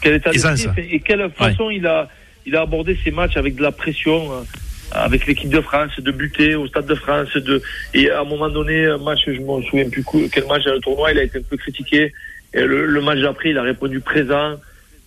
quel 0.00 0.14
état 0.14 0.30
d'esprit 0.30 0.88
et 0.90 1.00
quelle 1.00 1.30
façon 1.30 1.70
il 1.70 1.86
a 1.86 2.08
il 2.46 2.56
a 2.56 2.62
abordé 2.62 2.98
ses 3.04 3.10
matchs 3.10 3.36
avec 3.36 3.54
de 3.54 3.62
la 3.62 3.72
pression 3.72 4.44
avec 4.92 5.26
l'équipe 5.26 5.50
de 5.50 5.60
France, 5.60 5.98
de 5.98 6.10
buter 6.10 6.54
au 6.54 6.66
Stade 6.66 6.86
de 6.86 6.94
France, 6.94 7.32
de 7.36 7.62
et 7.94 8.10
à 8.10 8.20
un 8.20 8.24
moment 8.24 8.48
donné, 8.48 8.86
un 8.86 8.98
match, 8.98 9.20
je 9.26 9.40
me 9.40 9.62
souviens 9.62 9.88
plus 9.88 10.04
quel 10.32 10.46
match 10.46 10.64
dans 10.64 10.74
le 10.74 10.80
tournoi, 10.80 11.12
il 11.12 11.18
a 11.18 11.22
été 11.22 11.38
un 11.38 11.42
peu 11.42 11.56
critiqué. 11.56 12.12
Et 12.52 12.62
le, 12.62 12.86
le 12.86 13.00
match 13.00 13.20
d'après, 13.20 13.50
il 13.50 13.58
a 13.58 13.62
répondu 13.62 14.00
présent. 14.00 14.56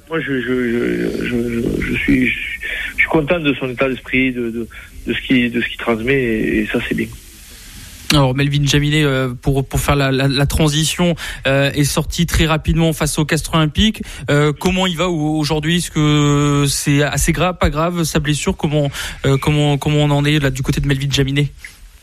Moi, 0.10 0.20
je, 0.20 0.40
je, 0.42 1.26
je, 1.26 1.82
je, 1.82 1.98
suis, 1.98 2.28
je, 2.28 2.96
suis 2.98 3.08
content 3.10 3.40
de 3.40 3.54
son 3.54 3.70
état 3.70 3.90
d'esprit, 3.90 4.32
de, 4.32 4.50
de, 4.50 4.68
de 5.08 5.14
ce 5.14 5.22
qui 5.22 5.50
de 5.50 5.62
ce 5.62 5.68
qu'il 5.68 5.78
transmet, 5.78 6.22
et 6.24 6.68
ça, 6.72 6.80
c'est 6.88 6.96
bien. 6.96 7.08
Alors 8.14 8.36
Melvin 8.36 8.66
Jaminet, 8.66 9.04
euh, 9.04 9.34
pour 9.34 9.66
pour 9.68 9.80
faire 9.80 9.96
la, 9.96 10.12
la, 10.12 10.28
la 10.28 10.46
transition, 10.46 11.16
euh, 11.48 11.72
est 11.72 11.84
sorti 11.84 12.26
très 12.26 12.46
rapidement 12.46 12.94
face 12.94 13.18
au 13.18 13.26
Castres 13.26 13.56
Olympique. 13.56 14.04
Euh, 14.30 14.54
comment 14.54 14.86
il 14.86 14.98
va 14.98 15.08
aujourd'hui? 15.10 15.78
Est-ce 15.78 15.90
que 15.90 16.66
c'est 16.68 17.02
assez 17.02 17.32
grave, 17.32 17.58
pas 17.60 17.70
grave 17.70 18.04
sa 18.04 18.20
blessure? 18.20 18.56
Comment 18.56 18.92
comment 19.42 19.78
comment 19.78 20.04
on 20.04 20.12
en 20.12 20.26
est 20.26 20.40
là 20.40 20.50
du 20.52 20.62
côté 20.62 20.80
de 20.80 20.88
Melvin 20.88 21.10
Jaminet 21.10 21.48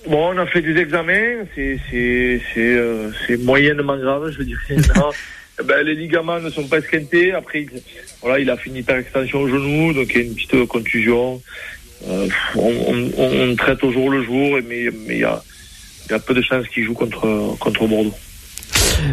Bon, 0.09 0.35
on 0.35 0.39
a 0.39 0.47
fait 0.47 0.63
des 0.63 0.77
examens, 0.81 1.45
c'est 1.55 1.79
c'est 1.89 2.41
c'est 3.27 3.37
moyennement 3.39 3.97
grave, 3.97 4.31
je 4.37 4.43
dirais. 4.43 4.77
ben, 5.65 5.83
les 5.85 5.95
ligaments 5.95 6.41
ne 6.41 6.51
sont 6.51 6.67
pas 6.67 6.79
esquintés. 6.79 7.33
Après, 7.33 7.63
il, 7.63 7.71
voilà, 8.21 8.41
il 8.41 8.51
a 8.51 8.57
fini 8.57 8.83
par 8.83 8.97
extension 8.97 9.41
au 9.41 9.49
genou, 9.49 9.93
donc 9.93 10.09
il 10.11 10.17
y 10.17 10.19
a 10.21 10.27
une 10.27 10.35
petite 10.35 10.67
contusion. 10.67 11.41
on, 12.09 12.29
on, 12.57 13.11
on, 13.19 13.57
traite 13.57 13.85
au 13.85 13.93
jour 13.93 14.11
le 14.11 14.25
jour, 14.25 14.59
mais 14.67 14.89
mais 15.07 15.17
il 15.17 15.21
y 15.21 15.25
a 15.25 15.43
il 16.11 16.15
y 16.15 16.17
a 16.17 16.19
peu 16.19 16.35
de 16.35 16.43
chances 16.43 16.67
qu'il 16.69 16.85
joue 16.85 16.95
contre, 16.95 17.57
contre 17.59 17.87
Bordeaux. 17.87 18.15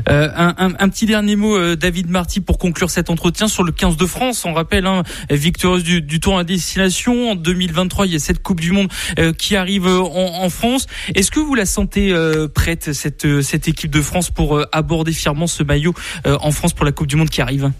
Euh, 0.10 0.30
un, 0.36 0.54
un, 0.58 0.74
un, 0.80 0.90
petit 0.90 1.06
dernier 1.06 1.36
mot, 1.36 1.56
euh, 1.56 1.76
David 1.76 2.10
Marty, 2.10 2.42
pour 2.42 2.58
conclure 2.58 2.90
cet 2.90 3.10
entretien 3.10 3.48
sur 3.48 3.64
le 3.64 3.72
15 3.72 3.98
de 3.98 4.06
France. 4.06 4.46
On 4.46 4.54
rappelle, 4.54 4.86
hein, 4.86 5.04
victorieuse 5.30 5.84
du, 5.84 6.02
du, 6.02 6.20
Tour 6.20 6.40
à 6.40 6.44
destination 6.44 7.32
en 7.32 7.36
2023. 7.36 8.08
Il 8.08 8.14
y 8.14 8.16
a 8.16 8.20
cette 8.20 8.42
Coupe 8.42 8.60
du 8.60 8.72
Monde 8.72 8.92
euh, 9.20 9.32
qui 9.32 9.56
arrive 9.56 9.88
en, 9.88 10.44
en 10.44 10.50
France. 10.50 10.88
Est-ce 11.16 11.32
que 11.32 11.40
vous 11.40 11.56
la 11.56 11.66
sentez 11.66 12.14
prête 12.54 12.94
cette 12.94 13.42
cette 13.42 13.68
équipe 13.68 13.92
de 13.92 14.02
France 14.02 14.32
pour 14.32 14.62
aborder 14.72 15.14
fièrement 15.14 15.48
ce 15.48 15.64
maillot 15.64 15.94
en 16.26 16.52
France 16.52 16.74
pour 16.74 16.86
la 16.86 16.92
Coupe 16.92 17.08
du 17.08 17.16
Monde 17.16 17.30
qui 17.30 17.42
arrive? 17.42 17.72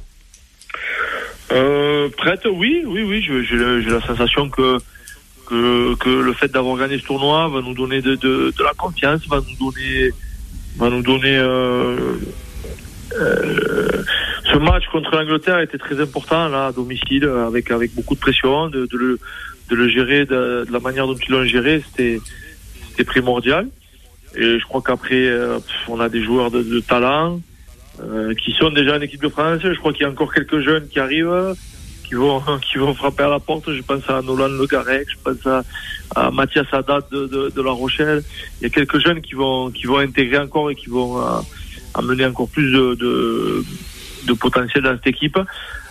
Prête, 1.50 2.46
oui, 2.52 2.84
oui, 2.86 3.04
oui. 3.04 3.22
J'ai 3.22 3.90
la 3.90 4.02
sensation 4.02 4.50
que 4.50 4.78
que, 5.48 5.96
que 5.96 6.10
le 6.10 6.34
fait 6.34 6.50
d'avoir 6.52 6.78
gagné 6.78 7.00
ce 7.00 7.06
tournoi 7.06 7.48
va 7.48 7.62
nous 7.62 7.74
donner 7.74 8.02
de, 8.02 8.16
de, 8.16 8.54
de 8.58 8.64
la 8.64 8.74
confiance, 8.74 9.28
va 9.28 9.38
nous 9.38 9.72
donner 9.72 10.12
va 10.78 10.90
nous 10.90 11.02
donner 11.02 11.38
euh, 11.38 12.18
euh, 13.20 14.04
ce 14.52 14.58
match 14.58 14.84
contre 14.92 15.16
l'Angleterre 15.16 15.60
était 15.60 15.78
très 15.78 16.00
important 16.00 16.50
là 16.50 16.68
à 16.68 16.72
domicile 16.72 17.26
avec 17.26 17.72
avec 17.72 17.96
beaucoup 17.96 18.16
de 18.16 18.20
pression 18.20 18.68
de, 18.68 18.86
de 18.86 18.98
le 18.98 19.20
le 19.70 19.90
gérer 19.90 20.26
de, 20.26 20.66
la 20.72 20.80
manière 20.80 21.08
dont 21.08 21.16
ils 21.16 21.32
l'ont 21.32 21.46
géré 21.46 21.84
c'était 21.86 22.20
c'était 22.90 23.04
primordial. 23.04 23.68
Et 24.36 24.60
je 24.60 24.64
crois 24.66 24.82
qu'après 24.86 25.28
euh, 25.28 25.60
on 25.88 26.00
a 26.00 26.10
des 26.10 26.24
joueurs 26.24 26.52
de, 26.52 26.62
de 26.62 26.80
talent 26.80 27.40
euh, 28.02 28.34
qui 28.36 28.52
sont 28.52 28.70
déjà 28.70 28.98
en 28.98 29.02
équipe 29.02 29.22
de 29.22 29.30
France. 29.30 29.62
Je 29.64 29.80
crois 29.80 29.94
qu'il 29.94 30.04
y 30.04 30.06
a 30.06 30.10
encore 30.10 30.34
quelques 30.34 30.60
jeunes 30.60 30.88
qui 30.88 31.00
arrivent 31.00 31.56
qui 32.08 32.16
vont 32.16 32.42
qui 32.72 32.78
vont 32.78 32.94
frapper 32.94 33.24
à 33.24 33.30
la 33.30 33.40
porte. 33.40 33.72
Je 33.72 33.82
pense 33.82 34.10
à 34.10 34.22
Nolan 34.22 34.48
Le 34.48 34.66
Garec, 34.66 35.08
je 35.10 35.18
pense 35.24 35.46
à, 36.16 36.32
Mathias 36.32 36.68
Haddad 36.72 37.04
de, 37.12 37.28
de, 37.28 37.50
de, 37.50 37.62
La 37.62 37.72
Rochelle. 37.72 38.24
Il 38.60 38.64
y 38.64 38.68
a 38.68 38.70
quelques 38.70 39.00
jeunes 39.00 39.22
qui 39.22 39.34
vont 39.34 39.72
qui 39.72 39.86
vont 39.86 40.00
intégrer 40.00 40.38
encore 40.38 40.72
et 40.72 40.76
qui 40.76 40.90
vont 40.90 41.20
euh, 41.20 41.40
amener 41.94 42.26
encore 42.26 42.50
plus 42.50 42.72
de, 42.72 42.96
de, 42.96 43.64
de, 44.26 44.34
potentiel 44.34 44.84
dans 44.84 44.96
cette 44.96 45.08
équipe. 45.08 45.38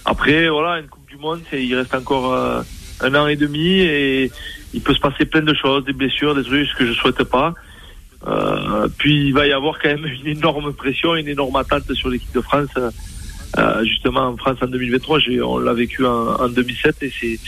Après, 0.05 0.49
voilà, 0.49 0.81
une 0.81 0.87
Coupe 0.87 1.09
du 1.09 1.17
Monde, 1.17 1.41
il 1.53 1.75
reste 1.75 1.95
encore 1.95 2.33
euh, 2.33 2.62
un 3.01 3.14
an 3.14 3.27
et 3.27 3.37
demi 3.37 3.81
et 3.81 4.31
il 4.73 4.81
peut 4.81 4.95
se 4.95 5.01
passer 5.01 5.25
plein 5.25 5.43
de 5.43 5.55
choses, 5.55 5.85
des 5.85 5.93
blessures, 5.93 6.35
des 6.35 6.43
trucs 6.43 6.69
que 6.77 6.87
je 6.87 6.93
souhaite 6.93 7.25
pas. 7.25 7.55
Euh, 8.27 8.89
puis 8.99 9.27
il 9.29 9.35
va 9.35 9.47
y 9.47 9.53
avoir 9.53 9.79
quand 9.79 9.89
même 9.89 10.07
une 10.07 10.27
énorme 10.27 10.73
pression, 10.73 11.14
une 11.14 11.29
énorme 11.29 11.57
attente 11.57 11.93
sur 11.95 12.09
l'équipe 12.09 12.33
de 12.33 12.41
France. 12.41 12.71
Euh, 13.59 13.85
justement 13.85 14.29
en 14.29 14.37
France 14.37 14.59
en 14.61 14.67
2023. 14.67 15.19
On 15.45 15.59
l'a 15.59 15.73
vécu 15.73 16.05
en, 16.05 16.49
2007 16.49 17.03
et 17.03 17.39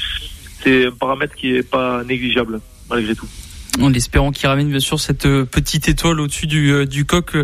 c'est 0.62 0.86
un 0.86 0.90
paramètre 0.90 1.34
qui 1.34 1.54
est 1.54 1.62
pas 1.62 2.02
négligeable 2.04 2.60
malgré 2.88 3.14
tout 3.14 3.28
en 3.80 3.92
espérant 3.92 4.32
qu'il 4.32 4.48
ramène 4.48 4.70
bien 4.70 4.80
sûr 4.80 4.98
cette 4.98 5.26
euh, 5.26 5.44
petite 5.44 5.88
étoile 5.88 6.18
au-dessus 6.18 6.48
du, 6.48 6.72
euh, 6.72 6.86
coq 7.06 7.34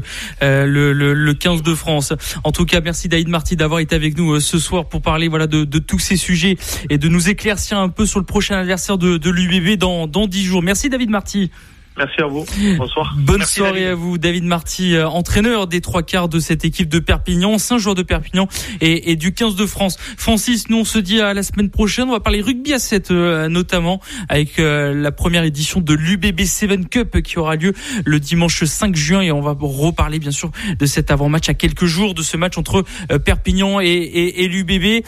le, 0.40 0.92
le, 0.92 1.34
15 1.34 1.62
de 1.62 1.74
France. 1.74 2.12
En 2.42 2.50
tout 2.50 2.64
cas, 2.64 2.80
merci 2.80 3.08
David 3.08 3.28
Marty 3.28 3.54
d'avoir 3.54 3.78
été 3.78 3.94
avec 3.94 4.18
nous 4.18 4.40
ce 4.40 4.58
soir 4.58 4.88
pour 4.88 5.00
parler 5.00 5.28
voilà 5.28 5.46
de, 5.46 5.64
tous 5.78 6.00
ces 6.00 6.16
sujets 6.16 6.56
et 6.90 6.98
de 6.98 7.08
nous 7.08 7.28
éclaircir 7.28 7.78
un 7.78 7.88
peu 7.88 8.04
sur 8.04 8.18
le 8.18 8.24
prochain 8.24 8.56
adversaire 8.56 8.98
de, 8.98 9.16
de 9.16 9.30
l'UBB 9.30 9.78
dans 9.78 10.08
dans 10.08 10.26
10 10.26 10.44
jours. 10.44 10.62
Merci 10.62 10.88
David 10.88 11.10
Marty. 11.10 11.50
Merci 11.96 12.22
à 12.22 12.26
vous. 12.26 12.44
Bonsoir. 12.76 13.14
Bonne 13.18 13.44
soirée 13.44 13.86
à 13.86 13.94
vous, 13.94 14.18
David 14.18 14.42
Marty, 14.44 14.96
euh, 14.96 15.06
entraîneur 15.06 15.68
des 15.68 15.80
trois 15.80 16.02
quarts 16.02 16.28
de 16.28 16.40
cette 16.40 16.64
équipe 16.64 16.88
de 16.88 16.98
Perpignan, 16.98 17.56
cinq 17.58 17.78
joueurs 17.78 17.94
de 17.94 18.02
Perpignan 18.02 18.48
et, 18.80 19.12
et, 19.12 19.16
du 19.16 19.32
15 19.32 19.54
de 19.54 19.64
France. 19.64 19.96
Francis, 20.16 20.68
nous 20.68 20.78
on 20.78 20.84
se 20.84 20.98
dit 20.98 21.20
à 21.20 21.34
la 21.34 21.44
semaine 21.44 21.70
prochaine. 21.70 22.08
On 22.08 22.12
va 22.12 22.20
parler 22.20 22.40
rugby 22.40 22.72
à 22.72 22.80
7 22.80 23.12
euh, 23.12 23.48
notamment 23.48 24.00
avec 24.28 24.58
euh, 24.58 24.92
la 24.92 25.12
première 25.12 25.44
édition 25.44 25.80
de 25.80 25.94
l'UBB 25.94 26.40
7 26.42 26.88
Cup 26.88 27.20
qui 27.22 27.38
aura 27.38 27.54
lieu 27.54 27.72
le 28.04 28.18
dimanche 28.18 28.64
5 28.64 28.96
juin 28.96 29.20
et 29.20 29.30
on 29.30 29.40
va 29.40 29.56
reparler 29.56 30.18
bien 30.18 30.32
sûr 30.32 30.50
de 30.76 30.86
cet 30.86 31.12
avant-match 31.12 31.48
à 31.48 31.54
quelques 31.54 31.86
jours 31.86 32.14
de 32.14 32.22
ce 32.22 32.36
match 32.36 32.58
entre 32.58 32.84
Perpignan 33.24 33.80
et, 33.80 33.86
et, 33.86 34.42
et 34.42 34.48
l'UBB. 34.48 35.04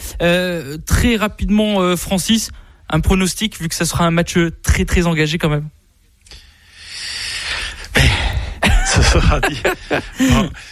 très 0.85 1.15
rapidement, 1.17 1.97
Francis, 1.97 2.51
un 2.89 3.01
pronostic 3.01 3.59
vu 3.59 3.67
que 3.67 3.75
ça 3.75 3.85
sera 3.85 4.05
un 4.05 4.11
match 4.11 4.37
très 4.63 4.85
très 4.85 5.05
engagé 5.05 5.37
quand 5.37 5.49
même. 5.49 5.67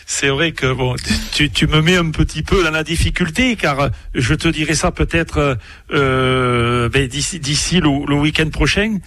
C'est 0.06 0.30
vrai 0.30 0.52
que 0.52 0.72
bon, 0.74 0.96
tu, 1.34 1.50
tu, 1.50 1.68
me 1.68 1.82
mets 1.82 1.98
un 1.98 2.10
petit 2.12 2.44
peu 2.44 2.64
dans 2.64 2.72
la 2.72 2.84
difficulté, 2.84 3.56
car 3.56 3.90
je 4.14 4.34
te 4.34 4.48
dirai 4.48 4.76
ça 4.76 4.92
peut-être 4.92 5.58
euh, 5.92 6.90
ben, 6.90 7.08
d'ici 7.08 7.80
le, 7.80 8.06
le 8.08 8.16
week-end 8.16 8.50
prochain. 8.50 8.98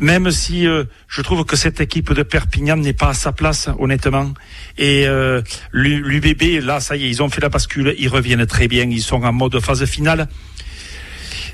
Même 0.00 0.30
si 0.30 0.66
euh, 0.66 0.84
je 1.08 1.22
trouve 1.22 1.44
que 1.44 1.56
cette 1.56 1.80
équipe 1.80 2.12
de 2.12 2.22
Perpignan 2.22 2.76
n'est 2.76 2.92
pas 2.92 3.10
à 3.10 3.14
sa 3.14 3.32
place, 3.32 3.68
honnêtement. 3.78 4.32
Et 4.76 5.06
euh, 5.06 5.42
l'UBB, 5.72 6.62
là, 6.62 6.80
ça 6.80 6.96
y 6.96 7.04
est, 7.04 7.08
ils 7.08 7.22
ont 7.22 7.28
fait 7.28 7.40
la 7.40 7.48
bascule, 7.48 7.94
ils 7.98 8.08
reviennent 8.08 8.46
très 8.46 8.68
bien, 8.68 8.84
ils 8.84 9.02
sont 9.02 9.22
en 9.22 9.32
mode 9.32 9.58
phase 9.60 9.84
finale. 9.86 10.28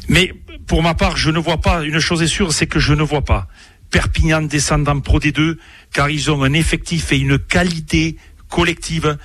Mais 0.08 0.32
pour 0.66 0.82
ma 0.82 0.94
part, 0.94 1.16
je 1.16 1.30
ne 1.30 1.38
vois 1.38 1.58
pas. 1.58 1.82
Une 1.82 2.00
chose 2.00 2.22
est 2.22 2.26
sûre, 2.26 2.52
c'est 2.52 2.66
que 2.66 2.78
je 2.78 2.92
ne 2.94 3.02
vois 3.02 3.22
pas 3.22 3.48
Perpignan 3.94 4.42
descendant 4.42 4.98
Pro 4.98 5.20
D2, 5.20 5.54
car 5.92 6.10
ils 6.10 6.28
ont 6.28 6.42
un 6.42 6.52
effectif 6.52 7.12
et 7.12 7.16
une 7.16 7.38
qualité 7.38 8.16
collective 8.50 9.18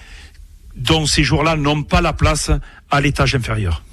dont 0.75 1.07
ces 1.07 1.23
jours-là 1.23 1.55
n'ont 1.55 1.81
pas 1.81 2.01
la 2.01 2.13
place 2.13 2.51
à 2.91 3.01
l'étage 3.01 3.33
inférieur. 3.33 3.83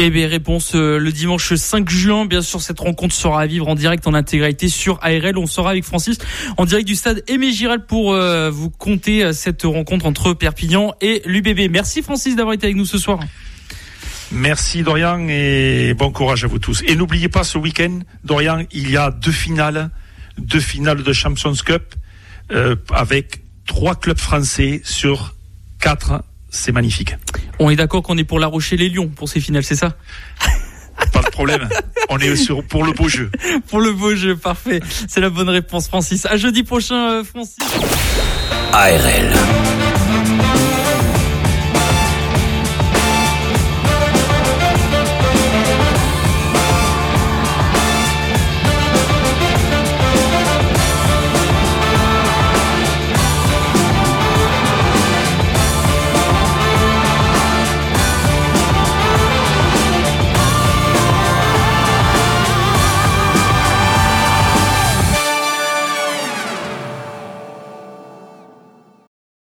Eh 0.00 0.10
bien, 0.10 0.26
réponse 0.26 0.74
euh, 0.74 0.98
le 0.98 1.12
dimanche 1.12 1.54
5 1.54 1.88
juin. 1.88 2.26
Bien 2.26 2.42
sûr, 2.42 2.60
cette 2.60 2.80
rencontre 2.80 3.14
sera 3.14 3.42
à 3.42 3.46
vivre 3.46 3.68
en 3.68 3.76
direct 3.76 4.04
en 4.08 4.14
intégralité 4.14 4.66
sur 4.66 4.98
ARL. 5.02 5.38
On 5.38 5.46
sera 5.46 5.70
avec 5.70 5.84
Francis 5.84 6.18
en 6.56 6.64
direct 6.64 6.88
du 6.88 6.96
stade 6.96 7.22
Aimé 7.28 7.52
Giral 7.52 7.86
pour 7.86 8.12
euh, 8.12 8.50
vous 8.50 8.70
compter 8.70 9.22
euh, 9.22 9.32
cette 9.32 9.62
rencontre 9.62 10.06
entre 10.06 10.32
Perpignan 10.32 10.94
et 11.00 11.22
l'UBB. 11.26 11.70
Merci 11.70 12.02
Francis 12.02 12.34
d'avoir 12.34 12.54
été 12.54 12.66
avec 12.66 12.76
nous 12.76 12.86
ce 12.86 12.98
soir. 12.98 13.20
Merci 14.32 14.82
Dorian 14.82 15.26
et 15.28 15.94
bon 15.94 16.10
courage 16.10 16.44
à 16.44 16.46
vous 16.46 16.58
tous. 16.58 16.82
Et 16.86 16.96
n'oubliez 16.96 17.28
pas 17.28 17.44
ce 17.44 17.58
week-end, 17.58 18.00
Dorian, 18.24 18.64
il 18.72 18.90
y 18.90 18.96
a 18.96 19.10
deux 19.10 19.30
finales, 19.32 19.90
deux 20.38 20.60
finales 20.60 21.02
de 21.02 21.12
Champions 21.12 21.54
Cup 21.54 21.94
euh, 22.50 22.76
avec 22.94 23.42
trois 23.66 23.94
clubs 23.94 24.18
français 24.18 24.80
sur 24.84 25.34
quatre. 25.80 26.22
C'est 26.50 26.72
magnifique. 26.72 27.14
On 27.58 27.70
est 27.70 27.76
d'accord 27.76 28.02
qu'on 28.02 28.16
est 28.16 28.24
pour 28.24 28.38
La 28.38 28.46
Rochelle 28.46 28.80
et 28.80 28.88
Lyon 28.88 29.08
pour 29.14 29.28
ces 29.28 29.40
finales, 29.40 29.64
c'est 29.64 29.76
ça? 29.76 29.96
Pas 31.12 31.22
de 31.22 31.30
problème. 31.30 31.68
On 32.08 32.18
est 32.18 32.36
sur, 32.36 32.64
pour 32.64 32.84
le 32.84 32.92
beau 32.92 33.08
jeu. 33.08 33.30
pour 33.68 33.80
le 33.80 33.92
beau 33.92 34.14
jeu, 34.14 34.36
parfait. 34.36 34.80
C'est 35.08 35.20
la 35.20 35.30
bonne 35.30 35.48
réponse, 35.48 35.88
Francis. 35.88 36.26
À 36.26 36.36
jeudi 36.36 36.62
prochain, 36.62 37.10
euh, 37.10 37.24
Francis. 37.24 37.58
ARL. 38.72 39.32